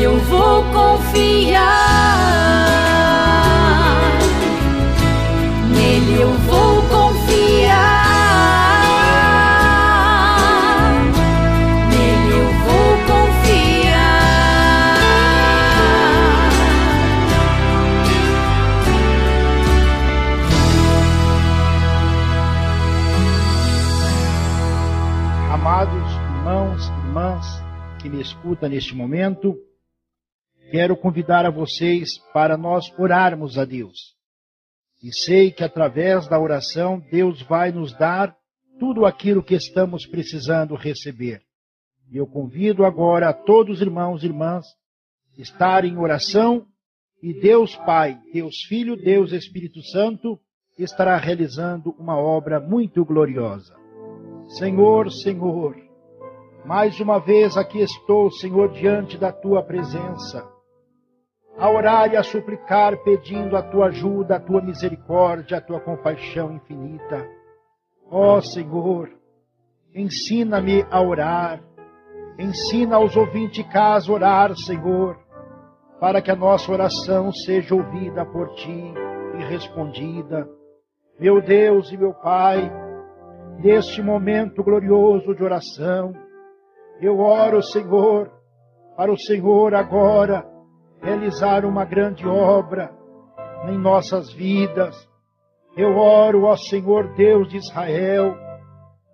Eu 0.04 0.20
vou 0.20 0.64
confiar, 0.66 2.23
que 28.04 28.10
me 28.10 28.20
escuta 28.20 28.68
neste 28.68 28.94
momento, 28.94 29.56
quero 30.70 30.98
convidar 30.98 31.46
a 31.46 31.50
vocês 31.50 32.18
para 32.34 32.58
nós 32.58 32.92
orarmos 33.00 33.58
a 33.58 33.64
Deus. 33.64 34.14
E 35.02 35.10
sei 35.14 35.52
que 35.52 35.64
através 35.64 36.28
da 36.28 36.38
oração 36.38 37.02
Deus 37.10 37.42
vai 37.44 37.72
nos 37.72 37.94
dar 37.98 38.36
tudo 38.78 39.06
aquilo 39.06 39.42
que 39.42 39.56
estamos 39.56 40.06
precisando 40.06 40.76
receber. 40.76 41.42
E 42.12 42.18
eu 42.18 42.28
convido 42.28 42.84
agora 42.84 43.30
a 43.30 43.34
todos 43.34 43.78
os 43.78 43.82
irmãos 43.82 44.22
e 44.22 44.26
irmãs 44.26 44.66
estar 45.38 45.86
em 45.86 45.98
oração 45.98 46.68
e 47.22 47.34
Deus 47.34 47.74
Pai, 47.78 48.20
Deus 48.34 48.54
Filho, 48.68 48.98
Deus 48.98 49.32
Espírito 49.32 49.82
Santo 49.82 50.38
estará 50.78 51.16
realizando 51.16 51.96
uma 51.98 52.18
obra 52.18 52.60
muito 52.60 53.06
gloriosa. 53.06 53.74
Senhor, 54.58 55.10
Senhor, 55.10 55.83
mais 56.66 57.00
uma 57.00 57.20
vez 57.20 57.58
aqui 57.58 57.80
estou, 57.80 58.32
Senhor, 58.32 58.72
diante 58.72 59.18
da 59.18 59.32
tua 59.32 59.62
presença, 59.62 60.48
a 61.58 61.70
orar 61.70 62.12
e 62.14 62.18
a 62.18 62.24
suplicar, 62.24 62.98
pedindo 63.04 63.58
a 63.58 63.62
tua 63.62 63.88
ajuda, 63.88 64.38
a 64.38 64.40
tua 64.40 64.62
misericórdia, 64.62 65.58
a 65.58 65.62
tua 65.62 65.80
compaixão 65.80 66.54
infinita. 66.54 67.28
Ó 68.10 68.38
oh, 68.38 68.42
Senhor, 68.42 69.10
ensina-me 69.94 70.86
a 70.90 71.02
orar, 71.02 71.62
ensina 72.40 72.96
aos 72.96 73.16
ouvintes 73.16 73.66
de 73.66 73.78
a 73.78 74.00
orar, 74.10 74.56
Senhor, 74.56 75.20
para 76.00 76.22
que 76.22 76.32
a 76.32 76.36
nossa 76.36 76.72
oração 76.72 77.32
seja 77.32 77.76
ouvida 77.76 78.26
por 78.26 78.56
ti 78.56 78.94
e 79.38 79.44
respondida. 79.44 80.48
Meu 81.20 81.42
Deus 81.42 81.92
e 81.92 81.98
meu 81.98 82.14
Pai, 82.14 82.72
neste 83.60 84.02
momento 84.02 84.64
glorioso 84.64 85.36
de 85.36 85.44
oração, 85.44 86.23
eu 87.06 87.20
oro, 87.20 87.62
Senhor, 87.62 88.32
para 88.96 89.12
o 89.12 89.18
Senhor 89.18 89.74
agora 89.74 90.46
realizar 91.02 91.66
uma 91.66 91.84
grande 91.84 92.28
obra 92.28 92.92
em 93.68 93.78
nossas 93.78 94.32
vidas. 94.34 94.96
Eu 95.76 95.98
oro, 95.98 96.44
ó 96.44 96.56
Senhor 96.56 97.14
Deus 97.16 97.50
de 97.50 97.58
Israel, 97.58 98.38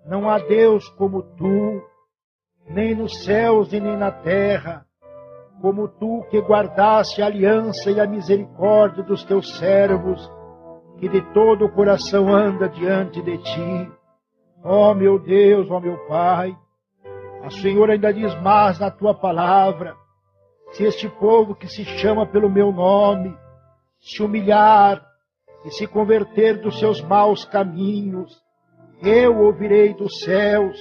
não 0.06 0.28
há 0.28 0.38
Deus 0.38 0.88
como 0.90 1.22
tu, 1.22 1.82
nem 2.68 2.94
nos 2.94 3.24
céus 3.24 3.72
e 3.72 3.80
nem 3.80 3.96
na 3.96 4.10
terra, 4.10 4.84
como 5.60 5.88
tu 5.88 6.24
que 6.30 6.40
guardaste 6.40 7.22
a 7.22 7.26
aliança 7.26 7.90
e 7.90 8.00
a 8.00 8.06
misericórdia 8.06 9.02
dos 9.02 9.24
teus 9.24 9.58
servos, 9.58 10.30
que 10.98 11.08
de 11.08 11.22
todo 11.32 11.64
o 11.64 11.72
coração 11.72 12.28
anda 12.28 12.68
diante 12.68 13.22
de 13.22 13.38
ti. 13.38 13.92
Ó 14.62 14.94
meu 14.94 15.18
Deus, 15.18 15.70
ó 15.70 15.80
meu 15.80 15.96
Pai, 16.06 16.54
a 17.42 17.50
Senhor 17.50 17.90
ainda 17.90 18.12
diz 18.12 18.34
mais 18.42 18.78
na 18.78 18.90
tua 18.90 19.14
palavra: 19.14 19.94
se 20.72 20.84
este 20.84 21.08
povo 21.08 21.54
que 21.54 21.66
se 21.66 21.84
chama 21.84 22.26
pelo 22.26 22.50
meu 22.50 22.72
nome 22.72 23.36
se 23.98 24.22
humilhar 24.22 25.04
e 25.64 25.70
se 25.70 25.86
converter 25.86 26.60
dos 26.60 26.78
seus 26.78 27.02
maus 27.02 27.44
caminhos, 27.44 28.32
eu 29.02 29.38
ouvirei 29.38 29.92
dos 29.94 30.20
céus, 30.20 30.76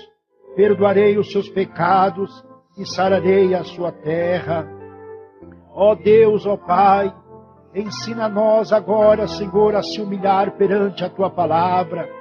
perdoarei 0.56 1.18
os 1.18 1.32
seus 1.32 1.50
pecados 1.50 2.32
e 2.78 2.86
sararei 2.86 3.54
a 3.54 3.64
sua 3.64 3.92
terra. 3.92 4.66
Ó 5.74 5.96
Deus, 5.96 6.46
ó 6.46 6.56
Pai, 6.56 7.14
ensina-nós 7.76 8.72
agora, 8.72 9.28
Senhor, 9.28 9.76
a 9.76 9.84
se 9.84 10.02
humilhar 10.02 10.52
perante 10.58 11.04
a 11.04 11.10
tua 11.10 11.30
palavra 11.30 12.19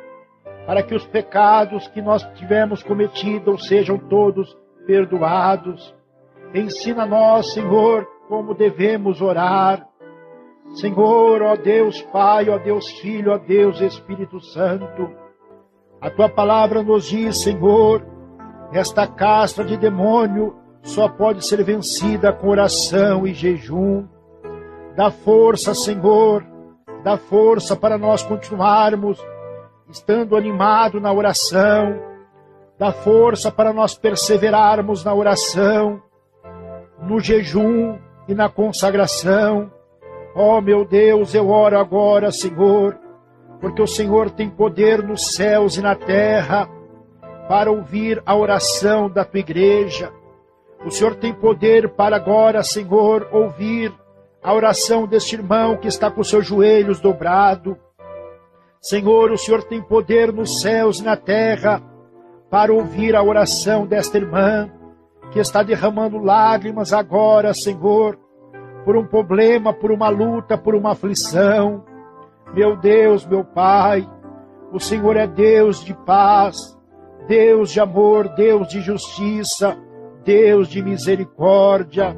para 0.69 0.83
que 0.83 0.95
os 0.95 1.07
pecados 1.07 1.89
que 1.89 2.03
nós 2.03 2.23
tivemos 2.35 2.83
cometido 2.83 3.59
sejam 3.59 3.97
todos 3.97 4.55
perdoados. 4.87 5.97
Ensina-nós, 6.55 7.55
Senhor, 7.55 8.07
como 8.29 8.53
devemos 8.53 9.23
orar. 9.23 9.89
Senhor, 10.73 11.41
ó 11.41 11.57
Deus 11.57 12.03
Pai, 12.03 12.51
ó 12.51 12.59
Deus 12.59 12.87
Filho, 13.01 13.33
ó 13.33 13.39
Deus 13.39 13.81
Espírito 13.81 14.41
Santo, 14.41 15.11
a 16.03 16.11
tua 16.11 16.29
palavra 16.29 16.83
nos 16.83 17.07
diz, 17.07 17.43
Senhor, 17.43 18.07
esta 18.71 19.07
castra 19.07 19.65
de 19.65 19.75
demônio 19.75 20.55
só 20.83 21.09
pode 21.09 21.47
ser 21.47 21.65
vencida 21.65 22.31
com 22.31 22.47
oração 22.49 23.27
e 23.27 23.33
jejum. 23.33 24.07
Dá 24.95 25.11
força, 25.11 25.75
Senhor, 25.75 26.45
dá 27.03 27.17
força 27.17 27.75
para 27.75 27.97
nós 27.97 28.23
continuarmos 28.23 29.19
estando 29.91 30.37
animado 30.37 31.01
na 31.01 31.13
oração, 31.13 31.99
dá 32.79 32.93
força 32.93 33.51
para 33.51 33.73
nós 33.73 33.97
perseverarmos 33.97 35.03
na 35.05 35.15
oração, 35.15 36.03
no 37.01 37.19
jejum 37.21 37.99
e 38.29 38.35
na 38.35 38.49
consagração. 38.49 39.73
Ó 40.35 40.59
oh, 40.59 40.61
meu 40.61 40.85
Deus, 40.85 41.35
eu 41.35 41.49
oro 41.49 41.79
agora, 41.79 42.31
Senhor, 42.31 42.99
porque 43.61 43.83
o 43.83 43.87
Senhor 43.87 44.31
tem 44.31 44.49
poder 44.49 45.03
nos 45.03 45.35
céus 45.35 45.77
e 45.77 45.83
na 45.83 45.95
terra 45.95 46.69
para 47.49 47.71
ouvir 47.71 48.23
a 48.27 48.37
oração 48.37 49.09
da 49.09 49.25
tua 49.25 49.41
igreja. 49.41 50.13
O 50.85 50.91
Senhor 50.91 51.17
tem 51.17 51.33
poder 51.33 51.89
para 51.89 52.17
agora, 52.17 52.63
Senhor, 52.63 53.27
ouvir 53.33 53.93
a 54.43 54.53
oração 54.53 55.07
deste 55.07 55.35
irmão 55.35 55.77
que 55.77 55.89
está 55.89 56.11
com 56.11 56.23
seus 56.23 56.47
joelhos 56.47 57.01
dobrados 57.01 57.75
Senhor, 58.81 59.33
o 59.33 59.39
Senhor 59.39 59.65
tem 59.65 59.83
poder 59.83 60.33
nos 60.33 60.61
céus 60.61 61.01
e 61.01 61.05
na 61.05 61.17
terra 61.17 61.83
para 62.51 62.73
ouvir 62.73 63.17
a 63.17 63.23
oração 63.23 63.87
desta 63.87 64.19
irmã 64.19 64.71
que 65.33 65.41
está 65.41 65.63
derramando 65.63 66.19
lágrimas 66.19 66.93
agora, 66.93 67.53
Senhor, 67.53 68.19
por 68.85 68.97
um 68.97 69.05
problema, 69.05 69.73
por 69.75 69.91
uma 69.91 70.09
luta, 70.09 70.57
por 70.57 70.75
uma 70.75 70.93
aflição. 70.93 71.85
Meu 72.55 72.77
Deus, 72.77 73.27
meu 73.27 73.45
Pai, 73.45 74.09
o 74.73 74.79
Senhor 74.79 75.17
é 75.17 75.27
Deus 75.27 75.85
de 75.85 75.93
paz, 75.93 76.57
Deus 77.27 77.71
de 77.71 77.81
amor, 77.81 78.29
Deus 78.31 78.69
de 78.69 78.81
justiça, 78.81 79.77
Deus 80.25 80.69
de 80.69 80.83
misericórdia. 80.83 82.17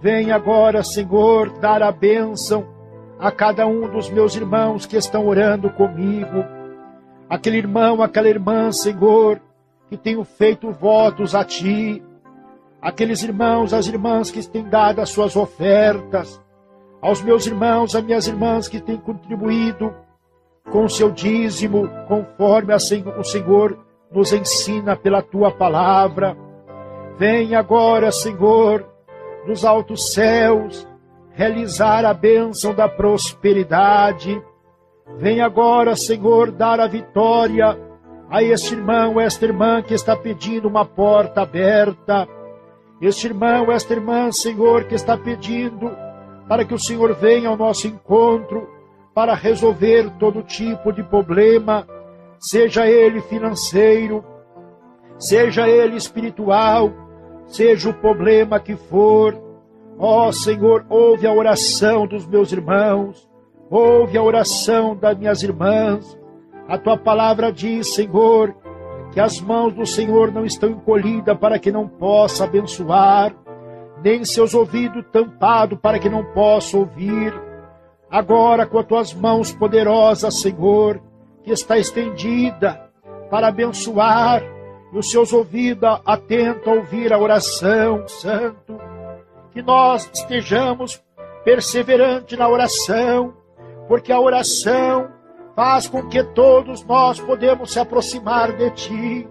Vem 0.00 0.30
agora, 0.30 0.84
Senhor, 0.84 1.58
dar 1.58 1.82
a 1.82 1.90
bênção 1.90 2.66
a 3.20 3.30
cada 3.30 3.66
um 3.66 3.86
dos 3.86 4.08
meus 4.08 4.34
irmãos 4.34 4.86
que 4.86 4.96
estão 4.96 5.26
orando 5.26 5.68
comigo, 5.70 6.44
aquele 7.28 7.58
irmão, 7.58 8.02
aquela 8.02 8.28
irmã, 8.28 8.72
Senhor, 8.72 9.40
que 9.90 9.96
tenho 9.96 10.24
feito 10.24 10.72
votos 10.72 11.34
a 11.34 11.44
Ti, 11.44 12.02
aqueles 12.80 13.22
irmãos, 13.22 13.74
as 13.74 13.86
irmãs 13.86 14.30
que 14.30 14.46
têm 14.48 14.64
dado 14.64 15.00
as 15.00 15.10
suas 15.10 15.36
ofertas, 15.36 16.40
aos 17.02 17.22
meus 17.22 17.46
irmãos, 17.46 17.94
as 17.94 18.02
minhas 18.02 18.26
irmãs 18.26 18.68
que 18.68 18.80
têm 18.80 18.96
contribuído 18.96 19.94
com 20.70 20.88
seu 20.88 21.10
dízimo, 21.10 21.88
conforme 22.08 22.74
o 22.74 23.24
Senhor 23.24 23.78
nos 24.10 24.32
ensina 24.32 24.96
pela 24.96 25.20
tua 25.20 25.50
palavra. 25.50 26.36
Vem 27.18 27.54
agora, 27.54 28.10
Senhor, 28.10 28.86
dos 29.46 29.64
altos 29.64 30.12
céus, 30.12 30.86
realizar 31.40 32.04
a 32.04 32.12
bênção 32.12 32.74
da 32.74 32.86
prosperidade. 32.86 34.42
Vem 35.16 35.40
agora, 35.40 35.96
Senhor, 35.96 36.50
dar 36.50 36.78
a 36.78 36.86
vitória 36.86 37.78
a 38.28 38.42
este 38.42 38.74
irmão, 38.74 39.18
esta 39.18 39.46
irmã 39.46 39.80
que 39.80 39.94
está 39.94 40.14
pedindo 40.14 40.68
uma 40.68 40.84
porta 40.84 41.40
aberta. 41.40 42.28
Este 43.00 43.28
irmão, 43.28 43.72
esta 43.72 43.94
irmã, 43.94 44.30
Senhor, 44.30 44.84
que 44.84 44.94
está 44.94 45.16
pedindo 45.16 45.90
para 46.46 46.62
que 46.62 46.74
o 46.74 46.78
Senhor 46.78 47.14
venha 47.14 47.48
ao 47.48 47.56
nosso 47.56 47.86
encontro 47.86 48.68
para 49.14 49.34
resolver 49.34 50.10
todo 50.18 50.42
tipo 50.42 50.92
de 50.92 51.02
problema, 51.02 51.86
seja 52.38 52.86
ele 52.86 53.22
financeiro, 53.22 54.22
seja 55.18 55.66
ele 55.66 55.96
espiritual, 55.96 56.92
seja 57.46 57.88
o 57.88 57.94
problema 57.94 58.60
que 58.60 58.76
for. 58.76 59.49
Ó 60.02 60.28
oh, 60.28 60.32
Senhor, 60.32 60.86
ouve 60.88 61.26
a 61.26 61.32
oração 61.32 62.06
dos 62.06 62.26
meus 62.26 62.50
irmãos, 62.52 63.28
ouve 63.68 64.16
a 64.16 64.22
oração 64.22 64.96
das 64.96 65.14
minhas 65.18 65.42
irmãs. 65.42 66.18
A 66.66 66.78
tua 66.78 66.96
palavra 66.96 67.52
diz, 67.52 67.94
Senhor, 67.94 68.56
que 69.12 69.20
as 69.20 69.38
mãos 69.42 69.74
do 69.74 69.84
Senhor 69.84 70.32
não 70.32 70.46
estão 70.46 70.70
encolhidas 70.70 71.36
para 71.36 71.58
que 71.58 71.70
não 71.70 71.86
possa 71.86 72.44
abençoar, 72.44 73.34
nem 74.02 74.24
seus 74.24 74.54
ouvidos 74.54 75.04
tampados 75.12 75.78
para 75.78 75.98
que 75.98 76.08
não 76.08 76.24
possa 76.32 76.78
ouvir. 76.78 77.34
Agora, 78.10 78.64
com 78.66 78.78
as 78.78 78.86
tuas 78.86 79.12
mãos 79.12 79.52
poderosas, 79.52 80.40
Senhor, 80.40 80.98
que 81.42 81.52
está 81.52 81.76
estendida 81.76 82.90
para 83.30 83.48
abençoar, 83.48 84.42
e 84.94 84.98
os 84.98 85.10
seus 85.10 85.30
ouvidos 85.30 86.00
atentos 86.06 86.66
a 86.66 86.72
ouvir 86.72 87.12
a 87.12 87.18
oração, 87.18 88.08
Santo, 88.08 88.79
que 89.52 89.62
nós 89.62 90.10
estejamos 90.12 91.02
perseverantes 91.44 92.38
na 92.38 92.48
oração, 92.48 93.34
porque 93.88 94.12
a 94.12 94.20
oração 94.20 95.10
faz 95.56 95.88
com 95.88 96.08
que 96.08 96.22
todos 96.22 96.84
nós 96.84 97.20
podemos 97.20 97.72
se 97.72 97.80
aproximar 97.80 98.56
de 98.56 98.70
Ti. 98.70 99.28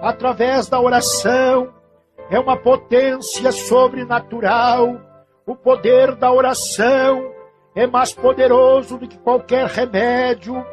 Através 0.00 0.68
da 0.68 0.80
oração, 0.80 1.72
é 2.30 2.38
uma 2.38 2.56
potência 2.56 3.50
sobrenatural. 3.52 5.00
O 5.46 5.54
poder 5.56 6.14
da 6.14 6.32
oração 6.32 7.32
é 7.74 7.86
mais 7.86 8.12
poderoso 8.12 8.98
do 8.98 9.08
que 9.08 9.18
qualquer 9.18 9.66
remédio. 9.66 10.64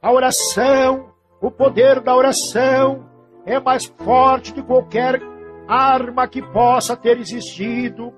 A 0.00 0.12
oração, 0.12 1.10
o 1.40 1.50
poder 1.50 2.00
da 2.00 2.14
oração 2.14 3.08
é 3.46 3.58
mais 3.60 3.86
forte 3.86 4.52
de 4.52 4.62
qualquer 4.62 5.20
arma 5.66 6.28
que 6.28 6.42
possa 6.42 6.96
ter 6.96 7.18
existido. 7.18 8.12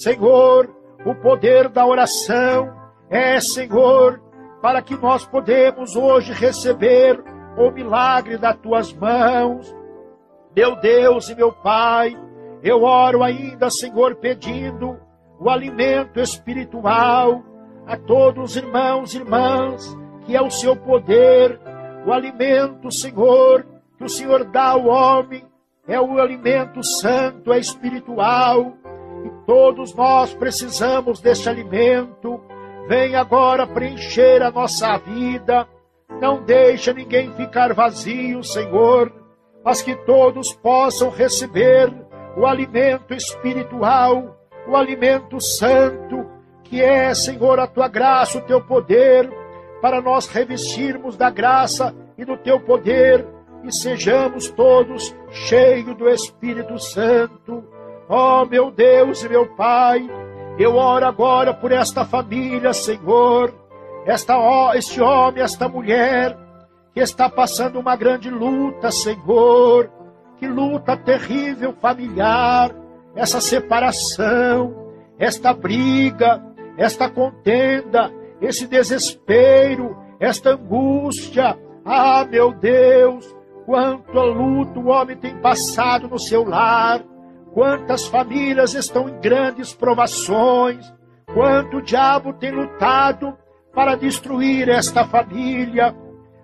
Senhor, 0.00 0.74
o 1.04 1.14
poder 1.14 1.68
da 1.68 1.84
oração 1.86 2.74
é, 3.10 3.38
Senhor, 3.38 4.18
para 4.62 4.80
que 4.80 4.96
nós 4.96 5.26
podemos 5.26 5.94
hoje 5.94 6.32
receber 6.32 7.22
o 7.58 7.70
milagre 7.70 8.38
das 8.38 8.56
tuas 8.56 8.94
mãos. 8.94 9.76
Meu 10.56 10.74
Deus 10.76 11.28
e 11.28 11.34
meu 11.34 11.52
Pai, 11.52 12.16
eu 12.62 12.82
oro 12.82 13.22
ainda, 13.22 13.68
Senhor, 13.68 14.14
pedindo 14.16 14.98
o 15.38 15.50
alimento 15.50 16.18
espiritual 16.18 17.42
a 17.86 17.94
todos 17.94 18.52
os 18.52 18.56
irmãos 18.56 19.12
e 19.12 19.18
irmãs, 19.18 19.98
que 20.24 20.34
é 20.34 20.40
o 20.40 20.50
seu 20.50 20.74
poder, 20.74 21.60
o 22.06 22.12
alimento, 22.12 22.90
Senhor, 22.90 23.66
que 23.98 24.04
o 24.04 24.08
Senhor 24.08 24.44
dá 24.44 24.68
ao 24.68 24.86
homem, 24.86 25.44
é 25.86 26.00
o 26.00 26.18
alimento 26.18 26.82
santo, 26.82 27.52
é 27.52 27.58
espiritual, 27.58 28.79
todos 29.46 29.94
nós 29.94 30.32
precisamos 30.34 31.20
desse 31.20 31.48
alimento. 31.48 32.40
Vem 32.88 33.14
agora 33.14 33.66
preencher 33.66 34.42
a 34.42 34.50
nossa 34.50 34.96
vida, 34.98 35.68
não 36.20 36.42
deixa 36.42 36.92
ninguém 36.92 37.32
ficar 37.34 37.74
vazio, 37.74 38.42
Senhor, 38.42 39.12
mas 39.64 39.82
que 39.82 39.94
todos 39.94 40.52
possam 40.54 41.10
receber 41.10 41.92
o 42.36 42.46
alimento 42.46 43.12
espiritual, 43.12 44.36
o 44.66 44.76
alimento 44.76 45.40
santo, 45.40 46.26
que 46.64 46.80
é, 46.80 47.14
Senhor, 47.14 47.58
a 47.58 47.66
tua 47.66 47.88
graça, 47.88 48.38
o 48.38 48.42
teu 48.42 48.60
poder, 48.60 49.30
para 49.80 50.00
nós 50.00 50.26
revestirmos 50.26 51.16
da 51.16 51.30
graça 51.30 51.94
e 52.16 52.24
do 52.24 52.36
teu 52.36 52.60
poder 52.60 53.26
e 53.64 53.72
sejamos 53.72 54.50
todos 54.50 55.14
cheios 55.30 55.96
do 55.96 56.08
Espírito 56.08 56.78
Santo. 56.78 57.64
Ó 58.12 58.42
oh, 58.42 58.44
meu 58.44 58.72
Deus 58.72 59.22
e 59.22 59.28
meu 59.28 59.46
Pai, 59.54 60.04
eu 60.58 60.74
oro 60.74 61.06
agora 61.06 61.54
por 61.54 61.70
esta 61.70 62.04
família, 62.04 62.72
Senhor, 62.72 63.54
esta, 64.04 64.34
este 64.74 65.00
homem, 65.00 65.44
esta 65.44 65.68
mulher, 65.68 66.36
que 66.92 66.98
está 66.98 67.30
passando 67.30 67.78
uma 67.78 67.94
grande 67.94 68.28
luta, 68.28 68.90
Senhor, 68.90 69.88
que 70.38 70.48
luta 70.48 70.96
terrível 70.96 71.72
familiar, 71.80 72.74
essa 73.14 73.40
separação, 73.40 74.92
esta 75.16 75.54
briga, 75.54 76.42
esta 76.76 77.08
contenda, 77.08 78.12
esse 78.40 78.66
desespero, 78.66 79.96
esta 80.18 80.54
angústia. 80.54 81.56
Ah, 81.84 82.26
meu 82.28 82.52
Deus, 82.54 83.24
quanto 83.64 84.18
a 84.18 84.24
luta 84.24 84.80
o 84.80 84.88
homem 84.88 85.16
tem 85.16 85.36
passado 85.36 86.08
no 86.08 86.18
seu 86.18 86.44
lar, 86.44 87.04
quantas 87.52 88.06
famílias 88.06 88.74
estão 88.74 89.08
em 89.08 89.20
grandes 89.20 89.74
provações, 89.74 90.92
quanto 91.32 91.78
o 91.78 91.82
diabo 91.82 92.32
tem 92.32 92.50
lutado 92.50 93.36
para 93.74 93.96
destruir 93.96 94.68
esta 94.68 95.04
família. 95.04 95.94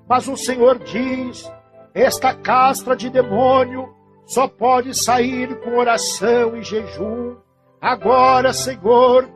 Mas 0.09 0.28
o 0.28 0.36
Senhor 0.36 0.78
diz: 0.78 1.50
esta 1.94 2.34
castra 2.34 2.94
de 2.94 3.11
demônio 3.11 3.88
só 4.24 4.48
pode 4.48 4.94
sair 4.94 5.61
com 5.61 5.76
oração 5.76 6.57
e 6.57 6.62
jejum. 6.62 7.36
Agora, 7.80 8.52
Senhor, 8.52 9.28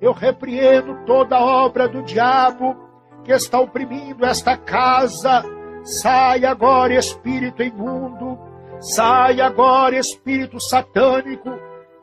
eu 0.00 0.12
repreendo 0.12 1.04
toda 1.04 1.38
obra 1.38 1.88
do 1.88 2.02
diabo 2.02 2.76
que 3.24 3.32
está 3.32 3.60
oprimindo 3.60 4.24
esta 4.24 4.56
casa. 4.56 5.44
Sai 5.82 6.44
agora, 6.44 6.94
espírito 6.94 7.62
imundo. 7.62 8.38
Sai 8.80 9.40
agora, 9.40 9.98
espírito 9.98 10.60
satânico 10.60 11.50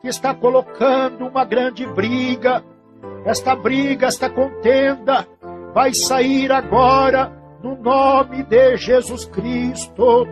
que 0.02 0.08
está 0.08 0.34
colocando 0.34 1.26
uma 1.26 1.44
grande 1.44 1.86
briga. 1.86 2.62
Esta 3.24 3.56
briga, 3.56 4.06
esta 4.06 4.28
contenda 4.28 5.26
vai 5.72 5.94
sair 5.94 6.52
agora 6.52 7.32
no 7.62 7.76
nome 7.76 8.42
de 8.42 8.76
Jesus 8.76 9.24
Cristo. 9.24 10.26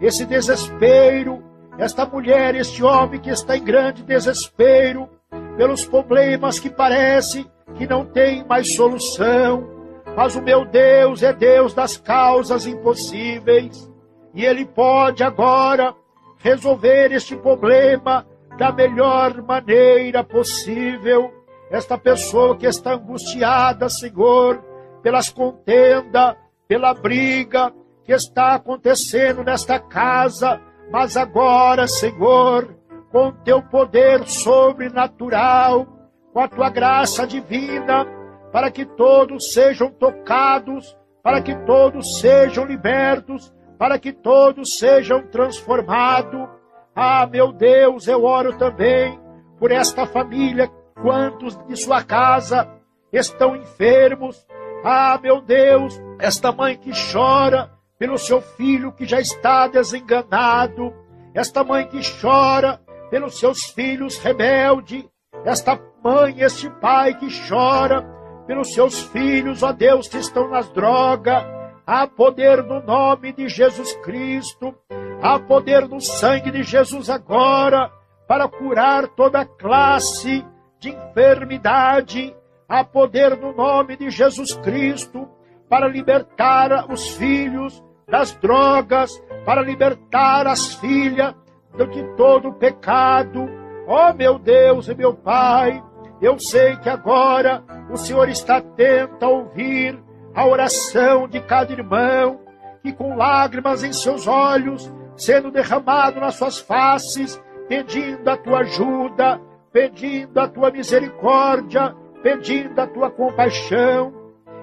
Esse 0.00 0.24
desespero, 0.24 1.42
esta 1.76 2.06
mulher, 2.06 2.54
este 2.54 2.84
homem 2.84 3.20
que 3.20 3.30
está 3.30 3.56
em 3.56 3.64
grande 3.64 4.04
desespero, 4.04 5.08
pelos 5.56 5.84
problemas 5.84 6.60
que 6.60 6.70
parece 6.70 7.44
que 7.74 7.88
não 7.88 8.04
tem 8.04 8.44
mais 8.46 8.74
solução. 8.76 9.68
Mas 10.16 10.36
o 10.36 10.42
meu 10.42 10.64
Deus 10.64 11.22
é 11.24 11.32
Deus 11.32 11.74
das 11.74 11.96
causas 11.96 12.66
impossíveis 12.66 13.91
e 14.34 14.44
Ele 14.44 14.64
pode 14.64 15.22
agora 15.22 15.94
resolver 16.38 17.12
este 17.12 17.36
problema 17.36 18.26
da 18.58 18.72
melhor 18.72 19.42
maneira 19.42 20.24
possível. 20.24 21.32
Esta 21.70 21.96
pessoa 21.96 22.56
que 22.56 22.66
está 22.66 22.94
angustiada, 22.94 23.88
Senhor, 23.88 24.62
pelas 25.02 25.30
contendas, 25.30 26.36
pela 26.68 26.92
briga 26.92 27.72
que 28.04 28.12
está 28.12 28.54
acontecendo 28.54 29.42
nesta 29.42 29.78
casa, 29.78 30.60
mas 30.90 31.16
agora, 31.16 31.86
Senhor, 31.86 32.76
com 33.10 33.30
teu 33.30 33.62
poder 33.62 34.26
sobrenatural, 34.26 35.86
com 36.32 36.40
a 36.40 36.48
tua 36.48 36.70
graça 36.70 37.26
divina, 37.26 38.06
para 38.50 38.70
que 38.70 38.84
todos 38.84 39.52
sejam 39.52 39.90
tocados, 39.90 40.96
para 41.22 41.40
que 41.40 41.54
todos 41.64 42.20
sejam 42.20 42.64
libertos, 42.64 43.52
para 43.82 43.98
que 43.98 44.12
todos 44.12 44.78
sejam 44.78 45.26
transformados. 45.26 46.48
Ah, 46.94 47.26
meu 47.26 47.52
Deus, 47.52 48.06
eu 48.06 48.22
oro 48.22 48.56
também 48.56 49.18
por 49.58 49.72
esta 49.72 50.06
família, 50.06 50.70
quantos 51.02 51.58
de 51.66 51.74
sua 51.74 52.00
casa 52.00 52.70
estão 53.12 53.56
enfermos. 53.56 54.46
Ah, 54.84 55.18
meu 55.20 55.40
Deus, 55.40 56.00
esta 56.20 56.52
mãe 56.52 56.76
que 56.76 56.92
chora 57.12 57.72
pelo 57.98 58.16
seu 58.18 58.40
filho 58.40 58.92
que 58.92 59.04
já 59.04 59.18
está 59.18 59.66
desenganado, 59.66 60.94
esta 61.34 61.64
mãe 61.64 61.84
que 61.88 61.98
chora 62.20 62.80
pelos 63.10 63.36
seus 63.40 63.64
filhos 63.64 64.16
rebeldes, 64.18 65.04
esta 65.44 65.76
mãe, 66.04 66.40
este 66.40 66.70
pai 66.70 67.18
que 67.18 67.26
chora 67.48 68.02
pelos 68.46 68.74
seus 68.74 69.00
filhos, 69.08 69.60
ó 69.60 69.72
Deus, 69.72 70.06
que 70.06 70.18
estão 70.18 70.48
nas 70.48 70.70
drogas. 70.70 71.61
Há 71.94 72.06
poder 72.06 72.62
no 72.62 72.80
nome 72.80 73.34
de 73.34 73.50
Jesus 73.50 73.94
Cristo. 73.96 74.74
Há 75.20 75.38
poder 75.38 75.86
no 75.86 76.00
sangue 76.00 76.50
de 76.50 76.62
Jesus 76.62 77.10
agora 77.10 77.92
para 78.26 78.48
curar 78.48 79.08
toda 79.08 79.44
classe 79.44 80.42
de 80.80 80.88
enfermidade. 80.88 82.34
Há 82.66 82.82
poder 82.82 83.36
no 83.36 83.52
nome 83.52 83.98
de 83.98 84.08
Jesus 84.08 84.54
Cristo 84.54 85.28
para 85.68 85.86
libertar 85.86 86.90
os 86.90 87.10
filhos 87.10 87.84
das 88.08 88.32
drogas, 88.36 89.22
para 89.44 89.60
libertar 89.60 90.46
as 90.46 90.74
filhas 90.76 91.34
de 91.76 92.04
todo 92.16 92.48
o 92.48 92.54
pecado. 92.54 93.46
Oh, 93.86 94.14
meu 94.14 94.38
Deus 94.38 94.88
e 94.88 94.94
meu 94.94 95.12
Pai, 95.12 95.84
eu 96.22 96.38
sei 96.38 96.74
que 96.76 96.88
agora 96.88 97.62
o 97.90 97.98
Senhor 97.98 98.30
está 98.30 98.56
atento 98.56 99.22
a 99.22 99.28
ouvir 99.28 100.02
a 100.34 100.46
oração 100.46 101.28
de 101.28 101.40
cada 101.40 101.72
irmão, 101.72 102.40
que 102.82 102.92
com 102.92 103.16
lágrimas 103.16 103.84
em 103.84 103.92
seus 103.92 104.26
olhos, 104.26 104.92
sendo 105.16 105.50
derramado 105.50 106.20
nas 106.20 106.34
suas 106.34 106.58
faces, 106.58 107.40
pedindo 107.68 108.28
a 108.28 108.36
tua 108.36 108.60
ajuda, 108.60 109.40
pedindo 109.72 110.38
a 110.38 110.48
tua 110.48 110.70
misericórdia, 110.70 111.94
pedindo 112.22 112.78
a 112.80 112.86
tua 112.86 113.10
compaixão. 113.10 114.12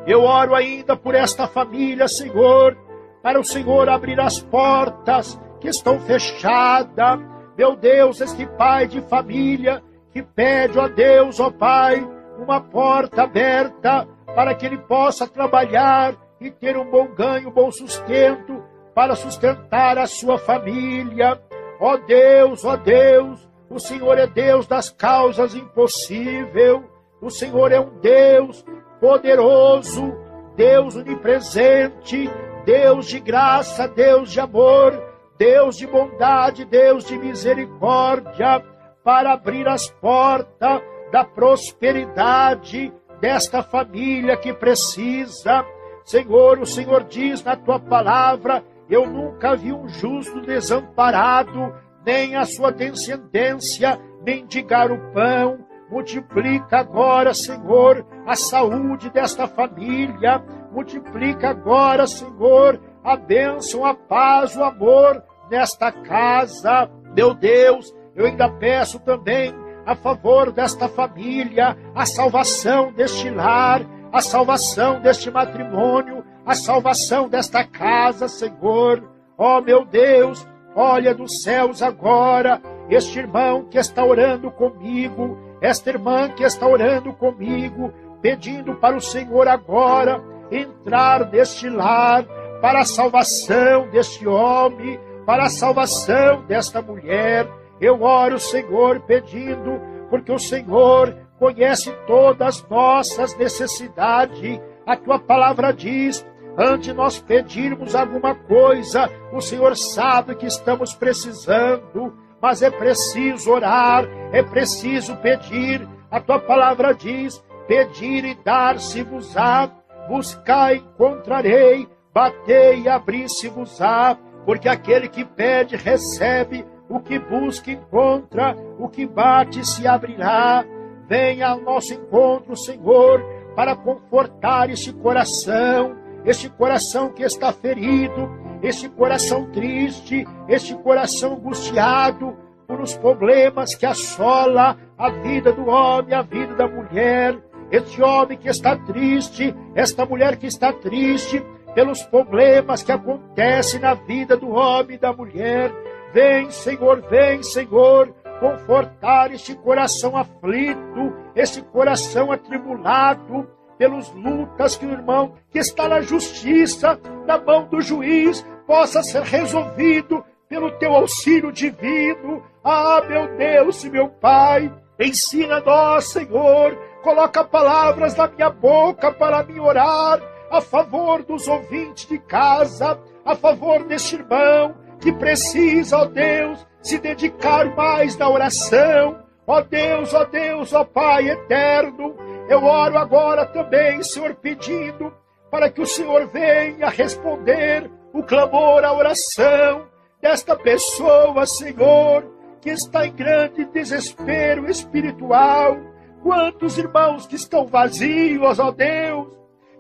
Eu 0.05 0.23
oro 0.23 0.55
ainda 0.55 0.95
por 0.95 1.15
esta 1.15 1.47
família, 1.47 2.07
Senhor, 2.07 2.77
para 3.21 3.39
o 3.39 3.43
Senhor 3.43 3.89
abrir 3.89 4.19
as 4.19 4.39
portas 4.39 5.39
que 5.59 5.67
estão 5.67 5.99
fechadas. 5.99 7.19
Meu 7.57 7.75
Deus, 7.75 8.21
este 8.21 8.45
pai 8.45 8.87
de 8.87 9.01
família 9.01 9.83
que 10.11 10.23
pede 10.23 10.79
a 10.79 10.87
Deus, 10.87 11.39
ó 11.39 11.51
Pai, 11.51 12.07
uma 12.37 12.61
porta 12.61 13.23
aberta 13.23 14.07
para 14.35 14.53
que 14.55 14.65
ele 14.65 14.77
possa 14.77 15.27
trabalhar 15.27 16.15
e 16.39 16.49
ter 16.49 16.77
um 16.77 16.89
bom 16.89 17.07
ganho, 17.07 17.49
um 17.49 17.51
bom 17.51 17.71
sustento 17.71 18.63
para 18.95 19.15
sustentar 19.15 19.97
a 19.97 20.07
sua 20.07 20.37
família. 20.37 21.41
Ó 21.79 21.97
Deus, 21.97 22.65
ó 22.65 22.75
Deus, 22.75 23.47
o 23.69 23.79
Senhor 23.79 24.17
é 24.17 24.27
Deus 24.27 24.67
das 24.67 24.89
causas 24.89 25.55
impossíveis. 25.55 26.81
O 27.21 27.29
Senhor 27.29 27.71
é 27.71 27.79
um 27.79 27.99
Deus 27.99 28.65
poderoso, 28.99 30.15
Deus 30.55 30.95
onipresente, 30.95 32.29
Deus 32.65 33.07
de 33.07 33.19
graça, 33.19 33.87
Deus 33.87 34.31
de 34.31 34.39
amor, 34.39 35.01
Deus 35.37 35.77
de 35.77 35.87
bondade, 35.87 36.65
Deus 36.65 37.05
de 37.05 37.17
misericórdia 37.17 38.63
para 39.03 39.33
abrir 39.33 39.67
as 39.67 39.89
portas 39.89 40.81
da 41.11 41.23
prosperidade 41.23 42.93
desta 43.19 43.61
família 43.61 44.37
que 44.37 44.53
precisa. 44.53 45.65
Senhor, 46.03 46.59
o 46.59 46.65
Senhor 46.65 47.03
diz 47.03 47.43
na 47.43 47.55
tua 47.55 47.79
palavra: 47.79 48.63
Eu 48.89 49.05
nunca 49.05 49.55
vi 49.55 49.71
um 49.71 49.87
justo 49.87 50.41
desamparado, 50.41 51.73
nem 52.05 52.35
a 52.35 52.45
sua 52.45 52.71
descendência 52.71 53.99
mendigar 54.25 54.91
o 54.91 55.13
pão. 55.13 55.59
Multiplica 55.89 56.79
agora, 56.79 57.33
Senhor, 57.33 58.05
a 58.25 58.35
saúde 58.35 59.09
desta 59.09 59.47
família. 59.47 60.43
Multiplica 60.71 61.49
agora, 61.49 62.05
Senhor, 62.05 62.79
a 63.03 63.15
bênção, 63.15 63.83
a 63.85 63.95
paz, 63.95 64.55
o 64.55 64.63
amor 64.63 65.23
nesta 65.49 65.91
casa. 65.91 66.89
Meu 67.15 67.33
Deus, 67.33 67.93
eu 68.15 68.27
ainda 68.27 68.47
peço 68.49 68.99
também 68.99 69.51
a 69.89 69.95
favor 69.95 70.51
desta 70.51 70.87
família, 70.87 71.75
a 71.95 72.05
salvação 72.05 72.91
deste 72.91 73.27
lar, 73.27 73.81
a 74.13 74.21
salvação 74.21 74.99
deste 74.99 75.31
matrimônio, 75.31 76.23
a 76.45 76.53
salvação 76.53 77.27
desta 77.27 77.63
casa, 77.63 78.27
Senhor. 78.27 79.03
Ó 79.35 79.57
oh, 79.57 79.61
meu 79.61 79.83
Deus, 79.83 80.47
olha 80.75 81.11
dos 81.11 81.41
céus 81.41 81.81
agora, 81.81 82.61
este 82.87 83.17
irmão 83.17 83.65
que 83.65 83.79
está 83.79 84.05
orando 84.05 84.51
comigo, 84.51 85.39
esta 85.59 85.89
irmã 85.89 86.29
que 86.29 86.43
está 86.43 86.67
orando 86.67 87.11
comigo, 87.13 87.91
pedindo 88.21 88.75
para 88.75 88.95
o 88.95 89.01
Senhor 89.01 89.47
agora 89.47 90.23
entrar 90.51 91.27
neste 91.31 91.67
lar, 91.67 92.25
para 92.61 92.81
a 92.81 92.85
salvação 92.85 93.89
deste 93.89 94.27
homem, 94.27 94.99
para 95.25 95.45
a 95.45 95.49
salvação 95.49 96.45
desta 96.45 96.79
mulher. 96.79 97.47
Eu 97.81 98.01
oro, 98.03 98.39
Senhor, 98.39 98.99
pedindo, 99.01 99.81
porque 100.09 100.31
o 100.31 100.39
Senhor 100.39 101.15
conhece 101.37 101.91
todas 102.05 102.57
as 102.57 102.69
nossas 102.69 103.37
necessidades. 103.37 104.59
A 104.85 104.95
tua 104.97 105.19
palavra 105.19 105.71
diz: 105.71 106.25
antes 106.57 106.87
de 106.87 106.93
nós 106.93 107.19
pedirmos 107.19 107.95
alguma 107.95 108.35
coisa, 108.35 109.09
o 109.31 109.39
Senhor 109.39 109.75
sabe 109.77 110.35
que 110.35 110.45
estamos 110.45 110.93
precisando, 110.93 112.13
mas 112.41 112.61
é 112.61 112.69
preciso 112.69 113.51
orar, 113.51 114.05
é 114.33 114.43
preciso 114.43 115.15
pedir. 115.17 115.87
A 116.11 116.19
tua 116.19 116.39
palavra 116.39 116.93
diz: 116.93 117.41
pedir 117.67 118.25
e 118.25 118.35
dar-se-vos-á, 118.43 119.71
buscar 120.09 120.75
e 120.75 120.79
encontrarei, 120.79 121.87
batei 122.13 122.81
e 122.81 122.89
abrir-se-vos-á, 122.89 124.17
porque 124.45 124.67
aquele 124.67 125.07
que 125.07 125.23
pede 125.23 125.75
recebe 125.75 126.65
o 126.89 126.99
que 126.99 127.19
busca 127.19 127.71
encontra, 127.71 128.57
o 128.79 128.89
que 128.89 129.05
bate 129.05 129.65
se 129.65 129.87
abrirá. 129.87 130.65
Venha 131.07 131.49
ao 131.49 131.61
nosso 131.61 131.93
encontro, 131.93 132.57
Senhor, 132.57 133.23
para 133.55 133.75
confortar 133.75 134.69
esse 134.69 134.91
coração, 134.91 135.95
esse 136.25 136.49
coração 136.49 137.09
que 137.09 137.23
está 137.23 137.53
ferido, 137.53 138.29
esse 138.61 138.89
coração 138.89 139.49
triste, 139.51 140.27
esse 140.47 140.75
coração 140.75 141.33
angustiado 141.33 142.35
por 142.67 142.81
os 142.81 142.95
problemas 142.95 143.73
que 143.75 143.85
assola 143.85 144.77
a 144.97 145.09
vida 145.09 145.51
do 145.51 145.67
homem, 145.67 146.13
a 146.13 146.21
vida 146.21 146.53
da 146.55 146.67
mulher. 146.67 147.37
Esse 147.71 148.01
homem 148.01 148.37
que 148.37 148.49
está 148.49 148.75
triste, 148.75 149.55
esta 149.75 150.05
mulher 150.05 150.37
que 150.37 150.47
está 150.47 150.73
triste 150.73 151.43
pelos 151.73 152.01
problemas 152.03 152.81
que 152.81 152.91
acontecem 152.91 153.79
na 153.79 153.93
vida 153.93 154.35
do 154.35 154.49
homem 154.49 154.95
e 154.95 154.99
da 154.99 155.13
mulher. 155.13 155.71
Vem, 156.13 156.49
Senhor, 156.49 157.01
vem, 157.09 157.43
Senhor, 157.43 158.13
confortar 158.39 159.31
este 159.31 159.53
coração 159.55 160.17
aflito, 160.17 161.13
esse 161.35 161.61
coração 161.61 162.31
atribulado 162.31 163.47
pelos 163.77 164.09
lutas 164.13 164.75
que 164.75 164.85
o 164.85 164.91
irmão 164.91 165.35
que 165.51 165.59
está 165.59 165.87
na 165.87 166.01
justiça, 166.01 166.99
na 167.25 167.37
mão 167.37 167.65
do 167.65 167.79
juiz, 167.79 168.45
possa 168.65 169.01
ser 169.03 169.21
resolvido 169.23 170.23
pelo 170.49 170.71
teu 170.71 170.93
auxílio 170.93 171.51
divino. 171.51 172.43
Ah, 172.63 173.01
meu 173.07 173.37
Deus 173.37 173.83
e 173.83 173.89
meu 173.89 174.09
Pai, 174.09 174.71
ensina-nos, 174.99 176.11
Senhor, 176.11 176.75
coloca 177.03 177.43
palavras 177.43 178.15
na 178.15 178.27
minha 178.27 178.49
boca 178.49 179.11
para 179.11 179.43
me 179.43 179.59
orar 179.59 180.19
a 180.51 180.59
favor 180.59 181.23
dos 181.23 181.47
ouvintes 181.47 182.07
de 182.07 182.17
casa, 182.17 182.99
a 183.23 183.35
favor 183.35 183.83
deste 183.83 184.15
irmão, 184.15 184.75
que 184.99 185.11
precisa, 185.13 185.97
ó 185.97 186.05
Deus, 186.05 186.65
se 186.81 186.99
dedicar 186.99 187.75
mais 187.75 188.17
na 188.17 188.29
oração. 188.29 189.19
Ó 189.47 189.61
Deus, 189.61 190.13
ó 190.13 190.25
Deus, 190.25 190.73
ó 190.73 190.83
Pai 190.83 191.29
eterno, 191.29 192.15
eu 192.47 192.63
oro 192.63 192.97
agora 192.97 193.45
também, 193.45 194.03
Senhor, 194.03 194.35
pedindo 194.35 195.11
para 195.49 195.69
que 195.71 195.81
o 195.81 195.85
Senhor 195.85 196.27
venha 196.27 196.89
responder 196.89 197.89
o 198.13 198.21
clamor, 198.23 198.83
a 198.83 198.93
oração 198.93 199.87
desta 200.21 200.55
pessoa, 200.55 201.45
Senhor, 201.45 202.25
que 202.61 202.69
está 202.69 203.07
em 203.07 203.13
grande 203.13 203.65
desespero 203.65 204.69
espiritual. 204.69 205.77
Quantos 206.21 206.77
irmãos 206.77 207.25
que 207.25 207.35
estão 207.35 207.65
vazios, 207.65 208.59
ó 208.59 208.71
Deus, 208.71 209.27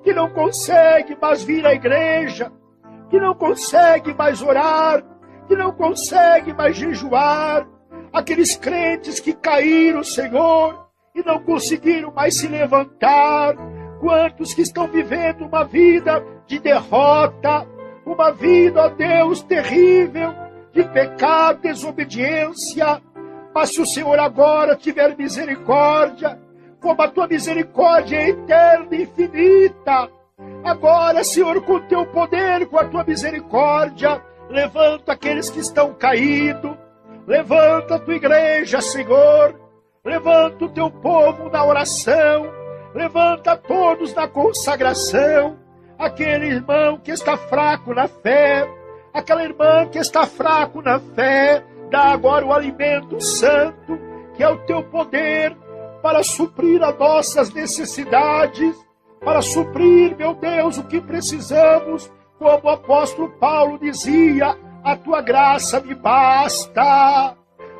que 0.03 0.13
não 0.13 0.29
conseguem 0.29 1.17
mais 1.21 1.43
vir 1.43 1.65
à 1.65 1.73
igreja, 1.73 2.51
que 3.09 3.19
não 3.19 3.35
consegue 3.35 4.13
mais 4.13 4.41
orar, 4.41 5.03
que 5.49 5.55
não 5.55 5.71
consegue 5.71 6.53
mais 6.53 6.77
jejuar, 6.77 7.67
aqueles 8.13 8.55
crentes 8.55 9.19
que 9.19 9.33
caíram, 9.33 10.03
Senhor, 10.03 10.87
e 11.15 11.23
não 11.23 11.39
conseguiram 11.39 12.13
mais 12.13 12.37
se 12.37 12.47
levantar, 12.47 13.55
quantos 13.99 14.53
que 14.53 14.61
estão 14.61 14.87
vivendo 14.87 15.47
uma 15.47 15.63
vida 15.63 16.23
de 16.45 16.59
derrota, 16.59 17.67
uma 18.05 18.31
vida, 18.31 18.85
ó 18.85 18.89
Deus, 18.89 19.41
terrível, 19.41 20.31
de 20.71 20.83
pecado, 20.83 21.61
desobediência, 21.61 23.01
mas 23.53 23.73
se 23.73 23.81
o 23.81 23.87
Senhor 23.87 24.19
agora 24.19 24.75
tiver 24.75 25.17
misericórdia, 25.17 26.39
como 26.79 27.01
a 27.01 27.07
tua 27.07 27.27
misericórdia 27.27 28.17
é 28.17 28.29
eterna 28.29 28.95
e 28.95 29.01
infinita, 29.01 30.09
Agora, 30.63 31.23
Senhor, 31.23 31.61
com 31.63 31.73
o 31.73 31.79
teu 31.81 32.05
poder, 32.05 32.65
com 32.67 32.77
a 32.77 32.85
tua 32.85 33.03
misericórdia, 33.03 34.21
levanta 34.49 35.13
aqueles 35.13 35.49
que 35.49 35.59
estão 35.59 35.93
caídos, 35.93 36.75
levanta 37.27 37.95
a 37.95 37.99
tua 37.99 38.15
igreja, 38.15 38.81
Senhor, 38.81 39.59
levanta 40.03 40.65
o 40.65 40.69
teu 40.69 40.89
povo 40.89 41.49
na 41.49 41.63
oração, 41.63 42.59
Levanta 42.93 43.55
todos 43.55 44.13
na 44.13 44.27
consagração. 44.27 45.57
Aquele 45.97 46.47
irmão 46.47 46.97
que 46.97 47.11
está 47.11 47.37
fraco 47.37 47.93
na 47.93 48.07
fé, 48.07 48.67
aquela 49.13 49.43
irmã 49.43 49.87
que 49.87 49.99
está 49.99 50.25
fraco 50.25 50.81
na 50.81 50.99
fé, 50.99 51.63
dá 51.91 52.05
agora 52.05 52.45
o 52.45 52.53
alimento 52.53 53.21
santo, 53.21 53.99
que 54.35 54.41
é 54.41 54.49
o 54.49 54.57
teu 54.59 54.81
poder 54.83 55.55
para 56.01 56.23
suprir 56.23 56.81
as 56.81 56.97
nossas 56.97 57.53
necessidades, 57.53 58.75
para 59.19 59.41
suprir, 59.41 60.15
meu 60.15 60.33
Deus, 60.33 60.77
o 60.77 60.83
que 60.85 61.01
precisamos, 61.01 62.09
como 62.39 62.61
o 62.63 62.69
apóstolo 62.69 63.29
Paulo 63.31 63.77
dizia, 63.77 64.57
a 64.81 64.95
tua 64.95 65.21
graça 65.21 65.81
me 65.81 65.93
basta. 65.93 67.35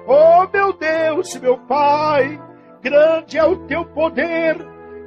Oh, 0.06 0.48
meu 0.52 0.74
Deus, 0.74 1.34
meu 1.38 1.58
Pai, 1.60 2.40
grande 2.82 3.38
é 3.38 3.44
o 3.46 3.56
teu 3.68 3.86
poder, 3.86 4.58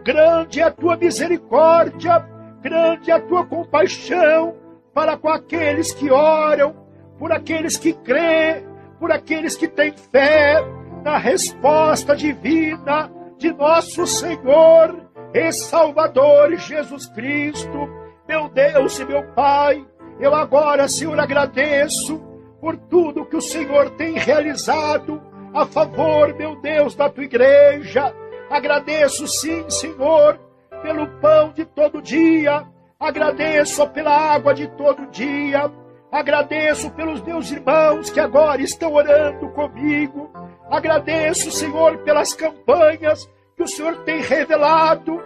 grande 0.03 0.61
é 0.61 0.65
a 0.65 0.71
tua 0.71 0.97
misericórdia, 0.97 2.27
grande 2.63 3.11
é 3.11 3.15
a 3.15 3.21
tua 3.21 3.45
compaixão 3.45 4.57
para 4.95 5.17
com 5.19 5.29
aqueles 5.29 5.93
que 5.93 6.11
oram, 6.11 6.75
por 7.19 7.31
aqueles 7.31 7.77
que 7.77 7.93
crêem, 7.93 8.67
por 8.99 9.13
aqueles 9.13 9.55
que 9.55 9.69
têm 9.69 9.93
fé 9.93 10.65
na 11.05 11.19
resposta 11.19 12.17
divina 12.17 13.11
de 13.37 13.53
nosso 13.53 14.07
Senhor 14.07 15.11
e 15.35 15.53
Salvador 15.53 16.55
Jesus 16.57 17.07
Cristo. 17.09 18.02
Meu 18.33 18.49
Deus 18.49 18.99
e 18.99 19.05
meu 19.05 19.23
Pai, 19.35 19.85
eu 20.19 20.35
agora, 20.35 20.89
Senhor, 20.89 21.21
agradeço 21.21 22.19
por 22.63 22.79
tudo 22.79 23.27
que 23.27 23.37
o 23.37 23.43
Senhor 23.43 23.91
tem 23.91 24.15
realizado 24.15 25.21
a 25.53 25.67
favor, 25.67 26.33
meu 26.33 26.57
Deus, 26.57 26.95
da 26.95 27.11
tua 27.11 27.25
igreja. 27.25 28.11
Agradeço, 28.49 29.29
sim, 29.29 29.69
Senhor, 29.69 30.41
pelo 30.81 31.09
pão 31.21 31.53
de 31.53 31.67
todo 31.67 32.01
dia. 32.01 32.67
Agradeço 32.99 33.87
pela 33.89 34.17
água 34.17 34.55
de 34.55 34.67
todo 34.79 35.11
dia. 35.11 35.71
Agradeço 36.11 36.91
pelos 36.93 37.21
meus 37.21 37.51
irmãos 37.51 38.09
que 38.09 38.19
agora 38.19 38.63
estão 38.63 38.95
orando 38.95 39.51
comigo. 39.51 40.31
Agradeço, 40.71 41.51
Senhor, 41.51 41.99
pelas 41.99 42.33
campanhas 42.33 43.31
que 43.55 43.63
o 43.63 43.69
Senhor 43.69 43.95
tem 44.05 44.23
revelado, 44.23 45.23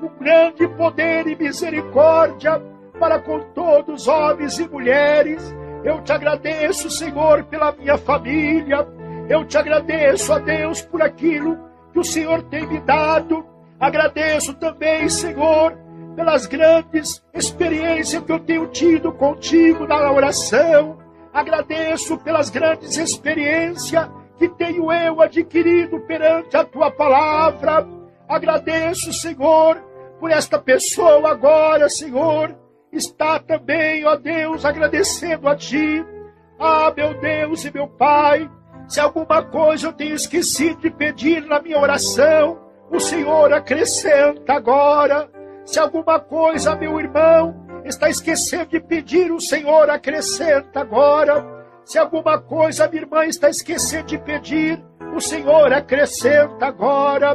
com 0.00 0.08
grande 0.18 0.68
poder 0.68 1.26
e 1.26 1.36
misericórdia 1.36 2.60
para 2.98 3.18
com 3.18 3.40
todos, 3.54 4.08
homens 4.08 4.58
e 4.58 4.68
mulheres. 4.68 5.54
Eu 5.84 6.02
te 6.02 6.12
agradeço, 6.12 6.90
Senhor, 6.90 7.44
pela 7.44 7.72
minha 7.72 7.96
família. 7.98 8.86
Eu 9.28 9.44
te 9.44 9.58
agradeço, 9.58 10.32
a 10.32 10.38
Deus, 10.38 10.82
por 10.82 11.02
aquilo 11.02 11.58
que 11.92 11.98
o 11.98 12.04
Senhor 12.04 12.42
tem 12.44 12.66
me 12.66 12.80
dado. 12.80 13.44
Agradeço 13.78 14.54
também, 14.54 15.08
Senhor, 15.08 15.76
pelas 16.14 16.46
grandes 16.46 17.22
experiências 17.34 18.22
que 18.22 18.32
eu 18.32 18.40
tenho 18.40 18.66
tido 18.68 19.12
contigo 19.12 19.86
na 19.86 20.10
oração. 20.10 20.98
Agradeço 21.32 22.16
pelas 22.18 22.48
grandes 22.48 22.96
experiências 22.96 24.08
que 24.38 24.48
tenho 24.48 24.90
eu 24.90 25.20
adquirido 25.20 26.00
perante 26.00 26.56
a 26.56 26.64
tua 26.64 26.90
palavra. 26.90 27.86
Agradeço, 28.28 29.12
Senhor, 29.12 29.82
por 30.18 30.30
esta 30.30 30.58
pessoa 30.58 31.30
agora, 31.30 31.88
Senhor, 31.88 32.56
está 32.92 33.38
também, 33.38 34.04
ó 34.04 34.16
Deus, 34.16 34.64
agradecendo 34.64 35.48
a 35.48 35.54
Ti. 35.54 36.04
Ah, 36.58 36.92
meu 36.96 37.14
Deus 37.20 37.64
e 37.64 37.72
meu 37.72 37.86
Pai, 37.86 38.50
se 38.88 39.00
alguma 39.00 39.42
coisa 39.42 39.88
eu 39.88 39.92
tenho 39.92 40.14
esquecido 40.14 40.80
de 40.80 40.90
pedir 40.90 41.44
na 41.44 41.60
minha 41.60 41.78
oração, 41.78 42.58
o 42.90 43.00
Senhor 43.00 43.52
acrescenta 43.52 44.54
agora. 44.54 45.28
Se 45.64 45.78
alguma 45.78 46.20
coisa, 46.20 46.76
meu 46.76 46.98
irmão, 46.98 47.66
está 47.84 48.08
esquecendo 48.08 48.66
de 48.66 48.80
pedir, 48.80 49.32
o 49.32 49.40
Senhor 49.40 49.90
acrescenta 49.90 50.80
agora. 50.80 51.44
Se 51.84 51.98
alguma 51.98 52.40
coisa, 52.40 52.88
minha 52.88 53.02
irmã, 53.02 53.24
está 53.26 53.48
esquecendo 53.48 54.06
de 54.06 54.18
pedir, 54.18 54.82
o 55.14 55.20
Senhor 55.20 55.72
acrescenta 55.72 56.66
agora. 56.66 57.34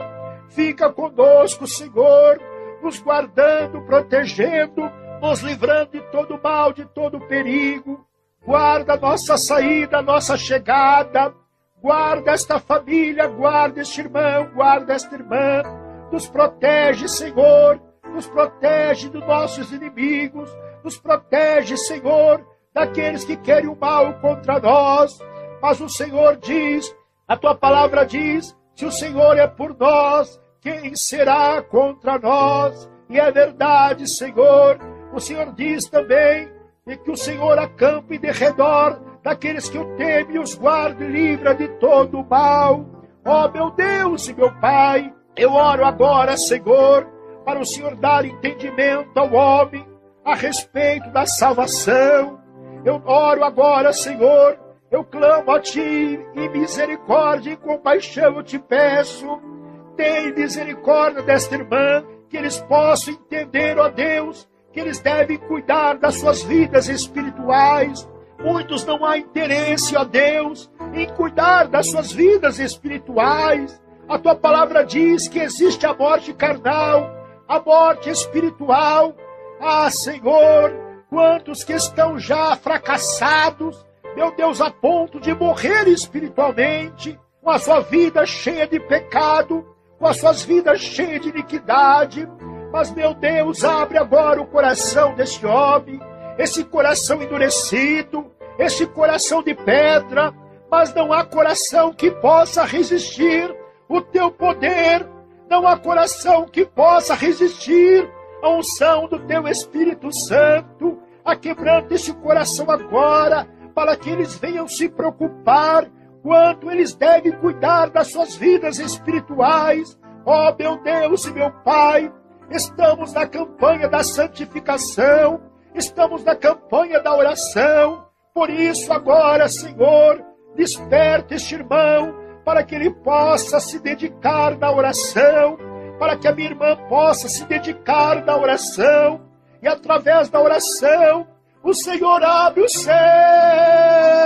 Fica 0.49 0.91
conosco, 0.91 1.67
Senhor, 1.67 2.39
nos 2.81 2.99
guardando, 2.99 3.81
protegendo, 3.81 4.91
nos 5.21 5.41
livrando 5.41 5.91
de 5.91 6.01
todo 6.11 6.39
mal, 6.41 6.73
de 6.73 6.85
todo 6.85 7.19
perigo. 7.27 8.05
Guarda 8.45 8.97
nossa 8.97 9.37
saída, 9.37 10.01
nossa 10.01 10.35
chegada. 10.37 11.33
Guarda 11.81 12.31
esta 12.31 12.59
família, 12.59 13.27
guarda 13.27 13.81
este 13.81 14.01
irmão, 14.01 14.51
guarda 14.53 14.93
esta 14.93 15.15
irmã. 15.15 15.63
Nos 16.11 16.27
protege, 16.27 17.07
Senhor. 17.07 17.81
Nos 18.13 18.27
protege 18.27 19.09
dos 19.09 19.25
nossos 19.25 19.71
inimigos. 19.71 20.49
Nos 20.83 20.97
protege, 20.97 21.77
Senhor, 21.77 22.45
daqueles 22.73 23.23
que 23.23 23.37
querem 23.37 23.69
o 23.69 23.75
mal 23.75 24.13
contra 24.19 24.59
nós. 24.59 25.17
Mas 25.61 25.79
o 25.79 25.87
Senhor 25.87 26.37
diz, 26.37 26.95
a 27.27 27.37
tua 27.37 27.55
palavra 27.55 28.05
diz: 28.05 28.55
se 28.75 28.85
o 28.85 28.91
Senhor 28.91 29.37
é 29.37 29.47
por 29.47 29.77
nós, 29.77 30.41
quem 30.61 30.95
será 30.95 31.59
contra 31.61 32.19
nós? 32.19 32.89
E 33.09 33.19
é 33.19 33.31
verdade, 33.31 34.07
Senhor. 34.07 34.79
O 35.11 35.19
Senhor 35.19 35.51
diz 35.53 35.89
também 35.89 36.49
e 36.87 36.95
que 36.95 37.11
o 37.11 37.17
Senhor 37.17 37.57
acampe 37.57 38.17
de 38.17 38.31
redor 38.31 39.01
daqueles 39.23 39.67
que 39.67 39.77
o 39.77 39.97
temem 39.97 40.35
e 40.35 40.39
os 40.39 40.55
guarde 40.55 41.03
e 41.03 41.07
livra 41.07 41.55
de 41.55 41.67
todo 41.79 42.19
o 42.19 42.25
mal. 42.25 42.85
Ó 43.25 43.45
oh, 43.45 43.51
meu 43.51 43.71
Deus 43.71 44.27
e 44.27 44.33
meu 44.33 44.53
Pai, 44.59 45.13
eu 45.35 45.51
oro 45.51 45.83
agora, 45.83 46.37
Senhor, 46.37 47.07
para 47.43 47.59
o 47.59 47.65
Senhor 47.65 47.95
dar 47.95 48.23
entendimento 48.23 49.17
ao 49.17 49.33
homem 49.33 49.85
a 50.23 50.35
respeito 50.35 51.09
da 51.09 51.25
salvação. 51.25 52.39
Eu 52.85 53.01
oro 53.05 53.43
agora, 53.43 53.91
Senhor, 53.93 54.59
eu 54.91 55.03
clamo 55.03 55.51
a 55.51 55.59
Ti 55.59 56.19
em 56.35 56.49
misericórdia 56.49 57.51
e 57.51 57.57
compaixão 57.57 58.37
eu 58.37 58.43
te 58.43 58.59
peço. 58.59 59.51
Tem 59.95 60.33
misericórdia 60.33 61.21
desta 61.21 61.55
irmã, 61.55 62.03
que 62.29 62.37
eles 62.37 62.59
possam 62.61 63.13
entender, 63.13 63.77
ó 63.77 63.89
Deus, 63.89 64.49
que 64.71 64.79
eles 64.79 64.99
devem 64.99 65.37
cuidar 65.37 65.97
das 65.97 66.15
suas 66.15 66.41
vidas 66.41 66.87
espirituais. 66.87 68.07
Muitos 68.39 68.85
não 68.85 69.05
há 69.05 69.17
interesse, 69.17 69.95
ó 69.95 70.03
Deus, 70.03 70.71
em 70.93 71.07
cuidar 71.09 71.67
das 71.67 71.89
suas 71.89 72.11
vidas 72.11 72.57
espirituais. 72.57 73.81
A 74.07 74.17
tua 74.17 74.35
palavra 74.35 74.83
diz 74.83 75.27
que 75.27 75.39
existe 75.39 75.85
a 75.85 75.93
morte 75.93 76.33
carnal, 76.33 77.09
a 77.47 77.59
morte 77.59 78.09
espiritual. 78.09 79.15
Ah, 79.59 79.89
Senhor, 79.91 80.73
quantos 81.09 81.63
que 81.63 81.73
estão 81.73 82.17
já 82.17 82.55
fracassados, 82.55 83.85
meu 84.15 84.33
Deus, 84.35 84.59
a 84.61 84.71
ponto 84.71 85.19
de 85.19 85.33
morrer 85.33 85.87
espiritualmente, 85.87 87.19
com 87.41 87.49
a 87.49 87.59
sua 87.59 87.81
vida 87.81 88.25
cheia 88.25 88.65
de 88.65 88.79
pecado, 88.79 89.65
com 90.01 90.07
as 90.07 90.17
suas 90.17 90.43
vidas 90.43 90.81
cheias 90.81 91.21
de 91.21 91.29
iniquidade, 91.29 92.27
mas, 92.73 92.91
meu 92.91 93.13
Deus, 93.13 93.63
abre 93.63 93.99
agora 93.99 94.41
o 94.41 94.47
coração 94.47 95.13
desse 95.13 95.45
homem, 95.45 95.99
esse 96.39 96.63
coração 96.63 97.21
endurecido, 97.21 98.25
esse 98.57 98.87
coração 98.87 99.43
de 99.43 99.53
pedra, 99.53 100.33
mas 100.71 100.91
não 100.95 101.13
há 101.13 101.23
coração 101.23 101.93
que 101.93 102.09
possa 102.09 102.63
resistir 102.63 103.55
o 103.87 104.01
teu 104.01 104.31
poder, 104.31 105.07
não 105.47 105.67
há 105.67 105.77
coração 105.77 106.47
que 106.47 106.65
possa 106.65 107.13
resistir 107.13 108.09
a 108.41 108.49
unção 108.49 109.07
do 109.07 109.19
teu 109.19 109.47
Espírito 109.47 110.11
Santo, 110.11 110.97
a 111.23 111.35
quebrando 111.35 111.91
esse 111.91 112.11
coração 112.11 112.71
agora, 112.71 113.47
para 113.75 113.95
que 113.95 114.09
eles 114.09 114.35
venham 114.35 114.67
se 114.67 114.89
preocupar 114.89 115.87
quanto 116.21 116.69
eles 116.71 116.93
devem 116.93 117.31
cuidar 117.33 117.89
das 117.89 118.11
suas 118.11 118.35
vidas 118.35 118.79
espirituais. 118.79 119.97
Ó 120.25 120.49
oh, 120.49 120.55
meu 120.57 120.77
Deus 120.81 121.25
e 121.25 121.31
meu 121.31 121.51
Pai, 121.63 122.11
estamos 122.49 123.13
na 123.13 123.25
campanha 123.25 123.87
da 123.87 124.03
santificação, 124.03 125.41
estamos 125.73 126.23
na 126.23 126.35
campanha 126.35 126.99
da 126.99 127.15
oração. 127.15 128.05
Por 128.33 128.49
isso, 128.49 128.93
agora, 128.93 129.49
Senhor, 129.49 130.23
desperta 130.55 131.35
este 131.35 131.55
irmão 131.55 132.15
para 132.45 132.63
que 132.63 132.75
ele 132.75 132.91
possa 132.91 133.59
se 133.59 133.79
dedicar 133.79 134.57
na 134.57 134.71
oração, 134.71 135.57
para 135.99 136.15
que 136.17 136.27
a 136.27 136.31
minha 136.31 136.49
irmã 136.49 136.75
possa 136.87 137.27
se 137.29 137.45
dedicar 137.45 138.23
na 138.25 138.35
oração, 138.35 139.21
e 139.61 139.67
através 139.67 140.29
da 140.29 140.41
oração, 140.41 141.27
o 141.63 141.73
Senhor 141.73 142.23
abre 142.23 142.63
os 142.63 142.73
céus 142.73 144.20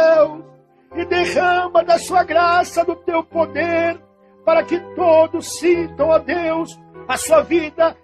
e 0.96 1.06
derrama 1.06 1.84
da 1.84 2.00
sua 2.00 2.24
graça, 2.24 2.84
do 2.84 2.96
teu 2.96 3.24
poder, 3.24 4.00
para 4.46 4.64
que 4.64 4.80
todos 4.96 5.58
sintam, 5.60 6.10
ó 6.10 6.20
Deus, 6.20 6.80
a 7.08 7.18
sua 7.18 7.42
vida 7.42 7.96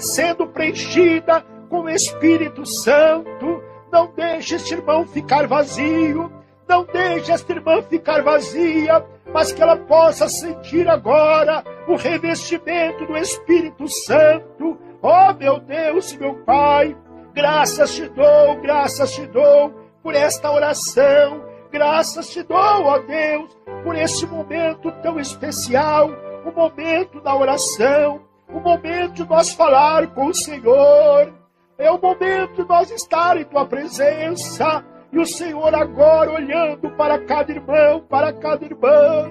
sendo 0.00 0.46
preenchida 0.46 1.44
com 1.68 1.82
o 1.82 1.88
Espírito 1.88 2.64
Santo. 2.64 3.62
Não 3.92 4.12
deixe 4.14 4.56
este 4.56 4.74
irmão 4.74 5.06
ficar 5.06 5.46
vazio. 5.46 6.32
Não 6.68 6.84
deixe 6.84 7.30
esta 7.30 7.52
irmã 7.52 7.80
ficar 7.82 8.22
vazia, 8.22 9.04
mas 9.32 9.52
que 9.52 9.62
ela 9.62 9.76
possa 9.76 10.28
sentir 10.28 10.88
agora 10.88 11.62
o 11.86 11.94
revestimento 11.94 13.06
do 13.06 13.16
Espírito 13.16 13.86
Santo. 13.88 14.76
Oh 15.00 15.32
meu 15.34 15.60
Deus 15.60 16.12
e 16.12 16.18
meu 16.18 16.34
Pai, 16.44 16.96
graças 17.32 17.94
te 17.94 18.08
dou, 18.08 18.56
graças 18.60 19.12
te 19.12 19.26
dou 19.26 19.72
por 20.02 20.14
esta 20.14 20.50
oração, 20.50 21.44
graças 21.76 22.30
te 22.30 22.42
dou, 22.42 22.56
ó 22.56 22.98
Deus, 23.00 23.54
por 23.84 23.94
este 23.94 24.26
momento 24.26 24.90
tão 25.02 25.20
especial, 25.20 26.08
o 26.46 26.50
momento 26.50 27.20
da 27.20 27.36
oração, 27.36 28.22
o 28.48 28.58
momento 28.58 29.12
de 29.12 29.28
nós 29.28 29.52
falar 29.52 30.06
com 30.14 30.28
o 30.28 30.34
Senhor. 30.34 31.34
É 31.78 31.90
o 31.90 32.00
momento 32.00 32.62
de 32.62 32.66
nós 32.66 32.90
estar 32.90 33.36
em 33.36 33.44
tua 33.44 33.66
presença. 33.66 34.82
E 35.12 35.18
o 35.18 35.26
Senhor 35.26 35.74
agora 35.74 36.32
olhando 36.32 36.90
para 36.92 37.18
cada 37.18 37.52
irmão, 37.52 38.00
para 38.08 38.32
cada 38.32 38.64
irmã. 38.64 39.30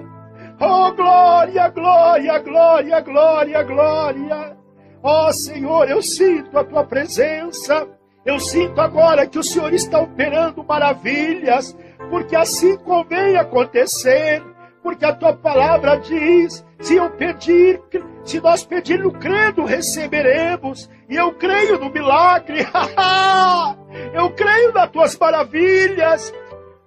Oh, 0.60 0.92
glória, 0.92 1.68
glória, 1.70 2.38
glória, 2.40 3.00
glória, 3.02 3.64
glória. 3.64 4.58
Oh, 5.02 5.34
Senhor, 5.34 5.90
eu 5.90 6.02
sinto 6.04 6.60
a 6.60 6.64
tua 6.64 6.84
presença. 6.84 7.88
Eu 8.24 8.40
sinto 8.40 8.80
agora 8.80 9.28
que 9.28 9.38
o 9.38 9.44
Senhor 9.44 9.74
está 9.74 10.00
operando 10.00 10.64
maravilhas, 10.64 11.76
porque 12.10 12.36
assim 12.36 12.77
convém 12.77 13.38
acontecer, 13.38 14.44
porque 14.82 15.06
a 15.06 15.14
tua 15.14 15.34
palavra 15.34 15.98
diz: 15.98 16.65
se 16.80 16.95
eu 16.95 17.10
pedir, 17.11 17.82
se 18.23 18.40
nós 18.40 18.64
pedir 18.64 18.99
no 18.99 19.11
credo, 19.11 19.65
receberemos. 19.65 20.90
E 21.10 21.15
eu 21.15 21.34
creio 21.34 21.80
no 21.80 21.90
milagre. 21.91 22.65
eu 24.14 24.30
creio 24.32 24.73
nas 24.73 24.90
tuas 24.90 25.18
maravilhas. 25.18 26.34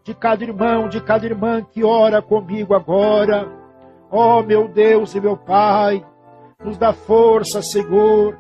De 0.05 0.15
cada 0.15 0.43
irmão, 0.43 0.89
de 0.89 1.01
cada 1.01 1.27
irmã 1.27 1.63
que 1.63 1.85
ora 1.85 2.23
comigo 2.23 2.75
agora. 2.75 3.49
Ó 4.11 4.39
oh, 4.39 4.43
meu 4.43 4.69
Deus 4.69 5.15
e 5.15 5.21
meu 5.21 5.37
Pai, 5.37 6.05
nos 6.65 6.79
dá 6.79 6.93
força, 6.93 7.61
Senhor, 7.61 8.39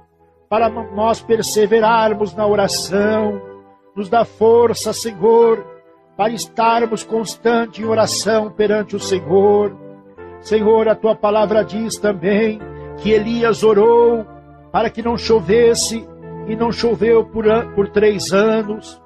para 0.48 0.70
nós 0.70 1.20
perseverarmos 1.20 2.34
na 2.34 2.46
oração. 2.46 3.42
Nos 3.94 4.08
dá 4.08 4.24
força, 4.24 4.92
Senhor, 4.92 5.64
para 6.18 6.32
estarmos 6.32 7.04
constantes 7.04 7.78
em 7.78 7.86
oração 7.86 8.50
perante 8.50 8.96
o 8.96 9.00
Senhor. 9.00 9.72
Senhor, 10.40 10.88
a 10.88 10.96
tua 10.96 11.14
palavra 11.14 11.62
diz 11.64 11.96
também 11.96 12.58
que 12.96 13.12
Elias 13.12 13.62
orou 13.62 14.26
para 14.72 14.90
que 14.90 15.00
não 15.00 15.16
chovesse, 15.16 16.04
e 16.48 16.56
não 16.56 16.72
choveu 16.72 17.24
por, 17.24 17.44
por 17.74 17.88
três 17.90 18.32
anos, 18.32 19.00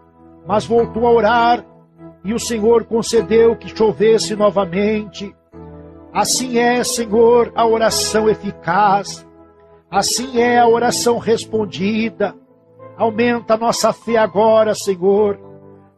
mas 0.47 0.65
voltou 0.65 1.07
a 1.07 1.11
orar, 1.11 1.67
e 2.25 2.33
o 2.33 2.39
Senhor 2.39 2.85
concedeu 2.85 3.57
que 3.57 3.77
chovesse 3.77 4.35
novamente. 4.35 5.35
Assim 6.15 6.59
é, 6.59 6.83
Senhor, 6.83 7.53
a 7.55 7.67
oração 7.67 8.27
eficaz, 8.27 9.29
assim 9.91 10.41
é 10.41 10.59
a 10.59 10.67
oração 10.67 11.19
respondida. 11.19 12.35
Aumenta 12.97 13.53
a 13.55 13.59
nossa 13.59 13.93
fé 13.93 14.17
agora, 14.17 14.75
Senhor, 14.75 15.52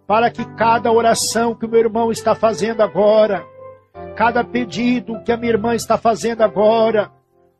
para 0.06 0.30
que 0.30 0.44
cada 0.56 0.92
oração 0.92 1.54
que 1.54 1.66
o 1.66 1.68
meu 1.68 1.80
irmão 1.80 2.10
está 2.10 2.34
fazendo 2.34 2.82
agora, 2.82 3.44
cada 4.16 4.44
pedido 4.44 5.22
que 5.22 5.32
a 5.32 5.36
minha 5.36 5.52
irmã 5.52 5.74
está 5.74 5.96
fazendo 5.96 6.42
agora, 6.42 7.10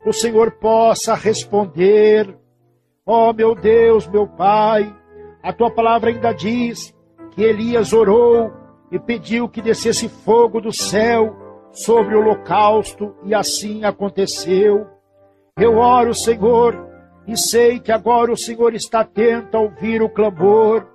o 0.05 0.13
Senhor 0.13 0.51
possa 0.51 1.15
responder. 1.15 2.35
Ó 3.05 3.29
oh, 3.29 3.33
meu 3.33 3.55
Deus, 3.55 4.07
meu 4.07 4.27
Pai, 4.27 4.93
a 5.41 5.51
tua 5.51 5.71
palavra 5.71 6.09
ainda 6.09 6.31
diz 6.31 6.93
que 7.31 7.43
Elias 7.43 7.93
orou 7.93 8.51
e 8.91 8.99
pediu 8.99 9.49
que 9.49 9.61
descesse 9.61 10.07
fogo 10.07 10.61
do 10.61 10.71
céu 10.71 11.35
sobre 11.71 12.15
o 12.15 12.19
holocausto, 12.19 13.13
e 13.23 13.35
assim 13.35 13.83
aconteceu. 13.83 14.87
Eu 15.57 15.77
oro, 15.77 16.13
Senhor, 16.13 16.87
e 17.27 17.37
sei 17.37 17.79
que 17.79 17.91
agora 17.91 18.31
o 18.31 18.37
Senhor 18.37 18.73
está 18.73 19.01
atento 19.01 19.57
a 19.57 19.59
ouvir 19.59 20.01
o 20.01 20.09
clamor. 20.09 20.87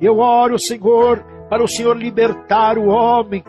Eu 0.00 0.18
oro, 0.18 0.58
Senhor, 0.58 1.24
para 1.48 1.62
o 1.62 1.68
Senhor 1.68 1.96
libertar 1.96 2.76
o 2.78 2.88
homem, 2.88 3.42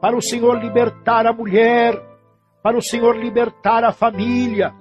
para 0.00 0.16
o 0.16 0.22
Senhor 0.22 0.58
libertar 0.58 1.26
a 1.26 1.32
mulher, 1.32 1.94
para 2.62 2.76
o 2.76 2.82
Senhor 2.82 3.16
libertar 3.16 3.84
a 3.84 3.92
família, 3.92 4.72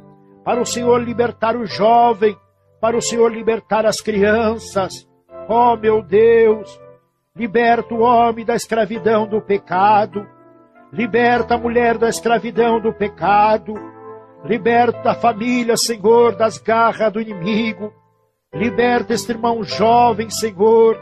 para 0.43 0.61
o 0.61 0.65
Senhor 0.65 1.01
libertar 1.01 1.55
o 1.55 1.65
jovem, 1.65 2.37
para 2.79 2.97
o 2.97 3.01
Senhor 3.01 3.31
libertar 3.31 3.85
as 3.85 4.01
crianças. 4.01 5.07
Oh, 5.47 5.75
meu 5.75 6.01
Deus, 6.01 6.79
liberta 7.35 7.93
o 7.93 8.01
homem 8.01 8.45
da 8.45 8.55
escravidão 8.55 9.27
do 9.27 9.41
pecado, 9.41 10.27
liberta 10.91 11.55
a 11.55 11.57
mulher 11.57 11.97
da 11.97 12.09
escravidão 12.09 12.79
do 12.79 12.93
pecado, 12.93 13.73
liberta 14.43 15.11
a 15.11 15.15
família, 15.15 15.75
Senhor, 15.75 16.35
das 16.35 16.57
garras 16.57 17.11
do 17.11 17.21
inimigo, 17.21 17.93
liberta 18.53 19.13
este 19.13 19.31
irmão 19.31 19.63
jovem, 19.63 20.29
Senhor, 20.29 20.97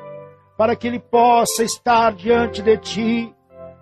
para 0.58 0.76
que 0.76 0.88
ele 0.88 1.00
possa 1.00 1.64
estar 1.64 2.14
diante 2.14 2.62
de 2.62 2.78
ti, 2.78 3.34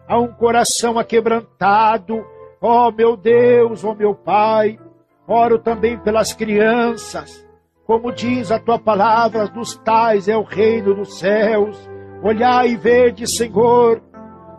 a 0.08 0.20
um 0.20 0.28
coração 0.28 1.00
aquebrantado, 1.00 2.24
Ó 2.68 2.88
oh, 2.88 2.92
meu 2.92 3.16
Deus, 3.16 3.84
ó 3.84 3.92
oh, 3.92 3.96
meu 3.96 4.16
Pai, 4.16 4.80
oro 5.28 5.60
também 5.60 6.00
pelas 6.00 6.34
crianças. 6.34 7.46
Como 7.86 8.12
diz 8.12 8.52
a 8.52 8.58
tua 8.58 8.80
palavra, 8.80 9.48
dos 9.48 9.76
tais 9.78 10.28
é 10.28 10.36
o 10.36 10.42
reino 10.42 10.96
dos 10.96 11.20
céus. 11.20 11.78
Olhai 12.24 12.70
e 12.70 12.76
vede, 12.76 13.28
Senhor, 13.28 14.02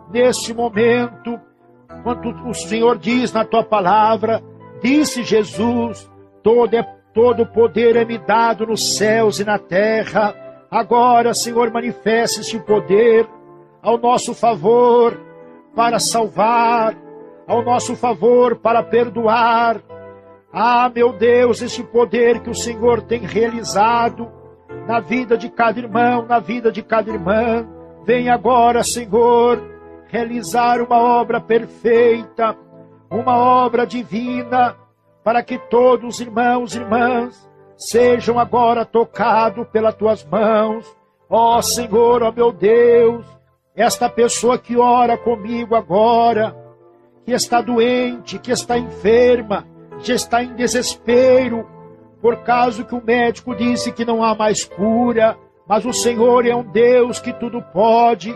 neste 0.09 0.53
momento, 0.53 1.37
quando 2.01 2.29
o 2.47 2.53
Senhor 2.53 2.97
diz 2.97 3.33
na 3.33 3.43
tua 3.43 3.61
palavra, 3.61 4.41
disse 4.81 5.21
Jesus: 5.23 6.09
todo, 6.41 6.73
é, 6.75 6.96
todo 7.17 7.47
poder 7.47 7.95
é 7.95 8.05
me 8.05 8.19
dado 8.19 8.67
nos 8.67 8.95
céus 8.95 9.39
e 9.39 9.43
na 9.43 9.57
terra. 9.57 10.35
Agora, 10.69 11.33
Senhor, 11.33 11.71
manifeste 11.71 12.41
esse 12.41 12.59
poder 12.59 13.27
ao 13.81 13.97
nosso 13.97 14.35
favor 14.35 15.19
para 15.75 15.97
salvar, 15.97 16.95
ao 17.47 17.63
nosso 17.63 17.95
favor 17.95 18.57
para 18.57 18.83
perdoar. 18.83 19.81
Ah, 20.53 20.91
meu 20.93 21.11
Deus, 21.11 21.59
esse 21.59 21.83
poder 21.83 22.41
que 22.41 22.51
o 22.51 22.55
Senhor 22.55 23.01
tem 23.01 23.21
realizado 23.21 24.31
na 24.87 24.99
vida 24.99 25.35
de 25.35 25.49
cada 25.49 25.79
irmão, 25.79 26.23
na 26.23 26.37
vida 26.37 26.71
de 26.71 26.83
cada 26.83 27.09
irmã. 27.09 27.67
Vem 28.05 28.29
agora, 28.29 28.83
Senhor, 28.83 29.59
realizar 30.05 30.79
uma 30.81 30.99
obra 30.99 31.41
perfeita, 31.41 32.55
uma 33.09 33.35
obra 33.35 33.87
divina, 33.87 34.75
para 35.27 35.43
que 35.43 35.57
todos 35.57 36.15
os 36.15 36.21
irmãos 36.21 36.73
e 36.73 36.79
irmãs 36.79 37.49
sejam 37.75 38.39
agora 38.39 38.85
tocados 38.85 39.67
pelas 39.67 39.93
tuas 39.93 40.23
mãos. 40.23 40.85
Ó 41.29 41.57
oh, 41.57 41.61
Senhor, 41.61 42.23
ó 42.23 42.29
oh, 42.29 42.31
meu 42.31 42.49
Deus, 42.53 43.25
esta 43.75 44.07
pessoa 44.07 44.57
que 44.57 44.77
ora 44.77 45.17
comigo 45.17 45.75
agora, 45.75 46.55
que 47.25 47.33
está 47.33 47.59
doente, 47.59 48.39
que 48.39 48.53
está 48.53 48.77
enferma, 48.77 49.67
que 49.99 50.13
está 50.13 50.41
em 50.41 50.55
desespero, 50.55 51.67
por 52.21 52.37
causa 52.43 52.85
que 52.85 52.95
o 52.95 53.03
médico 53.03 53.53
disse 53.53 53.91
que 53.91 54.05
não 54.05 54.23
há 54.23 54.33
mais 54.33 54.63
cura, 54.63 55.37
mas 55.67 55.85
o 55.85 55.91
Senhor 55.91 56.47
é 56.47 56.55
um 56.55 56.63
Deus 56.63 57.19
que 57.19 57.33
tudo 57.33 57.61
pode, 57.61 58.33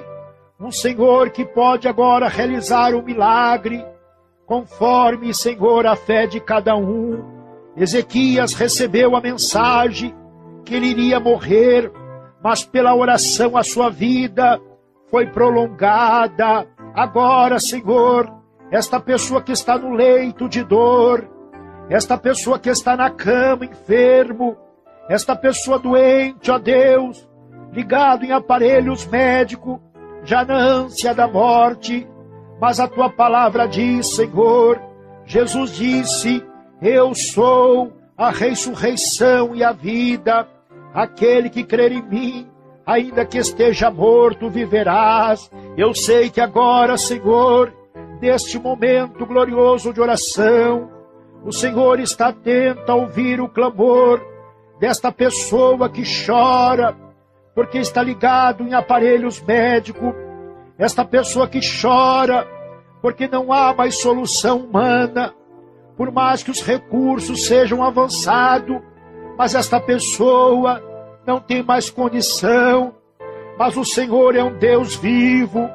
um 0.60 0.74
Senhor 0.74 1.30
que 1.30 1.46
pode 1.46 1.88
agora 1.88 2.28
realizar 2.28 2.94
o 2.94 3.00
um 3.00 3.02
milagre, 3.02 3.82
conforme, 4.52 5.34
Senhor, 5.34 5.88
a 5.88 5.96
fé 5.96 6.28
de 6.28 6.42
cada 6.42 6.76
um. 6.76 7.24
Ezequias 7.78 8.54
recebeu 8.54 9.16
a 9.16 9.22
mensagem 9.22 10.14
que 10.66 10.76
ele 10.76 10.88
iria 10.88 11.22
morrer, 11.22 11.90
mas 12.44 12.66
pela 12.66 12.94
oração 12.94 13.56
a 13.56 13.64
sua 13.64 13.90
vida 13.90 14.60
foi 15.10 15.26
prolongada. 15.28 16.68
Agora, 16.94 17.62
Senhor, 17.62 18.30
esta 18.70 19.00
pessoa 19.00 19.42
que 19.42 19.54
está 19.54 19.78
no 19.78 19.94
leito 19.94 20.50
de 20.50 20.66
dor, 20.66 21.26
esta 21.90 22.18
pessoa 22.18 22.60
que 22.60 22.70
está 22.70 22.98
na 22.98 23.10
cama 23.10 23.64
enfermo, 23.64 24.58
esta 25.08 25.34
pessoa 25.34 25.80
doente, 25.80 26.52
ó 26.52 26.60
Deus, 26.60 27.26
ligado 27.72 28.26
em 28.26 28.34
aparelhos 28.34 29.08
médicos, 29.08 29.80
já 30.26 30.44
na 30.44 30.58
ânsia 30.58 31.14
da 31.14 31.26
morte, 31.26 32.06
mas 32.62 32.80
a 32.80 32.88
tua 32.88 33.10
palavra 33.10 33.68
diz, 33.68 34.16
Senhor, 34.16 34.80
Jesus 35.26 35.76
disse: 35.76 36.46
Eu 36.80 37.16
sou 37.16 37.92
a 38.16 38.30
ressurreição 38.30 39.56
e 39.56 39.64
a 39.64 39.72
vida, 39.72 40.48
aquele 40.94 41.50
que 41.50 41.64
crer 41.64 41.92
em 41.92 42.04
mim, 42.04 42.48
ainda 42.86 43.26
que 43.26 43.40
esteja 43.40 43.90
morto, 43.90 44.48
viverás. 44.48 45.50
Eu 45.76 45.96
sei 45.96 46.30
que 46.30 46.40
agora, 46.40 47.00
Senhor, 47.00 47.74
deste 48.20 48.60
momento 48.60 49.26
glorioso 49.26 49.92
de 49.92 50.00
oração, 50.00 50.88
o 51.44 51.52
Senhor 51.52 52.00
está 52.00 52.28
atento 52.28 52.92
a 52.92 52.94
ouvir 52.94 53.42
o 53.42 53.50
clamor 53.50 54.22
desta 54.80 55.12
pessoa 55.12 55.90
que 55.90 56.04
chora, 56.04 56.96
porque 57.56 57.80
está 57.80 58.04
ligado 58.04 58.64
em 58.64 58.76
aparelhos 58.76 59.42
médicos, 59.42 60.14
esta 60.82 61.06
pessoa 61.06 61.48
que 61.48 61.60
chora, 61.60 62.48
porque 63.04 63.28
não 63.28 63.54
há 63.54 63.72
mais 63.72 64.02
solução 64.02 64.58
humana, 64.58 65.32
por 65.96 66.12
mais 66.12 66.42
que 66.42 66.50
os 66.50 66.60
recursos 66.60 67.46
sejam 67.46 67.84
avançados, 67.84 68.82
mas 69.38 69.54
esta 69.54 69.80
pessoa 69.80 70.82
não 71.26 71.40
tem 71.40 71.62
mais 71.62 71.92
condição. 71.92 72.96
Mas 73.60 73.78
o 73.78 73.86
Senhor 73.86 74.36
é 74.36 74.44
um 74.44 74.58
Deus 74.58 74.96
vivo, 74.96 75.70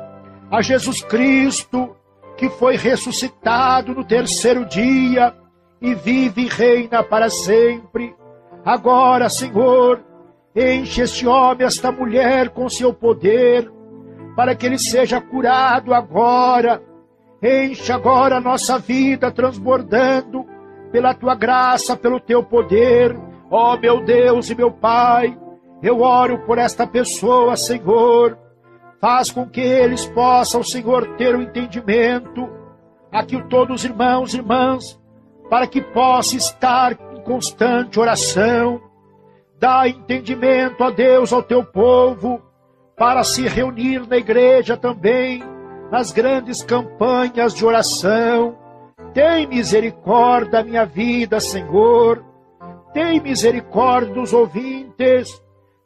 a 0.51 0.61
Jesus 0.61 1.03
Cristo, 1.03 1.95
que 2.37 2.51
foi 2.51 2.77
ressuscitado 2.77 3.95
no 3.95 4.03
terceiro 4.03 4.65
dia 4.65 5.33
e 5.81 5.95
vive 5.95 6.43
e 6.43 6.49
reina 6.49 7.05
para 7.05 7.31
sempre. 7.31 8.13
Agora, 8.65 9.29
Senhor, 9.29 10.03
enche 10.55 11.03
este 11.03 11.29
homem, 11.29 11.65
esta 11.65 11.93
mulher 11.93 12.49
com 12.49 12.69
seu 12.69 12.93
poder, 12.93 13.71
para 14.37 14.55
que 14.55 14.67
ele 14.67 14.79
seja 14.79 15.19
curado 15.19 15.95
agora. 15.95 16.83
Enche 17.43 17.91
agora 17.91 18.37
a 18.37 18.41
nossa 18.41 18.79
vida 18.79 19.33
transbordando 19.33 20.45
pela 20.93 21.15
tua 21.15 21.35
graça, 21.35 21.97
pelo 21.97 22.21
teu 22.21 22.45
poder. 22.45 23.17
Ó 23.51 23.75
oh, 23.75 23.79
meu 23.79 24.05
Deus 24.05 24.51
e 24.51 24.55
meu 24.55 24.71
Pai, 24.71 25.37
eu 25.83 26.03
oro 26.03 26.39
por 26.41 26.59
esta 26.59 26.87
pessoa, 26.87 27.57
Senhor. 27.57 28.39
Faz 29.01 29.31
com 29.31 29.49
que 29.49 29.61
eles 29.61 30.05
possam, 30.07 30.63
Senhor, 30.63 31.17
ter 31.17 31.35
o 31.35 31.39
um 31.39 31.43
entendimento. 31.43 32.49
Aqui 33.11 33.43
todos 33.49 33.77
os 33.77 33.85
irmãos 33.85 34.35
e 34.35 34.39
irmãs, 34.39 35.01
para 35.49 35.67
que 35.67 35.81
possa 35.81 36.37
estar 36.37 36.93
em 36.93 37.23
constante 37.23 37.99
oração. 37.99 38.83
Dá 39.59 39.89
entendimento 39.89 40.85
a 40.85 40.91
Deus, 40.91 41.33
ao 41.33 41.43
teu 41.43 41.65
povo 41.65 42.46
para 42.97 43.23
se 43.23 43.47
reunir 43.47 44.07
na 44.09 44.17
igreja 44.17 44.77
também, 44.77 45.43
nas 45.91 46.11
grandes 46.11 46.63
campanhas 46.63 47.55
de 47.55 47.65
oração. 47.65 48.57
Tem 49.13 49.47
misericórdia 49.47 50.53
da 50.53 50.65
minha 50.65 50.87
vida, 50.87 51.39
Senhor. 51.39 52.25
Tem 52.95 53.21
misericórdia 53.21 54.15
dos 54.15 54.33
ouvintes. 54.33 55.43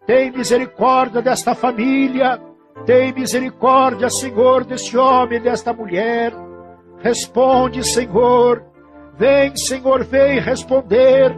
Tem 0.06 0.30
misericórdia 0.30 1.20
desta 1.20 1.54
família. 1.54 2.40
Tem 2.86 3.12
misericórdia, 3.12 4.08
Senhor, 4.08 4.64
deste 4.64 4.96
homem 4.96 5.38
e 5.38 5.42
desta 5.42 5.72
mulher. 5.72 6.32
Responde, 6.98 7.84
Senhor. 7.84 8.64
Vem, 9.18 9.54
Senhor, 9.56 10.04
vem 10.04 10.40
responder 10.40 11.36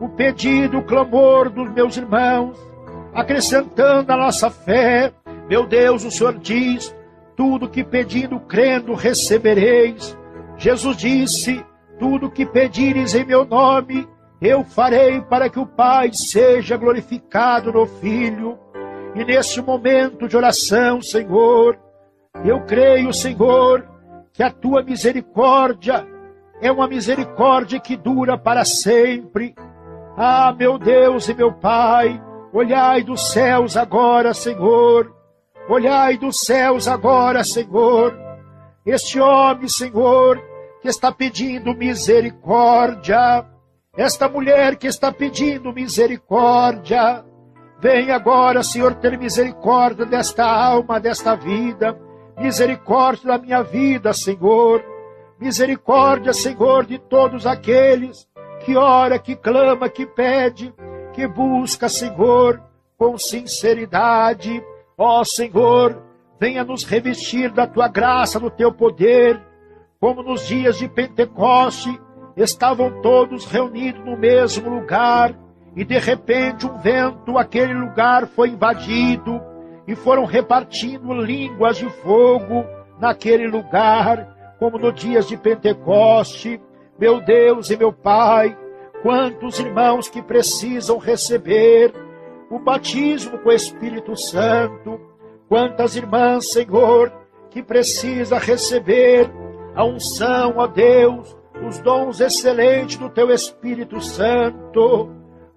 o 0.00 0.08
pedido, 0.08 0.78
o 0.78 0.82
clamor 0.82 1.50
dos 1.50 1.70
meus 1.72 1.96
irmãos 1.96 2.69
acrescentando 3.14 4.12
a 4.12 4.16
nossa 4.16 4.50
fé. 4.50 5.12
Meu 5.48 5.66
Deus, 5.66 6.04
o 6.04 6.10
Senhor 6.10 6.38
diz: 6.38 6.94
tudo 7.36 7.68
que 7.68 7.82
pedindo, 7.82 8.38
crendo, 8.40 8.94
recebereis. 8.94 10.16
Jesus 10.56 10.96
disse: 10.96 11.64
tudo 11.98 12.30
que 12.30 12.46
pedires 12.46 13.14
em 13.14 13.24
meu 13.24 13.44
nome, 13.44 14.08
eu 14.40 14.64
farei 14.64 15.20
para 15.20 15.48
que 15.48 15.58
o 15.58 15.66
Pai 15.66 16.10
seja 16.12 16.76
glorificado 16.76 17.72
no 17.72 17.86
Filho. 17.86 18.58
E 19.14 19.24
nesse 19.24 19.60
momento 19.60 20.28
de 20.28 20.36
oração, 20.36 21.02
Senhor, 21.02 21.78
eu 22.44 22.60
creio, 22.62 23.12
Senhor, 23.12 23.86
que 24.32 24.42
a 24.42 24.50
tua 24.50 24.82
misericórdia 24.82 26.06
é 26.60 26.70
uma 26.70 26.86
misericórdia 26.86 27.80
que 27.80 27.96
dura 27.96 28.38
para 28.38 28.64
sempre. 28.64 29.54
Ah, 30.16 30.54
meu 30.56 30.78
Deus 30.78 31.28
e 31.28 31.34
meu 31.34 31.52
Pai, 31.52 32.22
Olhai 32.52 33.04
dos 33.04 33.30
céus 33.30 33.76
agora, 33.76 34.34
Senhor. 34.34 35.14
Olhai 35.68 36.18
dos 36.18 36.40
céus 36.40 36.88
agora, 36.88 37.44
Senhor. 37.44 38.12
Este 38.84 39.20
homem, 39.20 39.68
Senhor, 39.68 40.42
que 40.82 40.88
está 40.88 41.12
pedindo 41.12 41.72
misericórdia. 41.76 43.46
Esta 43.96 44.28
mulher 44.28 44.74
que 44.76 44.88
está 44.88 45.12
pedindo 45.12 45.72
misericórdia. 45.72 47.24
Vem 47.80 48.10
agora, 48.10 48.64
Senhor, 48.64 48.96
ter 48.96 49.16
misericórdia 49.16 50.04
desta 50.04 50.44
alma, 50.44 50.98
desta 50.98 51.36
vida. 51.36 51.96
Misericórdia 52.36 53.28
da 53.28 53.38
minha 53.38 53.62
vida, 53.62 54.12
Senhor. 54.12 54.84
Misericórdia, 55.38 56.32
Senhor, 56.32 56.84
de 56.84 56.98
todos 56.98 57.46
aqueles 57.46 58.28
que 58.64 58.76
ora, 58.76 59.20
que 59.20 59.36
clama, 59.36 59.88
que 59.88 60.04
pede 60.04 60.74
que 61.12 61.26
busca, 61.26 61.88
Senhor, 61.88 62.62
com 62.96 63.16
sinceridade. 63.18 64.62
Ó 64.96 65.22
Senhor, 65.24 66.02
venha 66.38 66.64
nos 66.64 66.84
revestir 66.84 67.50
da 67.50 67.66
tua 67.66 67.88
graça, 67.88 68.40
do 68.40 68.50
teu 68.50 68.72
poder, 68.72 69.40
como 70.00 70.22
nos 70.22 70.46
dias 70.46 70.78
de 70.78 70.88
Pentecoste 70.88 72.00
estavam 72.36 73.02
todos 73.02 73.44
reunidos 73.44 74.02
no 74.04 74.16
mesmo 74.16 74.70
lugar 74.70 75.34
e 75.76 75.84
de 75.84 75.98
repente 75.98 76.66
um 76.66 76.78
vento, 76.78 77.38
aquele 77.38 77.74
lugar 77.74 78.26
foi 78.26 78.48
invadido 78.48 79.40
e 79.86 79.94
foram 79.94 80.24
repartindo 80.24 81.12
línguas 81.12 81.76
de 81.76 81.88
fogo 81.88 82.64
naquele 82.98 83.46
lugar, 83.46 84.54
como 84.58 84.78
nos 84.78 84.94
dias 84.94 85.28
de 85.28 85.36
Pentecoste. 85.36 86.60
Meu 86.98 87.20
Deus 87.20 87.70
e 87.70 87.76
meu 87.76 87.92
Pai, 87.92 88.56
Quantos 89.02 89.58
irmãos 89.58 90.08
que 90.08 90.22
precisam 90.22 90.98
receber 90.98 91.92
o 92.50 92.58
batismo 92.58 93.38
com 93.38 93.48
o 93.48 93.52
Espírito 93.52 94.16
Santo. 94.16 95.00
Quantas 95.48 95.94
irmãs, 95.94 96.50
Senhor, 96.50 97.12
que 97.48 97.62
precisa 97.62 98.38
receber 98.38 99.30
a 99.74 99.84
unção, 99.84 100.54
ó 100.56 100.66
Deus, 100.66 101.36
os 101.66 101.78
dons 101.78 102.20
excelentes 102.20 102.96
do 102.96 103.08
Teu 103.08 103.30
Espírito 103.30 104.00
Santo, 104.00 105.10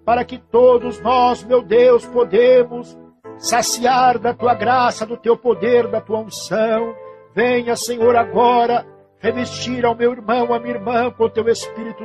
para 0.05 0.23
que 0.23 0.37
todos 0.37 0.99
nós, 1.01 1.43
meu 1.43 1.61
Deus, 1.61 2.05
podemos 2.05 2.97
saciar 3.37 4.19
da 4.19 4.33
Tua 4.33 4.53
graça, 4.53 5.05
do 5.05 5.17
Teu 5.17 5.35
poder, 5.35 5.87
da 5.87 5.99
Tua 5.99 6.19
unção. 6.19 6.95
Venha, 7.33 7.75
Senhor, 7.75 8.15
agora 8.15 8.85
revestir 9.19 9.85
ao 9.85 9.95
meu 9.95 10.11
irmão, 10.11 10.53
a 10.53 10.59
minha 10.59 10.75
irmã 10.75 11.09
com 11.09 11.23
o 11.23 11.29
Teu 11.29 11.47
Espírito 11.47 12.01